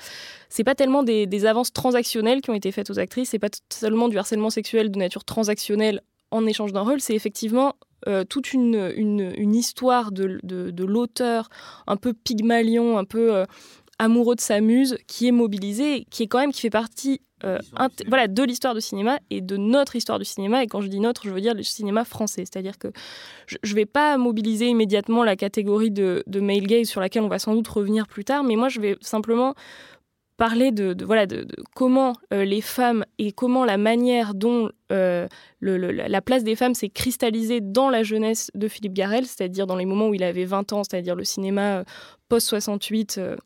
c'est 0.49 0.65
pas 0.65 0.75
tellement 0.75 1.05
des, 1.05 1.47
avances 1.47 1.73
transactionnelles 1.73 2.41
qui 2.41 2.51
ont 2.51 2.55
été 2.55 2.73
faites 2.73 2.91
aux 2.91 2.99
actrices, 2.99 3.31
c'est 3.31 3.39
pas 3.39 3.51
seulement 3.73 4.09
du 4.09 4.19
harcèlement 4.19 4.51
sexuel 4.51 4.91
de 4.91 4.99
nature 4.99 5.25
transactionnelle 5.25 6.03
en 6.33 6.45
échange 6.45 6.73
d'un 6.73 6.81
rôle, 6.81 7.01
c'est 7.01 7.15
effectivement 7.15 7.77
euh, 8.09 8.25
toute 8.25 8.53
une, 8.53 8.93
une, 8.97 9.55
histoire 9.55 10.11
de, 10.11 10.41
de, 10.43 10.85
l'auteur 10.85 11.51
un 11.87 11.97
peu 11.97 12.15
pygmalion, 12.15 12.99
un 12.99 13.05
peu 13.05 13.45
amoureux 14.01 14.35
de 14.35 14.41
sa 14.41 14.61
muse, 14.61 14.99
qui 15.07 15.29
est 15.29 15.33
mobilisée, 15.33 16.05
qui 16.11 16.25
est 16.25 16.27
quand 16.27 16.41
même 16.41 16.53
qui 16.53 16.63
fait 16.63 16.71
partie 16.71 17.21
euh, 17.45 17.59
voilà, 18.07 18.29
de 18.29 18.43
l'histoire 18.43 18.75
du 18.75 18.81
cinéma 18.81 19.19
et 19.31 19.41
de 19.41 19.57
notre 19.57 19.97
histoire 19.97 20.19
du 20.19 20.25
cinéma. 20.25 20.63
Et 20.63 20.67
quand 20.67 20.81
je 20.81 20.89
dis 20.89 21.01
notre, 21.01 21.25
je 21.25 21.31
veux 21.31 21.41
dire 21.41 21.55
le 21.55 21.63
cinéma 21.63 22.05
français. 22.05 22.45
C'est-à-dire 22.45 22.79
que 22.79 22.89
je 23.47 23.57
ne 23.63 23.75
vais 23.75 23.87
pas 23.87 24.17
mobiliser 24.19 24.67
immédiatement 24.67 25.25
la 25.25 25.37
catégorie 25.37 25.91
de, 25.91 26.23
de 26.27 26.41
male 26.41 26.67
gaze 26.67 26.89
sur 26.89 27.01
laquelle 27.01 27.23
on 27.23 27.29
va 27.29 27.39
sans 27.39 27.55
doute 27.55 27.69
revenir 27.69 28.07
plus 28.07 28.25
tard, 28.25 28.45
mais 28.45 28.57
moi 28.57 28.69
je 28.69 28.81
vais 28.81 28.97
simplement 29.01 29.55
parler 30.37 30.71
de, 30.71 31.05
voilà, 31.05 31.27
de, 31.27 31.47
comment 31.75 32.13
les 32.31 32.61
femmes 32.61 33.05
et 33.19 33.33
comment 33.33 33.65
la 33.65 33.77
manière 33.77 34.35
dont 34.35 34.71
la 34.89 36.21
place 36.25 36.45
des 36.45 36.55
femmes 36.55 36.75
s'est 36.75 36.91
cristallisée 36.91 37.61
dans 37.61 37.91
la 37.91 38.05
jeunesse 38.05 38.51
de 38.55 38.69
Philippe 38.69 38.95
Garrel, 38.95 39.27
c'est-à-dire 39.27 39.67
dans 39.67 39.75
les 39.75 39.85
moments 39.85 40.09
où 40.09 40.15
il 40.15 40.23
avait 40.23 40.45
20 40.45 40.73
ans, 40.73 40.85
c'est-à-dire 40.85 41.17
le 41.17 41.25
cinéma 41.25 41.83
post-68 42.29 43.37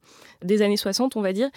des 0.44 0.62
années 0.62 0.76
60, 0.76 1.16
on 1.16 1.20
va 1.20 1.32
dire, 1.32 1.48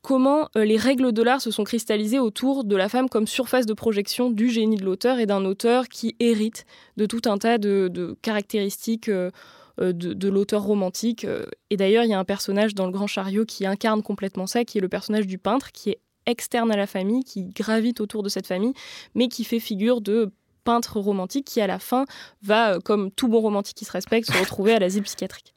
comment 0.00 0.48
les 0.54 0.76
règles 0.76 1.12
de 1.12 1.22
l'art 1.22 1.40
se 1.40 1.50
sont 1.50 1.64
cristallisées 1.64 2.18
autour 2.18 2.64
de 2.64 2.76
la 2.76 2.88
femme 2.88 3.08
comme 3.08 3.26
surface 3.26 3.66
de 3.66 3.74
projection 3.74 4.30
du 4.30 4.48
génie 4.50 4.76
de 4.76 4.84
l'auteur 4.84 5.18
et 5.18 5.26
d'un 5.26 5.44
auteur 5.44 5.88
qui 5.88 6.16
hérite 6.20 6.64
de 6.96 7.06
tout 7.06 7.22
un 7.26 7.38
tas 7.38 7.58
de, 7.58 8.16
caractéristiques 8.22 9.10
de, 9.10 10.28
l'auteur 10.28 10.62
romantique. 10.62 11.26
Et 11.70 11.76
d'ailleurs, 11.76 12.04
il 12.04 12.10
y 12.10 12.14
a 12.14 12.18
un 12.18 12.24
personnage 12.24 12.74
dans 12.74 12.86
Le 12.86 12.92
Grand 12.92 13.06
Chariot 13.06 13.44
qui 13.44 13.66
incarne 13.66 14.02
complètement 14.02 14.46
ça, 14.46 14.64
qui 14.64 14.78
est 14.78 14.82
le 14.82 14.88
personnage 14.88 15.26
du 15.26 15.38
peintre, 15.38 15.72
qui 15.72 15.90
est 15.90 15.98
externe 16.26 16.70
à 16.70 16.76
la 16.76 16.86
famille, 16.86 17.24
qui 17.24 17.44
gravite 17.44 18.00
autour 18.00 18.22
de 18.22 18.28
cette 18.28 18.46
famille, 18.46 18.74
mais 19.14 19.28
qui 19.28 19.44
fait 19.44 19.60
figure 19.60 20.00
de 20.00 20.30
peintre 20.64 21.00
romantique 21.00 21.46
qui, 21.46 21.60
à 21.60 21.66
la 21.66 21.78
fin, 21.78 22.04
va, 22.42 22.78
comme 22.84 23.10
tout 23.10 23.28
bon 23.28 23.40
romantique 23.40 23.76
qui 23.76 23.84
se 23.84 23.92
respecte, 23.92 24.30
se 24.30 24.38
retrouver 24.38 24.72
à 24.72 24.78
l'asile 24.78 25.02
psychiatrique. 25.02 25.54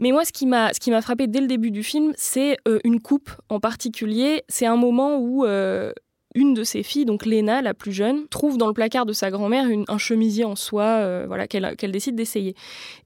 Mais 0.00 0.12
moi, 0.12 0.24
ce 0.24 0.32
qui 0.32 0.46
m'a, 0.46 0.72
frappé 1.02 1.26
dès 1.26 1.42
le 1.42 1.46
début 1.46 1.70
du 1.70 1.82
film, 1.82 2.12
c'est 2.16 2.56
euh, 2.66 2.78
une 2.84 3.00
coupe 3.00 3.30
en 3.50 3.60
particulier. 3.60 4.42
C'est 4.48 4.64
un 4.64 4.76
moment 4.76 5.18
où 5.18 5.44
euh, 5.44 5.92
une 6.34 6.54
de 6.54 6.64
ses 6.64 6.82
filles, 6.82 7.04
donc 7.04 7.26
Léna, 7.26 7.60
la 7.60 7.74
plus 7.74 7.92
jeune, 7.92 8.26
trouve 8.28 8.56
dans 8.56 8.66
le 8.66 8.72
placard 8.72 9.04
de 9.04 9.12
sa 9.12 9.30
grand-mère 9.30 9.66
un 9.88 9.98
chemisier 9.98 10.44
en 10.44 10.56
soie 10.56 10.84
euh, 10.84 11.24
voilà, 11.26 11.46
qu'elle 11.46 11.92
décide 11.92 12.14
d'essayer. 12.14 12.54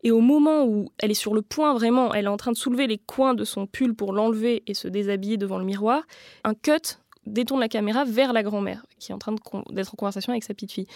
Et 0.04 0.12
au 0.12 0.20
moment 0.20 0.64
où 0.66 0.90
elle 1.00 1.10
est 1.10 1.14
sur 1.14 1.34
le 1.34 1.42
point, 1.42 1.74
vraiment, 1.74 2.14
elle 2.14 2.26
est 2.26 2.28
en 2.28 2.36
train 2.36 2.52
de 2.52 2.56
soulever 2.56 2.86
les 2.86 2.98
coins 2.98 3.34
de 3.34 3.44
son 3.44 3.66
pull 3.66 3.96
pour 3.96 4.12
l'enlever 4.12 4.62
et 4.68 4.74
se 4.74 4.86
déshabiller 4.86 5.36
devant 5.36 5.58
le 5.58 5.64
miroir, 5.64 6.04
un 6.44 6.54
cut 6.54 6.98
détourne 7.26 7.60
la 7.60 7.68
caméra 7.68 8.04
vers 8.04 8.32
la 8.32 8.42
grand-mère, 8.42 8.84
qui 8.98 9.12
est 9.12 9.14
en 9.14 9.18
train 9.18 9.34
d'être 9.70 9.94
en 9.94 9.96
conversation 9.96 10.32
avec 10.32 10.44
sa 10.44 10.54
petite 10.54 10.72
fille. 10.72 10.86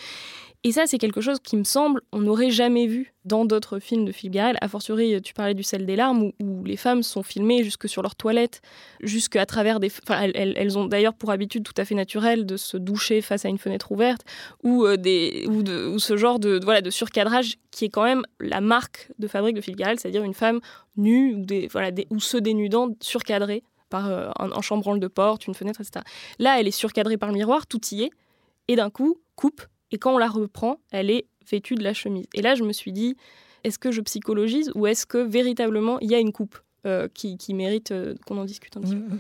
Et 0.65 0.73
ça, 0.73 0.87
c'est 0.87 0.99
quelque 0.99 1.21
chose 1.21 1.39
qui 1.41 1.57
me 1.57 1.65
semble, 1.65 2.01
on 2.13 2.19
n'aurait 2.19 2.51
jamais 2.51 2.87
vu 2.87 3.15
dans 3.25 3.45
d'autres 3.45 3.79
films 3.79 4.05
de 4.05 4.11
Philippe 4.11 4.33
Garrel. 4.33 4.57
A 4.61 4.69
fortiori, 4.69 5.21
tu 5.23 5.33
parlais 5.33 5.55
du 5.55 5.63
sel 5.63 5.87
des 5.87 5.95
larmes, 5.95 6.33
où, 6.43 6.65
les 6.65 6.77
femmes 6.77 7.05
sont 7.05 7.23
filmées 7.23 7.63
jusque 7.63 7.89
sur 7.89 8.03
leur 8.03 8.17
toilette, 8.17 8.61
jusque 9.01 9.37
à 9.37 9.47
travers 9.47 9.79
des. 9.79 9.91
Enfin, 10.03 10.29
elles, 10.35 10.79
ont 10.79 10.87
d'ailleurs 10.87 11.15
pour 11.15 11.31
habitude 11.31 11.63
tout 11.63 11.75
à 11.77 11.85
fait 11.85 11.95
naturelle 11.95 12.45
de 12.45 12.57
se 12.57 12.77
doucher 12.77 13.21
face 13.21 13.45
à 13.45 13.49
une 13.49 13.59
fenêtre 13.59 13.93
ouverte, 13.93 14.23
ou, 14.65 14.85
euh, 14.85 14.97
des, 14.97 15.47
ou, 15.49 15.63
de, 15.63 15.97
ce 15.99 16.17
genre 16.17 16.41
de, 16.41 16.59
voilà, 16.63 16.81
de 16.81 16.91
surcadrage 16.91 17.59
qui 17.71 17.85
est 17.85 17.91
quand 17.91 18.05
même 18.05 18.25
la 18.41 18.61
marque 18.61 19.11
de 19.19 19.29
fabrique 19.29 19.55
de 19.55 19.61
Philippe 19.61 19.79
c'est-à-dire 19.79 20.25
une 20.25 20.35
femme 20.35 20.61
nue 20.97 21.35
ou, 21.35 21.47
voilà, 21.71 21.91
ou 22.11 22.19
se 22.19 22.37
dénudant, 22.37 22.89
surcadrée 23.01 23.63
par 23.89 24.07
euh, 24.07 24.31
un, 24.39 24.53
un 24.53 24.61
chambranle 24.61 25.01
de 25.01 25.09
porte, 25.09 25.47
une 25.47 25.55
fenêtre, 25.55 25.81
etc. 25.81 26.05
Là, 26.39 26.61
elle 26.61 26.69
est 26.69 26.73
surcadrée 26.73 27.17
par 27.17 27.31
le 27.31 27.35
miroir, 27.35 27.67
tout 27.67 27.81
y 27.93 28.03
est, 28.03 28.11
et 28.69 28.77
d'un 28.77 28.91
coup, 28.91 29.19
coupe, 29.37 29.63
et 29.91 29.99
quand 29.99 30.15
on 30.15 30.19
la 30.19 30.29
reprend, 30.29 30.79
elle 30.91 31.11
est 31.11 31.27
vêtue 31.51 31.75
de 31.75 31.83
la 31.83 31.95
chemise. 31.95 32.27
Et 32.35 32.43
là, 32.43 32.55
je 32.55 32.63
me 32.63 32.73
suis 32.73 32.93
dit, 32.93 33.17
est-ce 33.65 33.79
que 33.79 33.91
je 33.91 34.01
psychologise 34.01 34.71
ou 34.75 34.87
est-ce 34.87 35.07
que 35.07 35.19
véritablement 35.19 35.99
il 36.01 36.11
y 36.11 36.15
a 36.15 36.19
une 36.19 36.33
coupe 36.33 36.59
euh, 36.87 37.09
qui, 37.13 37.37
mérite 37.55 37.91
euh, 37.91 38.15
qu'on 38.27 38.39
en 38.39 38.45
discute 38.45 38.77
un 38.77 38.81
petit 38.81 38.95
peu? 38.95 39.17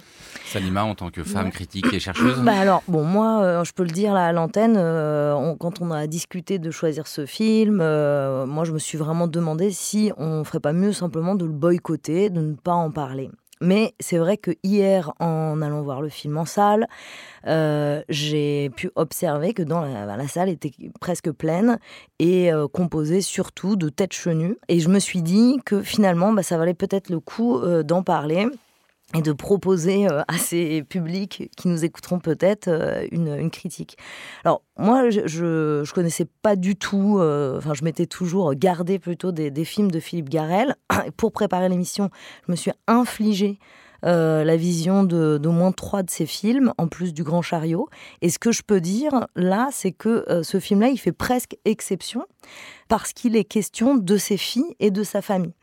Salima, 0.46 0.85
en 0.85 0.94
tant 0.94 1.11
que 1.11 1.24
femme 1.24 1.50
critique 1.50 1.92
et 1.92 1.98
chercheuse? 1.98 2.38
Bah 2.40 2.59
Alors, 2.59 2.83
bon, 2.87 3.04
moi, 3.04 3.42
euh, 3.42 3.64
je 3.64 3.72
peux 3.72 3.83
le 3.83 3.90
dire 3.90 4.14
là 4.14 4.26
à 4.26 4.33
l'antenne, 4.33 4.74
quand 5.59 5.81
on 5.81 5.90
a 5.90 6.07
discuté 6.07 6.59
de 6.59 6.70
choisir 6.70 7.07
ce 7.07 7.26
film, 7.26 7.76
moi, 7.78 8.64
je 8.64 8.72
me 8.72 8.78
suis 8.78 8.98
vraiment 8.98 9.26
demandé 9.26 9.70
si 9.70 10.12
on 10.16 10.44
ferait 10.44 10.61
pas 10.61 10.72
mieux 10.72 10.92
simplement 10.92 11.35
de 11.35 11.46
le 11.46 11.52
boycotter, 11.52 12.31
de 12.31 12.40
ne 12.40 12.54
pas 12.54 12.74
en 12.74 12.90
parler. 12.90 13.31
Mais 13.60 13.94
c'est 14.00 14.18
vrai 14.18 14.36
que 14.36 14.52
hier, 14.62 15.12
en 15.20 15.60
allant 15.62 15.82
voir 15.82 16.02
le 16.02 16.08
film 16.08 16.36
en 16.38 16.44
salle, 16.44 16.88
euh, 17.46 18.02
j'ai 18.08 18.70
pu 18.70 18.90
observer 18.94 19.54
que 19.54 19.62
dans 19.62 19.82
la, 19.82 20.28
salle 20.28 20.48
était 20.48 20.72
presque 21.00 21.30
pleine 21.30 21.78
et 22.18 22.52
euh, 22.52 22.68
composée 22.68 23.20
surtout 23.20 23.76
de 23.76 23.88
têtes 23.88 24.12
chenues. 24.12 24.56
Et 24.68 24.80
je 24.80 24.88
me 24.88 24.98
suis 24.98 25.22
dit 25.22 25.58
que 25.64 25.82
finalement, 25.82 26.32
bah, 26.32 26.42
ça 26.42 26.58
valait 26.58 26.74
peut-être 26.74 27.10
le 27.10 27.20
coup 27.20 27.58
euh, 27.58 27.82
d'en 27.82 28.02
parler 28.02 28.46
et 29.14 29.22
de 29.22 29.32
proposer 29.32 30.06
à 30.06 30.36
ces 30.36 30.82
publics 30.82 31.50
qui 31.56 31.68
nous 31.68 31.82
écouteront 31.82 32.18
peut-être 32.18 32.68
une, 33.10 33.50
critique. 33.50 33.96
Alors 34.44 34.62
moi, 34.76 35.08
je, 35.08 35.26
je, 35.26 35.92
connaissais 35.94 36.26
pas 36.42 36.56
du 36.56 36.76
tout, 36.76 37.18
enfin 37.18 37.72
je 37.72 37.84
m'étais 37.84 38.04
toujours 38.04 38.54
gardé 38.54 38.98
plutôt 38.98 39.32
des, 39.32 39.64
films 39.64 39.90
de 39.90 39.98
Philippe 39.98 40.28
Garel. 40.28 40.76
pour 41.16 41.32
préparer 41.32 41.70
l'émission, 41.70 42.10
je 42.46 42.52
me 42.52 42.56
suis 42.56 42.72
infligé 42.86 43.58
euh, 44.04 44.44
la 44.44 44.56
vision 44.56 45.02
d'au 45.02 45.50
moins 45.50 45.72
trois 45.72 46.02
de 46.02 46.10
ses 46.10 46.26
films, 46.26 46.72
en 46.78 46.86
plus 46.86 47.12
du 47.12 47.24
Grand 47.24 47.42
Chariot. 47.42 47.88
Et 48.22 48.30
ce 48.30 48.38
que 48.38 48.52
je 48.52 48.62
peux 48.62 48.80
dire 48.80 49.26
là, 49.34 49.68
c'est 49.72 49.92
que 49.92 50.24
euh, 50.28 50.42
ce 50.42 50.60
film-là, 50.60 50.88
il 50.88 50.98
fait 50.98 51.12
presque 51.12 51.56
exception 51.64 52.24
parce 52.88 53.12
qu'il 53.12 53.37
est 53.37 53.44
question 53.44 53.96
de 53.96 54.16
ses 54.16 54.37
filles 54.37 54.74
et 54.81 54.90
de 54.90 55.03
sa 55.03 55.22
famille. 55.22 55.55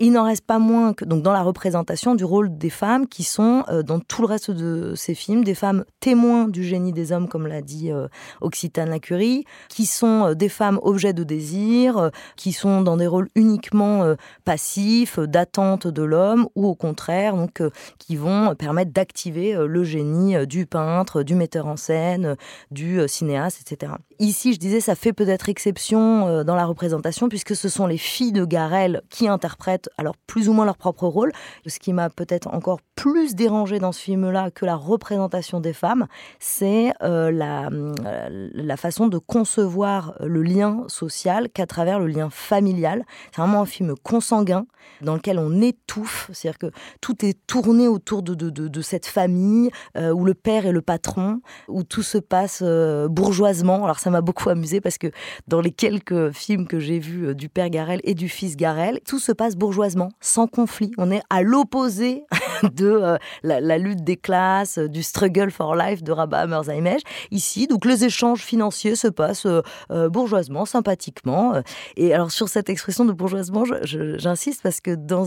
Il 0.00 0.12
n'en 0.12 0.24
reste 0.24 0.44
pas 0.44 0.58
moins 0.58 0.92
que 0.92 1.04
donc 1.04 1.22
dans 1.22 1.32
la 1.32 1.42
représentation 1.42 2.14
du 2.14 2.24
rôle 2.24 2.56
des 2.58 2.70
femmes 2.70 3.06
qui 3.06 3.22
sont 3.22 3.64
euh, 3.68 3.82
dans 3.82 4.00
tout 4.00 4.22
le 4.22 4.26
reste 4.26 4.50
de 4.50 4.94
ces 4.96 5.14
films 5.14 5.44
des 5.44 5.54
femmes 5.54 5.84
témoins 6.00 6.48
du 6.48 6.64
génie 6.64 6.92
des 6.92 7.12
hommes 7.12 7.28
comme 7.28 7.46
l'a 7.46 7.62
dit 7.62 7.92
euh, 7.92 8.08
Occitane 8.40 8.90
Lacurie, 8.90 9.44
qui 9.68 9.86
sont 9.86 10.26
euh, 10.26 10.34
des 10.34 10.48
femmes 10.48 10.80
objets 10.82 11.12
de 11.12 11.22
désir, 11.22 12.10
qui 12.36 12.52
sont 12.52 12.82
dans 12.82 12.96
des 12.96 13.06
rôles 13.06 13.28
uniquement 13.34 14.14
passifs, 14.44 15.18
d'attente 15.18 15.86
de 15.86 16.02
l'homme 16.02 16.48
ou 16.54 16.66
au 16.66 16.74
contraire 16.74 17.36
donc 17.36 17.62
qui 17.98 18.16
vont 18.16 18.54
permettre 18.54 18.92
d'activer 18.92 19.54
le 19.54 19.84
génie 19.84 20.46
du 20.46 20.66
peintre, 20.66 21.22
du 21.22 21.34
metteur 21.34 21.66
en 21.66 21.76
scène, 21.76 22.36
du 22.70 23.00
cinéaste, 23.08 23.60
etc. 23.60 23.92
Ici, 24.18 24.52
je 24.52 24.58
disais, 24.58 24.80
ça 24.80 24.94
fait 24.94 25.12
peut-être 25.12 25.48
exception 25.48 26.44
dans 26.44 26.53
la 26.56 26.66
représentation 26.66 27.28
puisque 27.28 27.56
ce 27.56 27.68
sont 27.68 27.86
les 27.86 27.98
filles 27.98 28.32
de 28.32 28.44
Garel 28.44 29.02
qui 29.10 29.28
interprètent 29.28 29.88
alors 29.98 30.16
plus 30.26 30.48
ou 30.48 30.52
moins 30.52 30.64
leur 30.64 30.76
propre 30.76 31.06
rôle. 31.06 31.32
Ce 31.66 31.78
qui 31.78 31.92
m'a 31.92 32.10
peut-être 32.10 32.48
encore 32.48 32.80
plus 32.94 33.34
dérangé 33.34 33.78
dans 33.78 33.92
ce 33.92 34.00
film-là 34.00 34.50
que 34.50 34.64
la 34.64 34.76
représentation 34.76 35.60
des 35.60 35.72
femmes, 35.72 36.06
c'est 36.38 36.92
euh, 37.02 37.30
la, 37.30 37.68
euh, 37.68 38.50
la 38.52 38.76
façon 38.76 39.08
de 39.08 39.18
concevoir 39.18 40.14
le 40.20 40.42
lien 40.42 40.84
social 40.88 41.48
qu'à 41.50 41.66
travers 41.66 41.98
le 41.98 42.06
lien 42.06 42.30
familial. 42.30 43.04
C'est 43.32 43.40
vraiment 43.40 43.62
un 43.62 43.66
film 43.66 43.94
consanguin 44.02 44.66
dans 45.00 45.14
lequel 45.14 45.38
on 45.38 45.60
étouffe, 45.60 46.30
c'est-à-dire 46.32 46.58
que 46.58 46.70
tout 47.00 47.24
est 47.24 47.38
tourné 47.46 47.88
autour 47.88 48.22
de, 48.22 48.34
de, 48.34 48.82
cette 48.82 49.06
famille 49.06 49.70
euh, 49.96 50.10
où 50.10 50.24
le 50.24 50.34
père 50.34 50.66
est 50.66 50.72
le 50.72 50.82
patron, 50.82 51.40
où 51.68 51.82
tout 51.82 52.02
se 52.02 52.18
passe 52.18 52.62
bourgeoisement. 52.62 53.84
Alors 53.84 53.98
ça 53.98 54.10
m'a 54.10 54.20
beaucoup 54.20 54.50
amusé 54.50 54.80
parce 54.80 54.98
que 54.98 55.10
dans 55.48 55.60
les 55.60 55.70
quelques 55.70 56.32
films 56.44 56.66
que 56.66 56.78
j'ai 56.78 56.98
vus 56.98 57.34
du 57.34 57.48
père 57.48 57.70
Garel 57.70 58.00
et 58.04 58.14
du 58.14 58.28
fils 58.28 58.56
Garel, 58.56 59.00
tout 59.06 59.18
se 59.18 59.32
passe 59.32 59.56
bourgeoisement 59.56 60.10
sans 60.20 60.46
conflit. 60.46 60.92
On 60.98 61.10
est 61.10 61.22
à 61.30 61.42
l'opposé 61.42 62.24
de 62.74 62.86
euh, 62.86 63.16
la, 63.42 63.78
lutte 63.78 64.04
des 64.04 64.16
classes, 64.16 64.78
du 64.78 65.02
struggle 65.02 65.50
for 65.50 65.74
life 65.74 66.02
de 66.02 66.12
Rabat 66.12 66.42
Hammerzaimesh. 66.42 67.02
Ici, 67.30 67.66
donc 67.66 67.84
les 67.84 68.04
échanges 68.04 68.40
financiers 68.40 68.96
se 68.96 69.08
passent 69.08 69.46
euh, 69.46 69.62
euh, 69.90 70.08
bourgeoisement, 70.08 70.64
sympathiquement. 70.64 71.54
Et 71.96 72.14
alors 72.14 72.30
sur 72.30 72.48
cette 72.48 72.68
expression 72.68 73.04
de 73.04 73.12
bourgeoisement, 73.12 73.64
j'insiste 73.84 74.62
parce 74.62 74.80
que 74.80 74.94
dans 74.94 75.24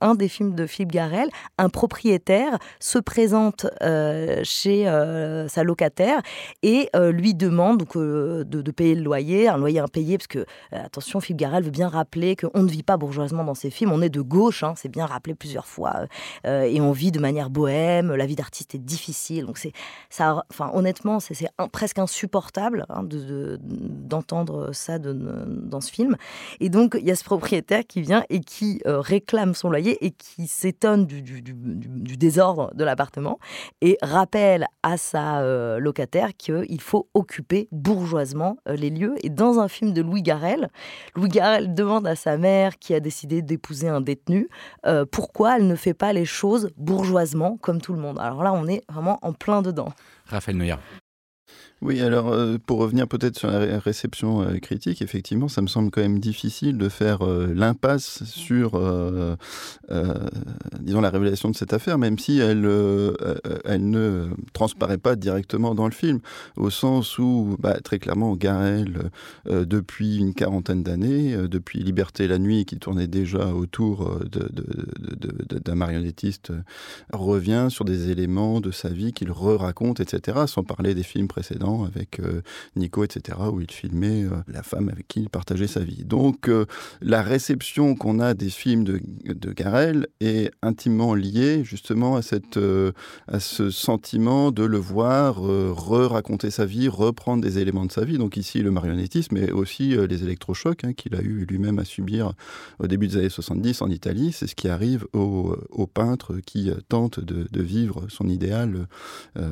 un 0.00 0.14
des 0.14 0.28
films 0.28 0.54
de 0.54 0.66
Philippe 0.66 0.92
Garel, 0.92 1.28
un 1.58 1.68
propriétaire 1.68 2.58
se 2.80 2.98
présente 2.98 3.66
chez 4.42 4.84
sa 5.48 5.62
locataire 5.62 6.20
et 6.62 6.88
lui 6.94 7.34
demande 7.34 7.78
donc, 7.78 7.96
de, 7.96 8.44
de, 8.44 8.70
payer 8.70 8.94
le 8.94 9.02
loyer, 9.02 9.48
un 9.48 9.58
loyer 9.58 9.80
impayé, 9.80 10.18
parce 10.18 10.26
que, 10.26 10.44
attention, 10.72 11.20
Philippe 11.20 11.40
Garel 11.40 11.64
veut 11.64 11.70
bien 11.70 11.88
rappeler 11.88 12.36
qu'on 12.36 12.62
ne 12.62 12.68
vit 12.68 12.82
pas 12.82 12.96
bourgeoisement 12.96 13.44
dans 13.44 13.54
ses 13.54 13.70
films, 13.70 13.92
on 13.92 14.02
est 14.02 14.08
de 14.08 14.20
gauche, 14.20 14.62
hein, 14.62 14.74
c'est 14.76 14.88
bien 14.88 15.06
rappelé 15.06 15.34
plusieurs 15.34 15.66
fois, 15.66 16.06
euh, 16.46 16.62
et 16.62 16.80
on 16.80 16.92
vit 16.92 17.12
de 17.12 17.18
manière 17.18 17.50
bohème, 17.50 18.14
la 18.14 18.26
vie 18.26 18.36
d'artiste 18.36 18.74
est 18.74 18.84
difficile, 18.84 19.46
donc 19.46 19.58
c'est 19.58 19.72
ça, 20.10 20.44
enfin 20.50 20.70
honnêtement, 20.74 21.20
c'est 21.20 21.34
presque 21.72 21.98
insupportable 21.98 22.86
hein, 22.88 23.02
d'entendre 23.04 24.70
ça 24.72 24.98
dans 24.98 25.80
ce 25.80 25.90
film. 25.90 26.16
Et 26.60 26.68
donc 26.68 26.96
il 26.98 27.06
y 27.06 27.10
a 27.10 27.16
ce 27.16 27.24
propriétaire 27.24 27.82
qui 27.86 28.02
vient 28.02 28.24
et 28.28 28.40
qui 28.40 28.80
euh, 28.86 29.00
réclame 29.00 29.54
son 29.54 29.70
loyer 29.70 30.04
et 30.04 30.10
qui 30.10 30.46
s'étonne 30.46 31.06
du, 31.06 31.22
désordre 32.16 32.74
de 32.74 32.84
l'appartement 32.84 33.38
et 33.80 33.98
rappelle 34.02 34.66
à 34.82 34.96
sa 34.96 35.40
euh, 35.40 35.78
locataire 35.78 36.30
qu'il 36.36 36.80
faut 36.80 37.08
occuper 37.14 37.68
bourgeoisement 37.72 38.56
les 38.66 38.90
lieux. 38.90 39.14
Et 39.22 39.30
dans 39.30 39.60
un 39.60 39.68
film 39.68 39.92
de 39.92 40.02
Louis 40.02 40.22
Louis 41.14 41.28
demande 41.28 42.06
à 42.06 42.16
sa 42.16 42.36
mère 42.36 42.78
qui 42.78 42.94
a 42.94 43.00
décidé 43.00 43.42
d'épouser 43.42 43.88
un 43.88 44.00
détenu, 44.00 44.48
euh, 44.86 45.04
pourquoi 45.10 45.56
elle 45.56 45.66
ne 45.66 45.76
fait 45.76 45.94
pas 45.94 46.12
les 46.12 46.24
choses 46.24 46.70
bourgeoisement 46.76 47.58
comme 47.60 47.80
tout 47.80 47.92
le 47.92 48.00
monde 48.00 48.18
Alors 48.18 48.42
là, 48.42 48.52
on 48.52 48.66
est 48.66 48.82
vraiment 48.88 49.18
en 49.22 49.32
plein 49.32 49.62
dedans. 49.62 49.88
Raphaël 50.26 50.56
Neuer. 50.56 50.76
Oui, 51.82 52.00
alors 52.00 52.32
euh, 52.32 52.56
pour 52.64 52.78
revenir 52.78 53.06
peut-être 53.06 53.38
sur 53.38 53.50
la 53.50 53.78
réception 53.78 54.40
euh, 54.40 54.56
critique, 54.56 55.02
effectivement, 55.02 55.46
ça 55.46 55.60
me 55.60 55.66
semble 55.66 55.90
quand 55.90 56.00
même 56.00 56.20
difficile 56.20 56.78
de 56.78 56.88
faire 56.88 57.20
euh, 57.20 57.52
l'impasse 57.54 58.24
sur, 58.24 58.80
disons, 60.80 61.00
la 61.02 61.10
révélation 61.10 61.50
de 61.50 61.54
cette 61.54 61.74
affaire, 61.74 61.98
même 61.98 62.18
si 62.18 62.38
elle, 62.38 62.66
elle 63.64 63.90
ne 63.90 64.28
transparaît 64.54 64.96
pas 64.96 65.16
directement 65.16 65.74
dans 65.74 65.84
le 65.84 65.92
film, 65.92 66.20
au 66.56 66.70
sens 66.70 67.18
où, 67.18 67.56
bah, 67.58 67.78
très 67.82 67.98
clairement, 67.98 68.34
Garel, 68.36 69.10
depuis 69.46 70.16
une 70.18 70.32
quarantaine 70.34 70.82
d'années, 70.82 71.36
depuis 71.48 71.80
Liberté 71.80 72.26
la 72.26 72.38
nuit, 72.38 72.64
qui 72.64 72.78
tournait 72.78 73.06
déjà 73.06 73.52
autour 73.54 74.18
d'un 75.64 75.74
marionnettiste, 75.74 76.52
revient 77.12 77.66
sur 77.68 77.84
des 77.84 78.10
éléments 78.10 78.60
de 78.60 78.70
sa 78.70 78.88
vie 78.88 79.12
qu'il 79.12 79.30
re-raconte, 79.30 80.00
etc., 80.00 80.44
sans 80.46 80.64
parler 80.64 80.94
des 80.94 81.02
films 81.02 81.28
précédents 81.28 81.66
avec 81.84 82.20
euh, 82.20 82.42
Nico, 82.76 83.04
etc., 83.04 83.38
où 83.52 83.60
il 83.60 83.70
filmait 83.70 84.24
euh, 84.24 84.30
la 84.48 84.62
femme 84.62 84.88
avec 84.88 85.08
qui 85.08 85.20
il 85.20 85.30
partageait 85.30 85.66
sa 85.66 85.80
vie. 85.80 86.04
Donc 86.04 86.48
euh, 86.48 86.66
la 87.00 87.22
réception 87.22 87.94
qu'on 87.94 88.20
a 88.20 88.34
des 88.34 88.50
films 88.50 88.84
de, 88.84 89.00
de, 89.24 89.52
Garel 89.52 90.06
est 90.20 90.50
intimement 90.62 91.14
liée 91.14 91.64
justement 91.64 92.16
à, 92.16 92.22
cette, 92.22 92.58
à 93.28 93.40
ce 93.40 93.70
sentiment 93.70 94.50
de 94.50 94.64
le 94.64 94.78
voir 94.78 95.36
re-raconter 95.36 96.50
sa 96.50 96.66
vie, 96.66 96.88
reprendre 96.88 97.42
des 97.42 97.58
éléments 97.58 97.86
de 97.86 97.92
sa 97.92 98.04
vie. 98.04 98.18
Donc 98.18 98.36
ici 98.36 98.60
le 98.60 98.70
marionnettisme, 98.70 99.34
mais 99.34 99.50
aussi 99.50 99.96
les 99.96 100.22
électrochocs 100.22 100.84
hein, 100.84 100.92
qu'il 100.92 101.14
a 101.14 101.20
eu 101.20 101.46
lui-même 101.48 101.78
à 101.78 101.84
subir 101.84 102.32
au 102.78 102.86
début 102.86 103.08
des 103.08 103.16
années 103.16 103.28
70 103.28 103.82
en 103.82 103.88
Italie. 103.88 104.32
C'est 104.32 104.46
ce 104.46 104.54
qui 104.54 104.68
arrive 104.68 105.06
aux, 105.12 105.56
aux 105.70 105.86
peintres 105.86 106.34
qui 106.44 106.70
tentent 106.88 107.20
de, 107.20 107.46
de, 107.50 107.62
vivre 107.62 108.06
son 108.08 108.28
idéal 108.28 108.86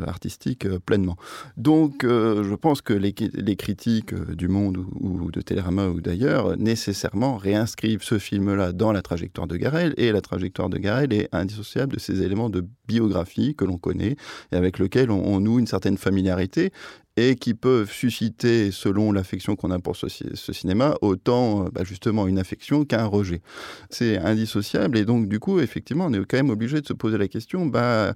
artistique 0.06 0.68
pleinement. 0.80 1.16
Donc 1.56 2.03
je 2.08 2.54
pense 2.54 2.82
que 2.82 2.92
les, 2.92 3.12
critiques 3.56 4.12
euh, 4.12 4.34
du 4.34 4.48
Monde 4.48 4.78
ou, 5.00 5.30
de 5.30 5.40
Télérama 5.40 5.88
ou 5.88 6.00
d'ailleurs 6.00 6.56
nécessairement 6.56 7.36
réinscrivent 7.36 8.02
ce 8.02 8.18
film-là 8.18 8.72
dans 8.72 8.92
la 8.92 9.02
trajectoire 9.02 9.46
de 9.46 9.56
Garel 9.56 9.94
et 9.96 10.12
la 10.12 10.20
trajectoire 10.20 10.68
de 10.68 10.78
Garel 10.78 11.12
est 11.12 11.28
indissociable 11.32 11.94
de 11.94 11.98
ces 11.98 12.22
éléments 12.22 12.50
de 12.50 12.64
biographie 12.88 13.54
que 13.54 13.64
l'on 13.64 13.78
connaît 13.78 14.16
et 14.52 14.56
avec 14.56 14.78
lesquels 14.78 15.10
on, 15.10 15.40
noue 15.40 15.58
une 15.58 15.66
certaine 15.66 15.98
familiarité 15.98 16.70
et 17.16 17.36
qui 17.36 17.54
peuvent 17.54 17.92
susciter, 17.92 18.70
selon 18.72 19.12
l'affection 19.12 19.54
qu'on 19.54 19.70
a 19.70 19.78
pour 19.78 19.96
ce, 19.96 20.08
cinéma, 20.08 20.96
autant 21.00 21.64
euh, 21.64 21.68
bah, 21.72 21.84
justement 21.84 22.26
une 22.26 22.38
affection 22.38 22.84
qu'un 22.84 23.06
rejet. 23.06 23.40
C'est 23.88 24.18
indissociable 24.18 24.98
et 24.98 25.04
donc 25.04 25.28
du 25.28 25.38
coup, 25.38 25.60
effectivement, 25.60 26.06
on 26.06 26.12
est 26.12 26.24
quand 26.24 26.36
même 26.36 26.50
obligé 26.50 26.80
de 26.80 26.86
se 26.86 26.92
poser 26.92 27.18
la 27.18 27.28
question, 27.28 27.66
bah, 27.66 28.14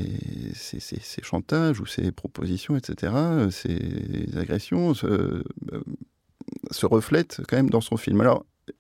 chantages 1.22 1.80
ou 1.80 1.86
ces 1.86 2.12
propositions, 2.12 2.76
etc., 2.76 3.12
ces 3.50 4.36
agressions 4.36 4.94
se, 4.94 5.06
euh, 5.06 5.42
se 6.70 6.86
reflètent 6.86 7.40
quand 7.48 7.56
même 7.56 7.70
dans 7.70 7.80
son 7.80 7.96
film? 7.96 8.22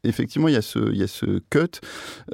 Effectivement, 0.04 0.48
il 0.48 0.54
y 0.54 0.58
a 0.58 0.62
ce, 0.62 0.78
il 0.92 0.98
y 0.98 1.02
a 1.02 1.08
ce 1.08 1.40
cut 1.50 1.80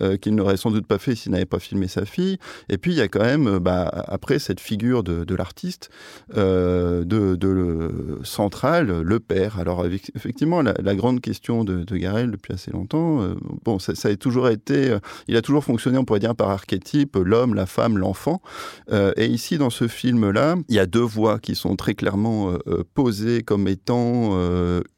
euh, 0.00 0.16
qu'il 0.16 0.34
n'aurait 0.34 0.57
sans 0.57 0.70
doute 0.70 0.86
pas 0.86 0.98
fait 0.98 1.14
s'il 1.14 1.32
n'avait 1.32 1.44
pas 1.44 1.59
filmé 1.59 1.88
sa 1.88 2.05
fille. 2.05 2.38
Et 2.68 2.78
puis, 2.78 2.92
il 2.92 2.98
y 2.98 3.00
a 3.00 3.09
quand 3.09 3.22
même, 3.22 3.59
bah, 3.59 3.88
après, 4.09 4.38
cette 4.38 4.61
figure 4.61 5.03
de, 5.03 5.34
l'artiste, 5.34 5.90
euh, 6.36 7.05
de, 7.05 7.36
le, 7.48 8.20
central, 8.22 9.03
le 9.03 9.20
père. 9.20 9.59
Alors, 9.59 9.86
effectivement, 9.86 10.62
la, 10.62 10.94
grande 10.94 11.20
question 11.20 11.64
de, 11.64 11.84
de, 11.84 11.96
Garel 11.96 12.30
depuis 12.30 12.53
assez 12.53 12.70
longtemps, 12.70 13.22
euh, 13.22 13.34
bon, 13.64 13.78
ça, 13.78 13.94
ça, 13.94 14.09
a 14.09 14.16
toujours 14.16 14.48
été, 14.48 14.90
euh, 14.90 14.98
il 15.28 15.36
a 15.36 15.42
toujours 15.42 15.64
fonctionné, 15.64 15.98
on 15.98 16.05
pourrait 16.05 16.20
dire, 16.20 16.34
par 16.34 16.50
archétype, 16.50 17.16
l'homme, 17.16 17.55
la 17.55 17.66
femme, 17.66 17.98
l'enfant. 17.98 18.40
Euh, 18.90 19.12
et 19.16 19.26
ici, 19.26 19.59
dans 19.59 19.70
ce 19.70 19.88
film-là, 19.88 20.57
il 20.68 20.74
y 20.74 20.78
a 20.78 20.86
deux 20.86 21.00
voix 21.00 21.38
qui 21.38 21.55
sont 21.55 21.76
très 21.76 21.94
clairement 21.94 22.53
posées 22.94 23.42
comme 23.42 23.68
étant 23.68 24.38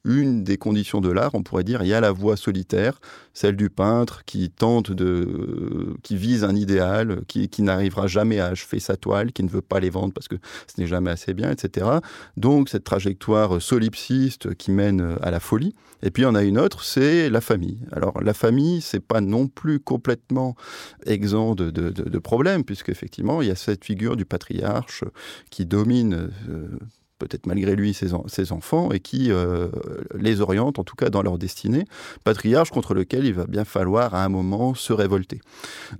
une 0.04 0.44
des 0.44 0.56
conditions 0.56 1.00
de 1.00 1.10
l'art, 1.10 1.34
on 1.34 1.42
pourrait 1.42 1.64
dire. 1.64 1.82
Il 1.82 1.88
y 1.88 1.94
a 1.94 2.00
la 2.00 2.12
voix 2.12 2.36
solitaire, 2.44 3.00
celle 3.32 3.56
du 3.56 3.70
peintre 3.70 4.24
qui 4.24 4.50
tente 4.50 4.92
de, 4.92 5.96
qui 6.02 6.16
vise 6.16 6.44
un 6.44 6.54
idéal, 6.54 7.22
qui, 7.26 7.48
n'arrivera 7.62 8.06
jamais 8.06 8.40
à 8.40 8.46
achever 8.46 8.80
sa 8.80 8.96
toile, 8.96 9.32
qui 9.32 9.42
ne 9.42 9.48
veut 9.48 9.62
pas 9.62 9.80
les 9.80 9.90
vendre 9.90 10.12
parce 10.12 10.28
que 10.28 10.36
ce 10.66 10.80
n'est 10.80 10.86
jamais 10.86 11.10
assez 11.10 11.34
bien, 11.34 11.50
etc. 11.50 11.86
Donc 12.36 12.68
cette 12.68 12.84
trajectoire 12.84 13.60
solipsiste 13.60 14.54
qui 14.54 14.70
mène 14.70 15.16
à 15.22 15.30
la 15.30 15.40
folie. 15.40 15.74
Et 16.02 16.10
puis 16.10 16.26
en 16.26 16.34
a 16.34 16.42
une 16.42 16.58
autre, 16.58 16.84
c'est 16.84 17.30
la 17.30 17.40
famille. 17.40 17.78
Alors 17.90 18.22
la 18.22 18.34
famille, 18.34 18.82
c'est 18.82 19.00
pas 19.00 19.22
non 19.22 19.48
plus 19.48 19.80
complètement 19.80 20.54
exempt 21.06 21.54
de, 21.54 21.70
de, 21.70 21.90
de, 21.90 22.18
problèmes, 22.18 22.62
puisque 22.62 22.90
effectivement 22.90 23.40
il 23.40 23.48
y 23.48 23.50
a 23.50 23.56
cette 23.56 23.84
figure 23.84 24.16
du 24.16 24.26
patriarche 24.26 25.04
qui 25.50 25.64
domine. 25.64 26.30
Euh, 26.48 26.68
peut-être 27.18 27.46
malgré 27.46 27.76
lui 27.76 27.94
ses, 27.94 28.08
ses, 28.26 28.52
enfants, 28.52 28.90
et 28.92 29.00
qui 29.00 29.30
euh, 29.30 29.68
les 30.14 30.40
oriente, 30.40 30.78
en 30.78 30.84
tout 30.84 30.96
cas 30.96 31.10
dans 31.10 31.22
leur 31.22 31.38
destinée, 31.38 31.84
patriarche 32.24 32.70
contre 32.70 32.94
lequel 32.94 33.24
il 33.24 33.34
va 33.34 33.46
bien 33.46 33.64
falloir 33.64 34.14
à 34.14 34.24
un 34.24 34.28
moment 34.28 34.74
se 34.74 34.92
révolter. 34.92 35.40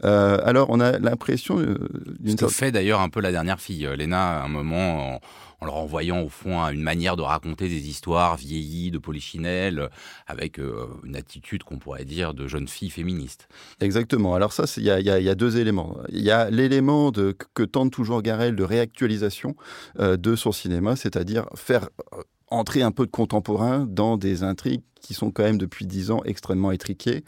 Euh, 0.04 0.38
alors 0.44 0.70
on 0.70 0.80
a 0.80 0.98
l'impression... 0.98 1.58
Euh, 1.58 1.78
Ce 2.26 2.36
que 2.36 2.48
fait 2.48 2.72
d'ailleurs 2.72 3.00
un 3.00 3.08
peu 3.08 3.20
la 3.20 3.32
dernière 3.32 3.60
fille, 3.60 3.88
Léna, 3.96 4.40
à 4.40 4.44
un 4.44 4.48
moment... 4.48 5.20
En 5.64 5.66
le 5.66 5.72
renvoyant 5.72 6.20
au 6.20 6.28
fond 6.28 6.62
à 6.62 6.72
une 6.72 6.82
manière 6.82 7.16
de 7.16 7.22
raconter 7.22 7.68
des 7.68 7.88
histoires 7.88 8.36
vieillies 8.36 8.90
de 8.90 8.98
polichinelle, 8.98 9.88
avec 10.26 10.58
euh, 10.58 10.88
une 11.04 11.16
attitude 11.16 11.62
qu'on 11.62 11.78
pourrait 11.78 12.04
dire 12.04 12.34
de 12.34 12.46
jeune 12.46 12.68
fille 12.68 12.90
féministe. 12.90 13.48
Exactement. 13.80 14.34
Alors 14.34 14.52
ça, 14.52 14.64
il 14.76 14.84
y, 14.84 14.90
a 14.90 15.34
deux 15.34 15.56
éléments. 15.56 15.96
Il 16.10 16.20
y 16.20 16.30
a 16.30 16.50
l'élément 16.50 17.12
que 17.12 17.62
tente 17.62 17.92
toujours 17.92 18.20
Garel 18.20 18.56
de 18.56 18.62
réactualisation 18.62 19.56
euh, 20.00 20.18
de 20.18 20.36
son 20.36 20.52
cinéma, 20.52 20.96
c'est-à-dire 20.96 21.46
faire 21.54 21.88
euh, 22.12 22.20
entrer 22.48 22.82
un 22.82 22.90
peu 22.90 23.06
de 23.06 23.10
contemporain 23.10 23.86
dans 23.88 24.16
des 24.16 24.42
intrigues 24.42 24.82
qui 25.00 25.14
sont 25.14 25.30
quand 25.30 25.42
même 25.42 25.58
depuis 25.58 25.86
dix 25.86 26.10
ans 26.10 26.22
extrêmement 26.24 26.72
étriquées. 26.72 27.24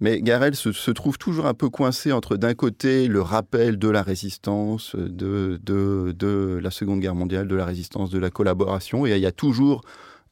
Mais 0.00 0.20
Garel 0.20 0.56
se, 0.56 0.90
trouve 0.90 1.16
toujours 1.16 1.46
un 1.46 1.54
peu 1.54 1.70
coincé 1.70 2.10
entre 2.12 2.36
d'un 2.36 2.54
côté 2.54 3.06
le 3.06 3.22
rappel 3.22 3.78
de 3.78 3.88
la 3.88 4.02
résistance, 4.02 4.96
de, 4.96 5.60
de, 5.62 6.12
de 6.18 6.58
la 6.60 6.70
Seconde 6.70 7.00
Guerre 7.00 7.14
mondiale, 7.14 7.46
de 7.46 7.54
la 7.54 7.64
résistance, 7.64 8.10
de 8.10 8.18
la 8.18 8.30
collaboration, 8.30 9.06
et 9.06 9.12
il 9.12 9.20
y 9.20 9.26
a 9.26 9.32
toujours 9.32 9.82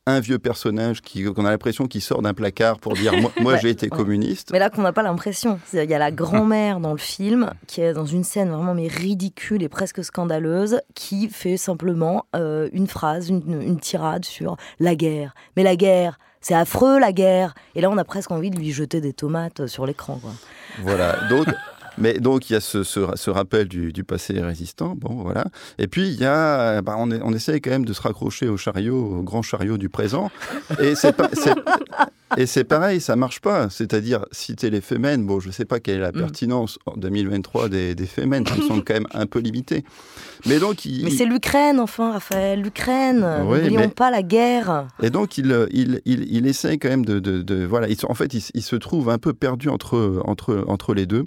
un 0.09 0.21
vieux 0.21 0.39
personnage 0.39 1.03
qui 1.03 1.25
qu'on 1.25 1.45
a 1.45 1.51
l'impression 1.51 1.87
qu'il 1.87 2.03
sort 2.03 2.23
d'un 2.23 2.35
placard 2.35 2.79
pour 2.79 2.95
dire 2.95 3.13
moi, 3.41 3.57
j'ai 3.63 3.71
été 3.71 3.89
communiste. 3.89 4.51
Mais 4.53 4.59
là 4.59 4.71
qu'on 4.71 4.83
n'a 4.83 4.93
pas 4.93 5.03
l'impression. 5.03 5.61
Il 5.73 5.85
y 5.85 5.95
a 5.95 5.99
la 5.99 6.11
grand-mère 6.13 6.81
dans 6.81 6.93
le 6.93 6.99
film 6.99 7.51
qui 7.67 7.81
est 7.81 7.93
dans 7.93 8.07
une 8.07 8.25
scène 8.25 8.51
vraiment 8.51 8.75
mais 8.75 8.89
ridicule 8.89 9.63
et 9.63 9.69
presque 9.69 10.05
scandaleuse 10.05 10.81
qui 10.95 11.29
fait 11.29 11.57
simplement 11.57 12.27
euh, 12.35 12.69
une 12.73 12.87
phrase, 12.87 13.29
une, 13.29 13.79
tirade 13.81 14.25
sur 14.25 14.57
la 14.81 14.95
guerre. 14.95 15.35
Mais 15.57 15.63
la 15.63 15.77
guerre, 15.77 16.19
c'est 16.41 16.55
affreux 16.55 16.99
la 16.99 17.13
guerre. 17.13 17.55
Et 17.75 17.81
là 17.81 17.91
on 17.91 17.99
a 17.99 18.05
presque 18.05 18.31
envie 18.31 18.51
de 18.51 18.57
lui 18.57 18.73
jeter 18.73 19.01
des 19.01 19.13
tomates 19.13 19.67
sur 19.67 19.87
l'écran. 19.87 20.21
Voilà. 20.83 21.17
Donc 21.29 21.47
mais 22.01 22.15
donc 22.15 22.51
il 22.51 22.55
y 22.55 22.57
a 22.57 22.61
ce, 22.61 22.83
ce, 22.83 23.31
rappel 23.31 23.69
du, 23.69 23.93
du, 23.93 24.05
passé 24.05 24.41
résistant, 24.41 24.95
bon 24.97 25.23
voilà. 25.23 25.47
Et 25.79 25.87
puis 25.87 26.09
il 26.09 26.21
y 26.21 26.25
a, 26.25 26.83
bah, 26.83 26.97
on, 26.99 27.11
on, 27.11 27.33
essaye 27.33 27.61
quand 27.61 27.71
même 27.71 27.85
de 27.85 27.93
se 27.93 28.03
raccrocher 28.03 28.49
au 28.49 28.57
chariot, 28.57 29.19
au 29.19 29.23
grand 29.23 29.43
chariot 29.43 29.79
du 29.79 29.89
présent. 29.89 30.31
Et 30.81 30.95
c'est 30.95 31.13
pas, 31.13 31.29
et 32.37 32.47
c'est 32.47 32.65
pareil, 32.65 33.01
ça 33.01 33.17
marche 33.17 33.41
pas. 33.41 33.71
C'est-à-dire 33.71 34.27
citer 34.33 34.71
les 34.71 34.81
femmes, 34.81 35.27
bon, 35.27 35.41
je 35.41 35.51
sais 35.51 35.65
pas 35.65 35.81
quelle 35.81 35.97
est 35.97 36.01
la 36.01 36.13
mm. 36.13 36.19
pertinence 36.19 36.79
en 36.87 36.97
2023 36.97 37.69
des, 37.69 37.95
des 37.95 38.07
femmes, 38.07 38.45
qui 38.45 38.63
sont 38.63 38.81
quand 38.81 38.95
même 38.95 39.09
un 39.13 39.27
peu 39.27 39.39
limitées. 39.39 39.85
Mais 40.47 40.59
donc, 40.59 40.85
il, 40.85 41.05
mais 41.05 41.11
c'est 41.11 41.25
l'Ukraine, 41.25 41.81
enfin, 41.81 42.13
Raphaël, 42.13 42.61
l'Ukraine. 42.61 43.27
N'oublions 43.41 43.89
pas 43.89 44.11
la 44.11 44.23
guerre. 44.23 44.87
Et 45.03 45.11
donc 45.11 45.39
il, 45.39 45.67
il, 45.71 46.01
il, 46.05 46.27
il 46.33 46.47
essaye 46.47 46.79
quand 46.79 46.89
même 46.89 47.05
de, 47.05 47.19
de, 47.19 47.43
de 47.43 47.65
voilà. 47.65 47.89
en 48.09 48.15
fait, 48.15 48.35
il, 48.35 48.63
se 48.63 48.77
trouve 48.77 49.09
un 49.11 49.19
peu 49.19 49.33
perdu 49.33 49.69
entre 49.69 50.23
entre 50.25 50.65
entre 50.69 50.95
les 50.95 51.07
deux. 51.07 51.25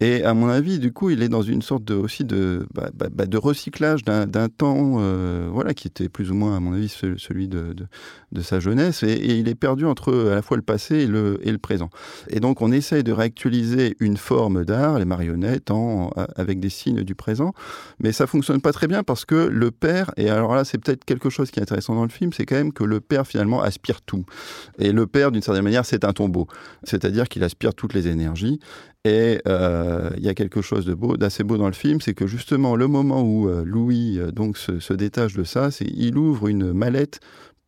Et 0.00 0.24
à 0.24 0.34
mon 0.34 0.48
avis, 0.48 0.78
du 0.78 0.92
coup, 0.92 1.10
il 1.10 1.22
est 1.22 1.28
dans 1.28 1.42
une 1.42 1.62
sorte 1.62 1.84
de, 1.84 1.94
aussi 1.94 2.24
de, 2.24 2.66
bah, 2.74 2.90
bah, 2.94 3.06
bah 3.12 3.26
de 3.26 3.38
recyclage 3.38 4.04
d'un 4.04 4.48
temps 4.48 4.96
euh, 4.98 5.48
voilà, 5.50 5.74
qui 5.74 5.88
était 5.88 6.08
plus 6.08 6.30
ou 6.30 6.34
moins, 6.34 6.56
à 6.56 6.60
mon 6.60 6.72
avis, 6.72 6.88
celui 6.88 7.48
de, 7.48 7.72
de, 7.72 7.86
de 8.32 8.40
sa 8.42 8.60
jeunesse. 8.60 9.02
Et, 9.02 9.38
il 9.38 9.48
est 9.48 9.54
perdu 9.54 9.86
entre 9.86 10.12
à 10.32 10.36
la 10.36 10.42
fois 10.42 10.56
le 10.56 10.62
passé 10.62 10.96
et 10.96 11.06
le, 11.06 11.38
et 11.42 11.52
le 11.52 11.58
présent. 11.58 11.90
Et 12.28 12.40
donc, 12.40 12.60
on 12.60 12.72
essaye 12.72 13.04
de 13.04 13.12
réactualiser 13.12 13.96
une 14.00 14.16
forme 14.16 14.64
d'art, 14.64 14.98
les 14.98 15.04
marionnettes, 15.04 15.70
avec 16.36 16.60
des 16.60 16.70
signes 16.70 17.02
du 17.02 17.14
présent. 17.14 17.52
Mais 18.00 18.12
ça 18.12 18.26
fonctionne 18.26 18.60
pas 18.60 18.72
très 18.72 18.88
bien 18.88 19.02
parce 19.02 19.24
que 19.24 19.34
le 19.34 19.70
père, 19.70 20.12
et 20.16 20.28
alors 20.28 20.54
là, 20.54 20.64
c'est 20.64 20.78
peut-être 20.78 21.04
quelque 21.04 21.30
chose 21.30 21.50
qui 21.50 21.60
est 21.60 21.62
intéressant 21.62 21.94
dans 21.94 22.04
le 22.04 22.10
film, 22.10 22.32
c'est 22.32 22.46
quand 22.46 22.56
même 22.56 22.72
que 22.72 22.84
le 22.84 23.00
père, 23.00 23.26
finalement, 23.26 23.62
aspire 23.62 24.00
tout. 24.02 24.24
Et 24.78 24.92
le 24.92 25.06
père, 25.06 25.32
d'une 25.32 25.42
certaine 25.42 25.64
manière, 25.64 25.86
c'est 25.86 26.04
un 26.04 26.12
tombeau. 26.12 26.46
C'est-à-dire 26.84 27.28
qu'il 27.28 27.44
aspire 27.44 27.74
toutes 27.74 27.94
les 27.94 28.08
énergies. 28.08 28.60
Et 29.04 29.40
euh, 29.48 30.10
il 30.16 30.22
y 30.22 30.28
a 30.28 30.34
quelque 30.34 30.62
chose 30.62 30.86
de 30.86 30.94
beau, 30.94 31.16
d'assez 31.16 31.42
beau 31.42 31.56
dans 31.56 31.66
le 31.66 31.72
film, 31.72 32.00
c'est 32.00 32.14
que 32.14 32.28
justement 32.28 32.76
le 32.76 32.86
moment 32.86 33.22
où 33.22 33.48
euh, 33.48 33.64
Louis 33.64 34.20
euh, 34.20 34.30
donc 34.30 34.56
se, 34.56 34.78
se, 34.78 34.94
détache 34.94 35.34
de 35.34 35.42
ça, 35.42 35.72
c'est 35.72 35.88
il 35.92 36.16
ouvre 36.16 36.46
une 36.46 36.72
mallette 36.72 37.18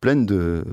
pleines 0.05 0.27
de, 0.27 0.63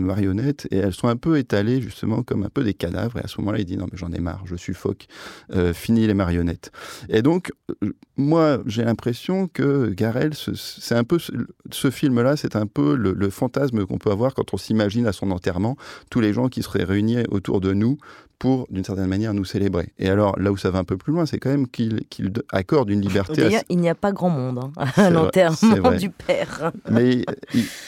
marionnettes 0.00 0.66
et 0.70 0.78
elles 0.78 0.94
sont 0.94 1.08
un 1.08 1.16
peu 1.16 1.36
étalées 1.36 1.82
justement 1.82 2.22
comme 2.22 2.42
un 2.42 2.48
peu 2.48 2.64
des 2.64 2.72
cadavres. 2.72 3.18
Et 3.18 3.20
à 3.22 3.28
ce 3.28 3.38
moment-là, 3.38 3.58
il 3.58 3.66
dit 3.66 3.76
non 3.76 3.86
mais 3.92 3.98
j'en 3.98 4.10
ai 4.12 4.18
marre, 4.18 4.44
je 4.46 4.56
suffoque, 4.56 5.08
euh, 5.52 5.74
fini 5.74 6.06
les 6.06 6.14
marionnettes. 6.14 6.72
Et 7.10 7.20
donc 7.20 7.52
euh, 7.82 7.92
moi 8.16 8.62
j'ai 8.64 8.82
l'impression 8.82 9.46
que 9.46 9.90
Garel, 9.90 10.32
c'est 10.34 10.94
un 10.94 11.04
peu 11.04 11.18
ce 11.18 11.90
film-là, 11.90 12.38
c'est 12.38 12.56
un 12.56 12.66
peu 12.66 12.94
le 12.94 13.28
fantasme 13.28 13.84
qu'on 13.84 13.98
peut 13.98 14.10
avoir 14.10 14.32
quand 14.32 14.54
on 14.54 14.56
s'imagine 14.56 15.06
à 15.06 15.12
son 15.12 15.32
enterrement 15.32 15.76
tous 16.08 16.20
les 16.20 16.32
gens 16.32 16.48
qui 16.48 16.62
seraient 16.62 16.84
réunis 16.84 17.18
autour 17.28 17.60
de 17.60 17.74
nous 17.74 17.98
pour, 18.40 18.66
d'une 18.70 18.84
certaine 18.84 19.06
manière, 19.06 19.34
nous 19.34 19.44
célébrer. 19.44 19.92
Et 19.98 20.08
alors, 20.08 20.36
là 20.40 20.50
où 20.50 20.56
ça 20.56 20.70
va 20.70 20.78
un 20.78 20.84
peu 20.84 20.96
plus 20.96 21.12
loin, 21.12 21.26
c'est 21.26 21.38
quand 21.38 21.50
même 21.50 21.68
qu'il 21.68 22.02
accorde 22.50 22.88
une 22.88 23.02
liberté. 23.02 23.42
D'ailleurs, 23.42 23.62
il 23.68 23.78
n'y 23.78 23.90
a 23.90 23.94
pas 23.94 24.12
grand 24.12 24.30
monde 24.30 24.60
hein, 24.78 24.86
à 24.96 25.10
l'enterrement 25.10 25.92
du 25.92 26.08
père. 26.08 26.72
Mais 26.90 27.22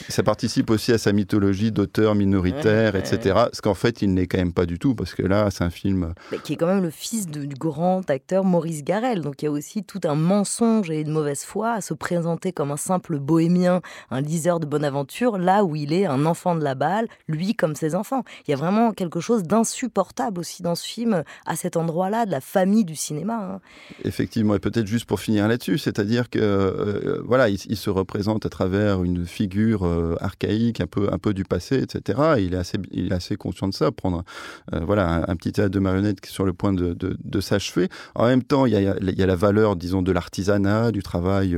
ça 0.09 0.21
participe 0.21 0.69
aussi 0.69 0.91
à 0.91 0.99
sa 0.99 1.11
mythologie 1.11 1.71
d'auteur 1.71 2.13
minoritaire, 2.13 2.95
etc. 2.95 3.45
Ce 3.51 3.61
qu'en 3.61 3.73
fait, 3.73 4.03
il 4.03 4.13
n'est 4.13 4.27
quand 4.27 4.37
même 4.37 4.53
pas 4.53 4.67
du 4.67 4.77
tout, 4.77 4.93
parce 4.93 5.15
que 5.15 5.23
là, 5.23 5.49
c'est 5.49 5.63
un 5.63 5.71
film. 5.71 6.13
Mais 6.31 6.37
qui 6.37 6.53
est 6.53 6.55
quand 6.55 6.67
même 6.67 6.83
le 6.83 6.91
fils 6.91 7.27
du 7.27 7.47
grand 7.47 8.07
acteur 8.11 8.43
Maurice 8.43 8.83
Garel. 8.83 9.21
Donc 9.21 9.41
il 9.41 9.45
y 9.45 9.47
a 9.47 9.51
aussi 9.51 9.83
tout 9.83 10.01
un 10.03 10.15
mensonge 10.15 10.91
et 10.91 11.01
une 11.01 11.11
mauvaise 11.11 11.43
foi 11.43 11.71
à 11.71 11.81
se 11.81 11.95
présenter 11.95 12.51
comme 12.51 12.69
un 12.69 12.77
simple 12.77 13.17
bohémien, 13.17 13.81
un 14.11 14.21
liseur 14.21 14.59
de 14.59 14.67
bonne 14.67 14.85
aventure, 14.85 15.39
là 15.39 15.63
où 15.63 15.75
il 15.75 15.93
est 15.93 16.05
un 16.05 16.27
enfant 16.27 16.55
de 16.55 16.63
la 16.63 16.75
balle, 16.75 17.07
lui 17.27 17.55
comme 17.55 17.75
ses 17.75 17.95
enfants. 17.95 18.23
Il 18.47 18.51
y 18.51 18.53
a 18.53 18.57
vraiment 18.57 18.91
quelque 18.91 19.19
chose 19.19 19.41
d'insupportable 19.41 20.42
aussi 20.43 20.61
dans 20.61 20.75
ce 20.75 20.85
film, 20.85 21.23
à 21.45 21.55
cet 21.55 21.77
endroit-là, 21.77 22.25
de 22.25 22.31
la 22.31 22.41
famille 22.41 22.83
du 22.83 22.95
cinéma. 22.95 23.35
Hein. 23.55 23.59
Effectivement, 24.03 24.55
et 24.55 24.59
peut-être 24.59 24.87
juste 24.87 25.05
pour 25.05 25.21
finir 25.21 25.47
là-dessus, 25.47 25.77
c'est-à-dire 25.77 26.29
que 26.29 26.39
euh, 26.39 27.21
voilà, 27.25 27.47
il, 27.47 27.77
se 27.77 27.89
représente 27.89 28.45
à 28.45 28.49
travers 28.49 29.03
une 29.03 29.25
figure 29.25 29.85
euh, 29.85 30.15
archaïque, 30.19 30.81
un 30.81 30.87
peu, 30.87 31.09
un 31.11 31.17
peu 31.17 31.33
du 31.33 31.45
passé, 31.45 31.81
etc. 31.81 32.19
il 32.39 32.53
est 32.53 32.57
assez, 32.57 32.77
il 32.91 33.11
est 33.11 33.15
assez 33.15 33.35
conscient 33.37 33.69
de 33.69 33.73
ça. 33.73 33.91
Prendre 33.91 34.23
euh, 34.73 34.81
voilà 34.85 35.25
un, 35.27 35.35
petit 35.35 35.53
théâtre 35.53 35.71
de 35.71 35.79
marionnettes 35.79 36.19
qui 36.19 36.29
est 36.29 36.33
sur 36.33 36.45
le 36.45 36.53
point 36.53 36.73
de, 36.73 36.93
de, 36.93 37.41
s'achever. 37.41 37.87
En 38.15 38.27
même 38.27 38.43
temps, 38.43 38.65
il 38.65 38.73
y, 38.73 38.75
a, 38.75 38.95
il 38.99 39.17
y, 39.17 39.23
a, 39.23 39.25
la 39.25 39.35
valeur, 39.35 39.75
disons, 39.75 40.01
de 40.01 40.11
l'artisanat, 40.11 40.91
du 40.91 41.03
travail 41.03 41.57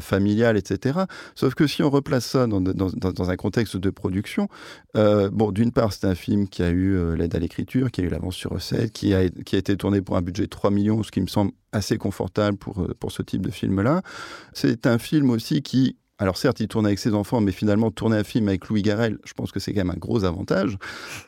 familial, 0.00 0.56
etc. 0.56 1.00
Sauf 1.34 1.54
que 1.54 1.66
si 1.66 1.82
on 1.82 1.90
replace 1.90 2.26
ça 2.26 2.46
dans, 2.46 2.60
dans, 2.60 3.30
un 3.30 3.36
contexte 3.36 3.76
de 3.76 3.90
production, 3.90 4.48
bon, 4.94 5.52
d'une 5.52 5.72
part, 5.72 5.92
c'est 5.92 6.06
un 6.06 6.14
film 6.14 6.48
qui 6.48 6.62
a 6.62 6.70
eu 6.70 7.16
l'aide 7.16 7.34
à 7.34 7.38
l'écriture, 7.38 7.90
qui 7.90 8.00
a 8.02 8.04
eu 8.04 8.08
l'avance 8.16 8.34
sur 8.34 8.50
recette, 8.50 8.92
qui 8.92 9.14
a, 9.14 9.22
été 9.22 9.76
tourné 9.76 10.00
pour 10.02 10.16
un 10.16 10.22
budget 10.22 10.44
de 10.44 10.50
3 10.50 10.70
millions, 10.70 11.02
ce 11.02 11.10
qui 11.10 11.20
me 11.20 11.26
semble 11.26 11.52
assez 11.72 11.98
confortable 11.98 12.56
pour, 12.56 12.80
euh, 12.80 12.94
pour 12.98 13.12
ce 13.12 13.22
type 13.22 13.42
de 13.42 13.50
film-là. 13.50 14.02
C'est 14.52 14.86
un 14.86 14.98
film 14.98 15.30
aussi 15.30 15.62
qui 15.62 15.96
alors 16.18 16.38
certes, 16.38 16.60
il 16.60 16.68
tourne 16.68 16.86
avec 16.86 16.98
ses 16.98 17.12
enfants, 17.12 17.42
mais 17.42 17.52
finalement 17.52 17.90
tourner 17.90 18.16
un 18.16 18.24
film 18.24 18.48
avec 18.48 18.68
Louis 18.68 18.80
Garrel, 18.80 19.18
je 19.24 19.34
pense 19.34 19.52
que 19.52 19.60
c'est 19.60 19.74
quand 19.74 19.80
même 19.80 19.90
un 19.90 19.98
gros 19.98 20.24
avantage 20.24 20.78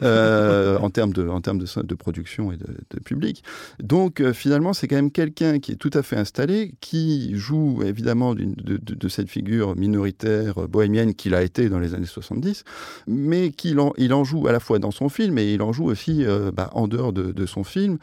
euh, 0.01 0.79
en 0.81 0.89
termes 0.89 1.13
de, 1.13 1.29
en 1.29 1.43
termes 1.43 1.59
de, 1.59 1.83
de 1.83 1.95
production 1.95 2.53
et 2.53 2.57
de, 2.57 3.01
public. 3.05 3.45
Donc 3.81 4.21
euh, 4.21 4.33
finalement, 4.33 4.73
c'est 4.73 4.89
quand 4.89 4.97
même 4.97 5.11
quelqu'un 5.11 5.61
qui 5.61 5.73
est 5.73 5.77
tout 5.77 5.91
à 5.93 6.03
fait 6.03 6.17
installé, 6.17 6.73
qui 6.81 7.33
joue 7.35 7.83
évidemment 7.85 8.35
de, 8.35 8.47
de, 8.79 9.09
cette 9.09 9.29
figure 9.29 9.77
minoritaire 9.77 10.59
euh, 10.59 10.67
bohémienne 10.67 11.15
qu'il 11.15 11.35
a 11.35 11.43
été 11.43 11.69
dans 11.69 11.79
les 11.79 11.95
années 11.95 12.07
70, 12.07 12.65
mais 13.07 13.51
qu'il 13.51 13.79
en, 13.81 13.93
il 13.99 14.13
en 14.15 14.25
joue 14.25 14.49
à 14.49 14.53
la 14.53 14.61
fois 14.61 14.79
dans 14.79 14.91
son 14.91 15.09
film 15.11 15.39
et 15.39 15.53
il 15.53 15.63
en 15.63 15.73
joue 15.73 15.85
aussi 15.85 16.25
bah, 16.55 16.71
en 16.73 16.89
dehors 16.89 17.13
de, 17.13 17.47
son 17.47 17.65
film 17.65 17.99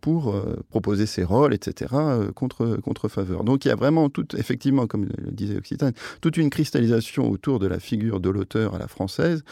pour 0.00 0.34
proposer 0.70 1.06
ses 1.06 1.24
rôles, 1.24 1.52
etc. 1.54 1.94
contre 2.34 2.76
contre 2.82 3.08
faveur. 3.08 3.44
Donc 3.44 3.64
il 3.64 3.68
y 3.68 3.70
a 3.70 3.76
vraiment 3.76 4.08
tout, 4.08 4.26
effectivement, 4.36 4.86
comme 4.86 5.04
le 5.04 5.32
disait 5.32 5.56
Occitane, 5.56 5.92
toute 6.20 6.36
une 6.36 6.50
cristallisation 6.50 7.30
autour 7.30 7.58
de 7.58 7.66
la 7.66 7.80
figure 7.80 8.20
de 8.20 8.30
l'auteur 8.30 8.74
à 8.74 8.78
la 8.78 8.88
française, 8.88 9.44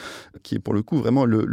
qui 0.42 0.54
est 0.54 0.58
pour 0.58 0.74
le 0.74 0.82
coup 0.82 0.98
vraiment 0.98 1.24
le, 1.24 1.44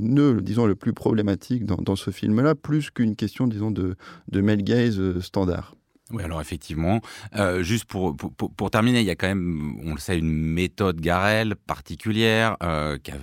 nœud, 0.00 0.40
disons, 0.40 0.66
le 0.66 0.74
plus 0.74 0.92
problématique 0.92 1.64
dans, 1.64 1.96
ce 1.96 2.10
film-là, 2.10 2.54
plus 2.54 2.90
qu'une 2.90 3.16
question, 3.16 3.46
disons, 3.46 3.70
de, 3.70 3.96
de 4.28 4.40
gaze 4.40 4.98
euh, 4.98 5.20
standard. 5.20 5.74
Oui, 6.12 6.24
alors 6.24 6.40
effectivement, 6.40 7.00
euh, 7.36 7.62
juste 7.62 7.84
pour, 7.84 8.16
pour, 8.16 8.70
terminer, 8.70 9.00
il 9.00 9.06
y 9.06 9.10
a 9.10 9.14
quand 9.14 9.28
même, 9.28 9.78
on 9.84 9.94
le 9.94 10.00
sait, 10.00 10.18
une 10.18 10.32
méthode 10.32 11.00
Garel 11.00 11.54
particulière 11.54 12.56
euh, 12.62 12.98
qui 12.98 13.12
a 13.12 13.16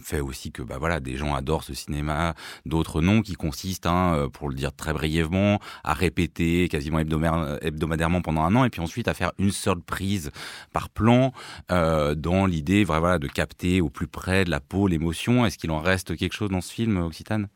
fait 0.00 0.20
aussi 0.20 0.52
que 0.52 0.62
bah 0.62 0.76
voilà 0.78 1.00
des 1.00 1.16
gens 1.16 1.34
adorent 1.34 1.64
ce 1.64 1.74
cinéma, 1.74 2.34
d'autres 2.66 3.00
non, 3.00 3.22
qui 3.22 3.34
consiste, 3.34 3.86
hein, 3.86 4.14
euh, 4.14 4.28
pour 4.28 4.48
le 4.48 4.54
dire 4.54 4.74
très 4.74 4.92
brièvement, 4.92 5.60
à 5.82 5.94
répéter 5.94 6.68
quasiment 6.68 6.98
hebdomadairement 6.98 8.20
pendant 8.20 8.42
un 8.42 8.54
an 8.54 8.64
et 8.64 8.70
puis 8.70 8.80
ensuite 8.80 9.08
à 9.08 9.14
faire 9.14 9.32
une 9.38 9.50
seule 9.50 9.80
prise 9.80 10.30
par 10.72 10.90
plan 10.90 11.32
euh, 11.72 12.14
dans 12.14 12.46
l'idée 12.46 12.84
de 12.84 13.26
capter 13.26 13.80
au 13.80 13.90
plus 13.90 14.06
près 14.06 14.44
de 14.44 14.50
la 14.50 14.60
peau 14.60 14.86
l'émotion. 14.86 15.44
Est-ce 15.46 15.58
qu'il 15.58 15.70
en 15.70 15.80
reste 15.80 16.16
quelque 16.16 16.34
chose 16.34 16.50
dans 16.50 16.60
ce 16.60 16.72
film, 16.72 16.98
Occitane? 16.98 17.48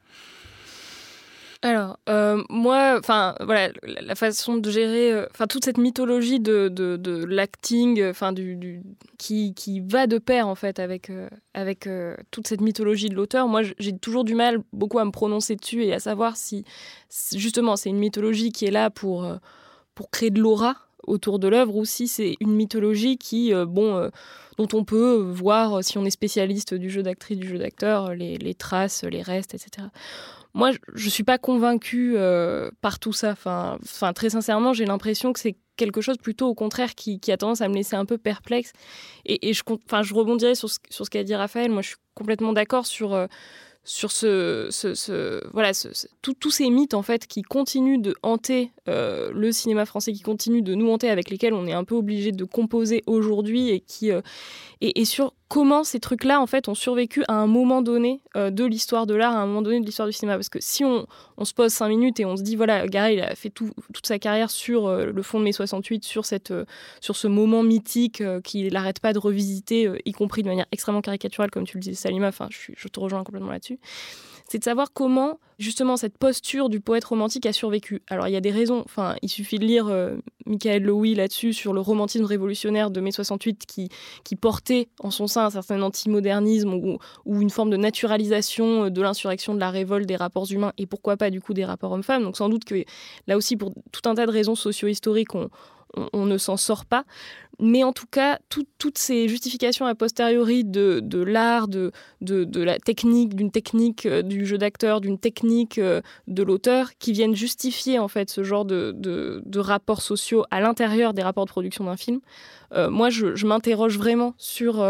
Alors, 1.60 1.98
euh, 2.08 2.44
moi, 2.50 2.96
enfin, 3.00 3.34
voilà, 3.40 3.70
la 3.82 4.14
façon 4.14 4.58
de 4.58 4.70
gérer, 4.70 5.10
euh, 5.10 5.26
enfin, 5.32 5.48
toute 5.48 5.64
cette 5.64 5.78
mythologie 5.78 6.38
de, 6.38 7.24
l'acting, 7.28 8.00
enfin, 8.04 8.32
du, 8.32 8.80
qui, 9.18 9.54
qui 9.54 9.80
va 9.80 10.06
de 10.06 10.18
pair, 10.18 10.46
en 10.46 10.54
fait, 10.54 10.78
avec, 10.78 11.10
euh, 11.10 11.28
avec 11.54 11.88
toute 12.30 12.46
cette 12.46 12.60
mythologie 12.60 13.08
de 13.08 13.16
l'auteur, 13.16 13.48
moi, 13.48 13.62
j'ai 13.76 13.98
toujours 13.98 14.22
du 14.22 14.36
mal 14.36 14.60
beaucoup 14.72 15.00
à 15.00 15.04
me 15.04 15.10
prononcer 15.10 15.56
dessus 15.56 15.82
et 15.84 15.92
à 15.92 15.98
savoir 15.98 16.36
si, 16.36 16.64
justement, 17.34 17.74
c'est 17.74 17.90
une 17.90 17.98
mythologie 17.98 18.52
qui 18.52 18.66
est 18.66 18.70
là 18.70 18.88
pour, 18.88 19.26
pour 19.96 20.10
créer 20.10 20.30
de 20.30 20.40
l'aura 20.40 20.76
autour 21.08 21.40
de 21.40 21.48
l'œuvre 21.48 21.74
ou 21.74 21.84
si 21.84 22.06
c'est 22.06 22.36
une 22.38 22.54
mythologie 22.54 23.18
qui, 23.18 23.52
bon, 23.66 24.08
dont 24.58 24.68
on 24.74 24.84
peut 24.84 25.16
voir, 25.16 25.82
si 25.82 25.98
on 25.98 26.04
est 26.04 26.10
spécialiste 26.10 26.74
du 26.74 26.88
jeu 26.88 27.02
d'actrice, 27.02 27.38
du 27.38 27.48
jeu 27.48 27.58
d'acteur, 27.58 28.14
les, 28.14 28.36
les 28.36 28.54
traces, 28.54 29.02
les 29.02 29.22
restes, 29.22 29.54
etc 29.54 29.88
moi, 30.58 30.72
je 30.92 31.04
ne 31.04 31.10
suis 31.10 31.22
pas 31.22 31.38
convaincue 31.38 32.14
euh, 32.16 32.68
par 32.80 32.98
tout 32.98 33.12
ça. 33.12 33.30
Enfin, 33.30 33.78
enfin 33.84 34.12
très 34.12 34.30
sincèrement, 34.30 34.72
j'ai 34.72 34.86
l'impression 34.86 35.32
que 35.32 35.38
c'est 35.38 35.54
quelque 35.76 36.00
chose 36.00 36.16
plutôt 36.16 36.48
au 36.48 36.54
contraire 36.56 36.96
qui, 36.96 37.20
a 37.30 37.36
tendance 37.36 37.60
à 37.60 37.68
me 37.68 37.74
laisser 37.74 37.94
un 37.94 38.04
peu 38.04 38.18
perplexe. 38.18 38.72
Et, 39.24 39.52
je, 39.52 39.62
enfin, 39.86 40.02
je 40.02 40.12
rebondirai 40.14 40.56
sur 40.56 40.68
ce, 40.68 40.80
ce 40.90 41.04
qu'a 41.04 41.22
dit 41.22 41.36
Raphaël. 41.36 41.70
Moi, 41.70 41.82
je 41.82 41.90
suis 41.90 41.96
complètement 42.16 42.52
d'accord 42.52 42.86
sur, 42.86 43.14
euh, 43.14 43.28
sur 43.84 44.10
ce, 44.10 44.66
ce, 44.72 45.48
voilà, 45.52 45.70
tous 46.22 46.50
ces 46.50 46.70
mythes 46.70 46.94
en 46.94 47.02
fait 47.02 47.28
qui 47.28 47.42
continuent 47.42 48.00
de 48.00 48.16
hanter 48.24 48.72
euh, 48.88 49.30
le 49.32 49.52
cinéma 49.52 49.86
français, 49.86 50.12
qui 50.12 50.22
continuent 50.22 50.64
de 50.64 50.74
nous 50.74 50.90
hanter, 50.90 51.08
avec 51.08 51.30
lesquels 51.30 51.54
on 51.54 51.68
est 51.68 51.72
un 51.72 51.84
peu 51.84 51.94
obligé 51.94 52.32
de 52.32 52.44
composer 52.44 53.04
aujourd'hui 53.06 53.70
et 53.70 53.78
qui 53.78 54.10
et, 54.80 55.00
et, 55.00 55.04
sur 55.04 55.34
comment 55.48 55.82
ces 55.82 55.98
trucs-là, 55.98 56.40
en 56.40 56.46
fait, 56.46 56.68
ont 56.68 56.74
survécu 56.74 57.24
à 57.28 57.34
un 57.34 57.46
moment 57.46 57.82
donné 57.82 58.20
euh, 58.36 58.50
de 58.50 58.64
l'histoire 58.64 59.06
de 59.06 59.14
l'art, 59.14 59.34
à 59.34 59.40
un 59.40 59.46
moment 59.46 59.62
donné 59.62 59.80
de 59.80 59.86
l'histoire 59.86 60.06
du 60.06 60.12
cinéma. 60.12 60.36
Parce 60.36 60.48
que 60.48 60.60
si 60.60 60.84
on, 60.84 61.06
se 61.42 61.54
pose 61.54 61.72
cinq 61.72 61.88
minutes 61.88 62.20
et 62.20 62.24
on 62.24 62.36
se 62.36 62.42
dit, 62.42 62.56
voilà, 62.56 62.86
Gary, 62.86 63.14
il 63.14 63.20
a 63.20 63.34
fait 63.34 63.50
toute 63.50 63.72
sa 64.06 64.18
carrière 64.18 64.50
sur 64.50 64.86
euh, 64.86 65.06
le 65.06 65.22
fond 65.22 65.38
de 65.38 65.44
mai 65.44 65.52
68, 65.52 66.04
sur, 66.04 66.24
cette, 66.24 66.50
euh, 66.50 66.64
sur 67.00 67.16
ce 67.16 67.26
moment 67.26 67.62
mythique 67.62 68.22
qu'il 68.44 68.72
n'arrête 68.72 69.00
pas 69.00 69.12
de 69.12 69.18
revisiter, 69.18 69.90
y 70.04 70.12
compris 70.12 70.42
de 70.42 70.48
manière 70.48 70.66
extrêmement 70.72 71.00
caricaturale, 71.00 71.50
comme 71.50 71.66
tu 71.66 71.78
le 71.78 71.82
disais, 71.82 71.94
Salima, 71.94 72.28
enfin, 72.28 72.48
je 72.50 72.88
te 72.88 73.00
rejoins 73.00 73.24
complètement 73.24 73.50
là-dessus 73.50 73.78
c'est 74.48 74.58
de 74.58 74.64
savoir 74.64 74.92
comment 74.92 75.38
justement 75.58 75.96
cette 75.96 76.16
posture 76.16 76.68
du 76.68 76.80
poète 76.80 77.04
romantique 77.04 77.44
a 77.46 77.52
survécu. 77.52 78.00
Alors 78.08 78.28
il 78.28 78.32
y 78.32 78.36
a 78.36 78.40
des 78.40 78.50
raisons, 78.50 78.82
enfin 78.84 79.16
il 79.22 79.28
suffit 79.28 79.58
de 79.58 79.64
lire 79.64 79.88
euh, 79.88 80.16
Michael 80.46 80.84
Lowy 80.84 81.14
là-dessus 81.14 81.52
sur 81.52 81.72
le 81.72 81.80
romantisme 81.80 82.24
révolutionnaire 82.24 82.90
de 82.90 83.00
mai 83.00 83.10
68 83.10 83.66
qui, 83.66 84.36
portait 84.36 84.88
en 85.00 85.10
son 85.10 85.26
sein 85.26 85.46
un 85.46 85.50
certain 85.50 85.82
antimodernisme 85.82 86.72
ou, 86.74 86.98
ou 87.26 87.42
une 87.42 87.50
forme 87.50 87.70
de 87.70 87.76
naturalisation 87.76 88.84
euh, 88.84 88.90
de 88.90 89.02
l'insurrection, 89.02 89.54
de 89.54 89.60
la 89.60 89.70
révolte, 89.70 90.06
des 90.06 90.16
rapports 90.16 90.50
humains 90.50 90.72
et 90.78 90.86
pourquoi 90.86 91.16
pas 91.16 91.30
du 91.30 91.40
coup 91.40 91.52
des 91.54 91.64
rapports 91.64 91.92
hommes-femmes. 91.92 92.22
Donc 92.22 92.36
sans 92.36 92.48
doute 92.48 92.64
que 92.64 92.84
là 93.26 93.36
aussi 93.36 93.56
pour 93.56 93.72
tout 93.92 94.08
un 94.08 94.14
tas 94.14 94.26
de 94.26 94.32
raisons 94.32 94.54
socio-historiques 94.54 95.34
on, 95.34 95.50
on, 96.12 96.26
ne 96.26 96.38
s'en 96.38 96.56
sort 96.56 96.84
pas. 96.84 97.04
Mais 97.60 97.82
en 97.82 97.92
tout 97.92 98.06
cas, 98.06 98.38
toutes 98.78 98.98
ces 98.98 99.26
justifications 99.26 99.86
a 99.86 99.94
posteriori 99.96 100.64
de, 100.64 101.02
l'art, 101.22 101.66
de, 101.66 101.92
la 102.54 102.78
technique, 102.78 103.34
d'une 103.34 103.50
technique 103.50 104.06
euh, 104.06 104.22
du 104.22 104.46
jeu 104.46 104.58
d'acteur, 104.58 105.00
d'une 105.00 105.18
technique 105.18 105.78
euh, 105.78 106.00
de 106.28 106.44
l'auteur, 106.44 106.90
qui 107.00 107.12
viennent 107.12 107.34
justifier 107.34 107.98
en 107.98 108.06
fait 108.06 108.30
ce 108.30 108.44
genre 108.44 108.64
de, 108.64 108.92
de 108.94 109.58
rapports 109.58 110.02
sociaux 110.02 110.44
à 110.52 110.60
l'intérieur 110.60 111.14
des 111.14 111.22
rapports 111.22 111.46
de 111.46 111.50
production 111.50 111.84
d'un 111.84 111.96
film, 111.96 112.20
euh, 112.74 112.90
moi 112.90 113.10
je, 113.10 113.46
m'interroge 113.46 113.96
vraiment 113.98 114.34
sur 114.36 114.84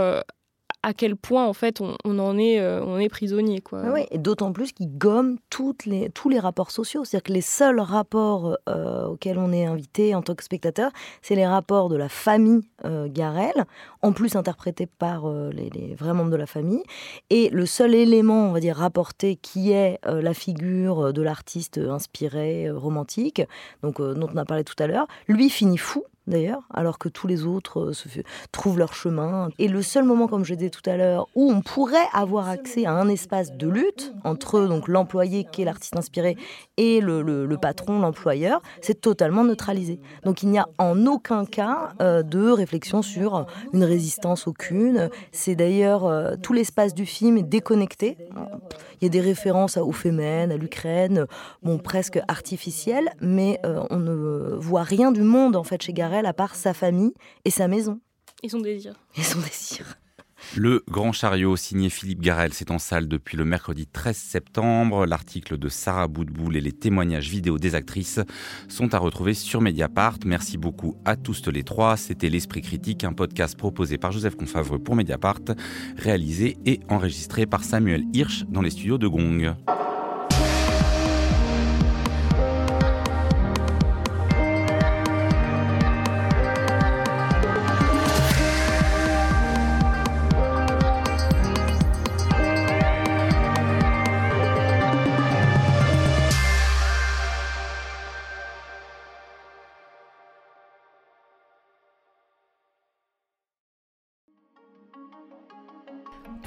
à 0.82 0.94
quel 0.94 1.16
point 1.16 1.44
en 1.44 1.52
fait 1.52 1.80
on, 1.80 2.18
en 2.18 2.38
est 2.38 2.60
euh, 2.60 2.82
on 2.84 2.98
est 2.98 3.08
prisonnier 3.08 3.60
quoi. 3.60 3.82
Et 4.12 4.18
d'autant 4.18 4.52
plus 4.52 4.72
qu'il 4.72 4.96
gomme 4.96 5.38
toutes 5.50 5.86
les, 5.86 6.08
tous 6.10 6.28
les 6.28 6.38
rapports 6.38 6.70
sociaux, 6.70 7.04
c'est-à-dire 7.04 7.24
que 7.24 7.32
les 7.32 7.40
seuls 7.40 7.80
rapports 7.80 8.56
euh, 8.68 9.06
auxquels 9.06 9.38
on 9.38 9.52
est 9.52 9.66
invité 9.66 10.14
en 10.14 10.22
tant 10.22 10.34
que 10.34 10.44
spectateur, 10.44 10.92
c'est 11.20 11.34
les 11.34 11.46
rapports 11.46 11.88
de 11.88 11.96
la 11.96 12.08
famille 12.08 12.62
euh, 12.84 13.08
Garel, 13.10 13.64
en 14.02 14.12
plus 14.12 14.36
interprétés 14.36 14.86
par 14.86 15.28
les, 15.28 15.70
les, 15.70 15.94
vrais 15.94 16.14
membres 16.14 16.30
de 16.30 16.36
la 16.36 16.46
famille, 16.46 16.82
et 17.30 17.48
le 17.50 17.66
seul 17.66 17.94
élément 17.94 18.48
on 18.48 18.52
va 18.52 18.60
dire 18.60 18.76
rapporté 18.76 19.36
qui 19.36 19.72
est 19.72 19.98
la 20.04 20.34
figure 20.34 21.12
de 21.12 21.22
l'artiste 21.22 21.78
inspiré 21.78 22.70
romantique, 22.70 23.42
donc 23.82 24.00
dont 24.00 24.28
on 24.32 24.36
a 24.36 24.44
parlé 24.44 24.64
tout 24.64 24.76
à 24.78 24.86
l'heure, 24.86 25.08
lui 25.26 25.50
finit 25.50 25.78
fou 25.78 26.04
d'ailleurs, 26.28 26.62
alors 26.72 26.98
que 26.98 27.08
tous 27.08 27.26
les 27.26 27.44
autres 27.44 27.80
euh, 27.80 27.92
se 27.92 28.08
trouvent 28.52 28.78
leur 28.78 28.92
chemin. 28.92 29.48
Et 29.58 29.68
le 29.68 29.82
seul 29.82 30.04
moment, 30.04 30.28
comme 30.28 30.44
je 30.44 30.54
disais 30.54 30.70
tout 30.70 30.88
à 30.88 30.96
l'heure, 30.96 31.26
où 31.34 31.50
on 31.50 31.60
pourrait 31.62 31.96
avoir 32.12 32.48
accès 32.48 32.84
à 32.86 32.92
un 32.92 33.08
espace 33.08 33.52
de 33.52 33.68
lutte 33.68 34.12
entre 34.24 34.66
donc 34.66 34.88
l'employé 34.88 35.44
qui 35.50 35.62
est 35.62 35.64
l'artiste 35.64 35.96
inspiré 35.96 36.36
et 36.76 37.00
le, 37.00 37.56
patron, 37.60 37.98
l'employeur, 37.98 38.62
c'est 38.80 39.00
totalement 39.00 39.42
neutralisé. 39.42 40.00
Donc 40.24 40.42
il 40.42 40.50
n'y 40.50 40.58
a 40.58 40.68
en 40.78 41.06
aucun 41.06 41.44
cas 41.44 41.94
euh, 42.00 42.22
de 42.22 42.50
réflexion 42.50 43.02
sur 43.02 43.46
une 43.72 43.84
résistance 43.84 44.46
aucune. 44.46 45.08
C'est 45.32 45.56
d'ailleurs 45.56 46.06
euh, 46.06 46.36
tout 46.40 46.52
l'espace 46.52 46.94
du 46.94 47.06
film 47.06 47.38
est 47.38 47.42
déconnecté. 47.42 48.16
Il 49.00 49.04
y 49.04 49.06
a 49.06 49.10
des 49.10 49.20
références 49.20 49.76
aux 49.76 49.92
Femen, 49.92 50.52
à 50.52 50.56
l'Ukraine, 50.56 51.26
bon 51.62 51.78
presque 51.78 52.20
artificielles, 52.28 53.08
mais 53.20 53.60
on 53.90 53.98
ne 53.98 54.56
voit 54.56 54.82
rien 54.82 55.12
du 55.12 55.22
monde 55.22 55.54
en 55.54 55.62
fait 55.62 55.80
chez 55.82 55.92
À 56.26 56.32
part 56.32 56.54
sa 56.54 56.74
famille 56.74 57.14
et 57.44 57.50
sa 57.50 57.68
maison. 57.68 58.00
Et 58.42 58.48
son 58.48 58.60
désir. 58.60 58.94
Et 59.16 59.22
son 59.22 59.40
désir. 59.40 59.98
Le 60.56 60.84
Grand 60.88 61.12
Chariot, 61.12 61.56
signé 61.56 61.90
Philippe 61.90 62.20
Garel, 62.20 62.52
c'est 62.54 62.70
en 62.70 62.78
salle 62.78 63.08
depuis 63.08 63.36
le 63.36 63.44
mercredi 63.44 63.86
13 63.86 64.16
septembre. 64.16 65.04
L'article 65.04 65.58
de 65.58 65.68
Sarah 65.68 66.06
Boudboul 66.06 66.56
et 66.56 66.60
les 66.60 66.72
témoignages 66.72 67.28
vidéo 67.28 67.58
des 67.58 67.74
actrices 67.74 68.20
sont 68.68 68.94
à 68.94 68.98
retrouver 68.98 69.34
sur 69.34 69.60
Mediapart. 69.60 70.18
Merci 70.24 70.56
beaucoup 70.56 70.96
à 71.04 71.16
tous 71.16 71.48
les 71.48 71.64
trois. 71.64 71.96
C'était 71.96 72.30
L'Esprit 72.30 72.62
Critique, 72.62 73.04
un 73.04 73.12
podcast 73.12 73.58
proposé 73.58 73.98
par 73.98 74.12
Joseph 74.12 74.36
Confavreux 74.36 74.78
pour 74.78 74.94
Mediapart, 74.94 75.40
réalisé 75.96 76.56
et 76.64 76.80
enregistré 76.88 77.46
par 77.46 77.64
Samuel 77.64 78.04
Hirsch 78.12 78.44
dans 78.48 78.62
les 78.62 78.70
studios 78.70 78.98
de 78.98 79.08
Gong. 79.08 79.56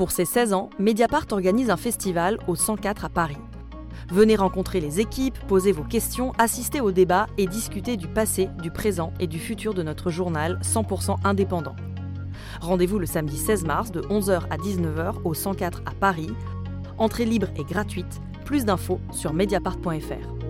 Pour 0.02 0.10
ses 0.10 0.26
16 0.26 0.54
ans, 0.54 0.72
Mediapart 0.80 1.28
organise 1.30 1.70
un 1.70 1.78
festival 1.78 2.40
au 2.48 2.56
104 2.56 3.06
à 3.06 3.10
Paris. 3.10 3.38
Venez 4.10 4.36
rencontrer 4.36 4.80
les 4.80 5.00
équipes, 5.00 5.38
poser 5.48 5.72
vos 5.72 5.84
questions, 5.84 6.32
assister 6.40 6.82
au 6.82 6.92
débat 6.92 7.28
et 7.38 7.46
discuter 7.46 7.98
du 7.98 8.08
passé, 8.08 8.50
du 8.64 8.72
présent 8.72 9.14
et 9.20 9.28
du 9.28 9.38
futur 9.38 9.76
de 9.76 9.84
notre 9.84 10.10
journal 10.10 10.60
100% 10.64 11.18
indépendant. 11.24 11.76
Rendez-vous 12.62 12.98
le 12.98 13.06
samedi 13.06 13.38
16 13.38 13.64
mars 13.66 13.92
de 13.92 14.02
11h 14.02 14.42
à 14.50 14.58
19h 14.58 15.18
au 15.24 15.36
104 15.36 15.84
à 15.86 15.92
Paris. 15.92 16.32
Entrée 16.98 17.26
libre 17.26 17.50
et 17.56 17.64
gratuite. 17.64 18.22
Plus 18.44 18.66
d'infos 18.66 19.00
sur 19.12 19.34
mediapart.fr. 19.34 20.41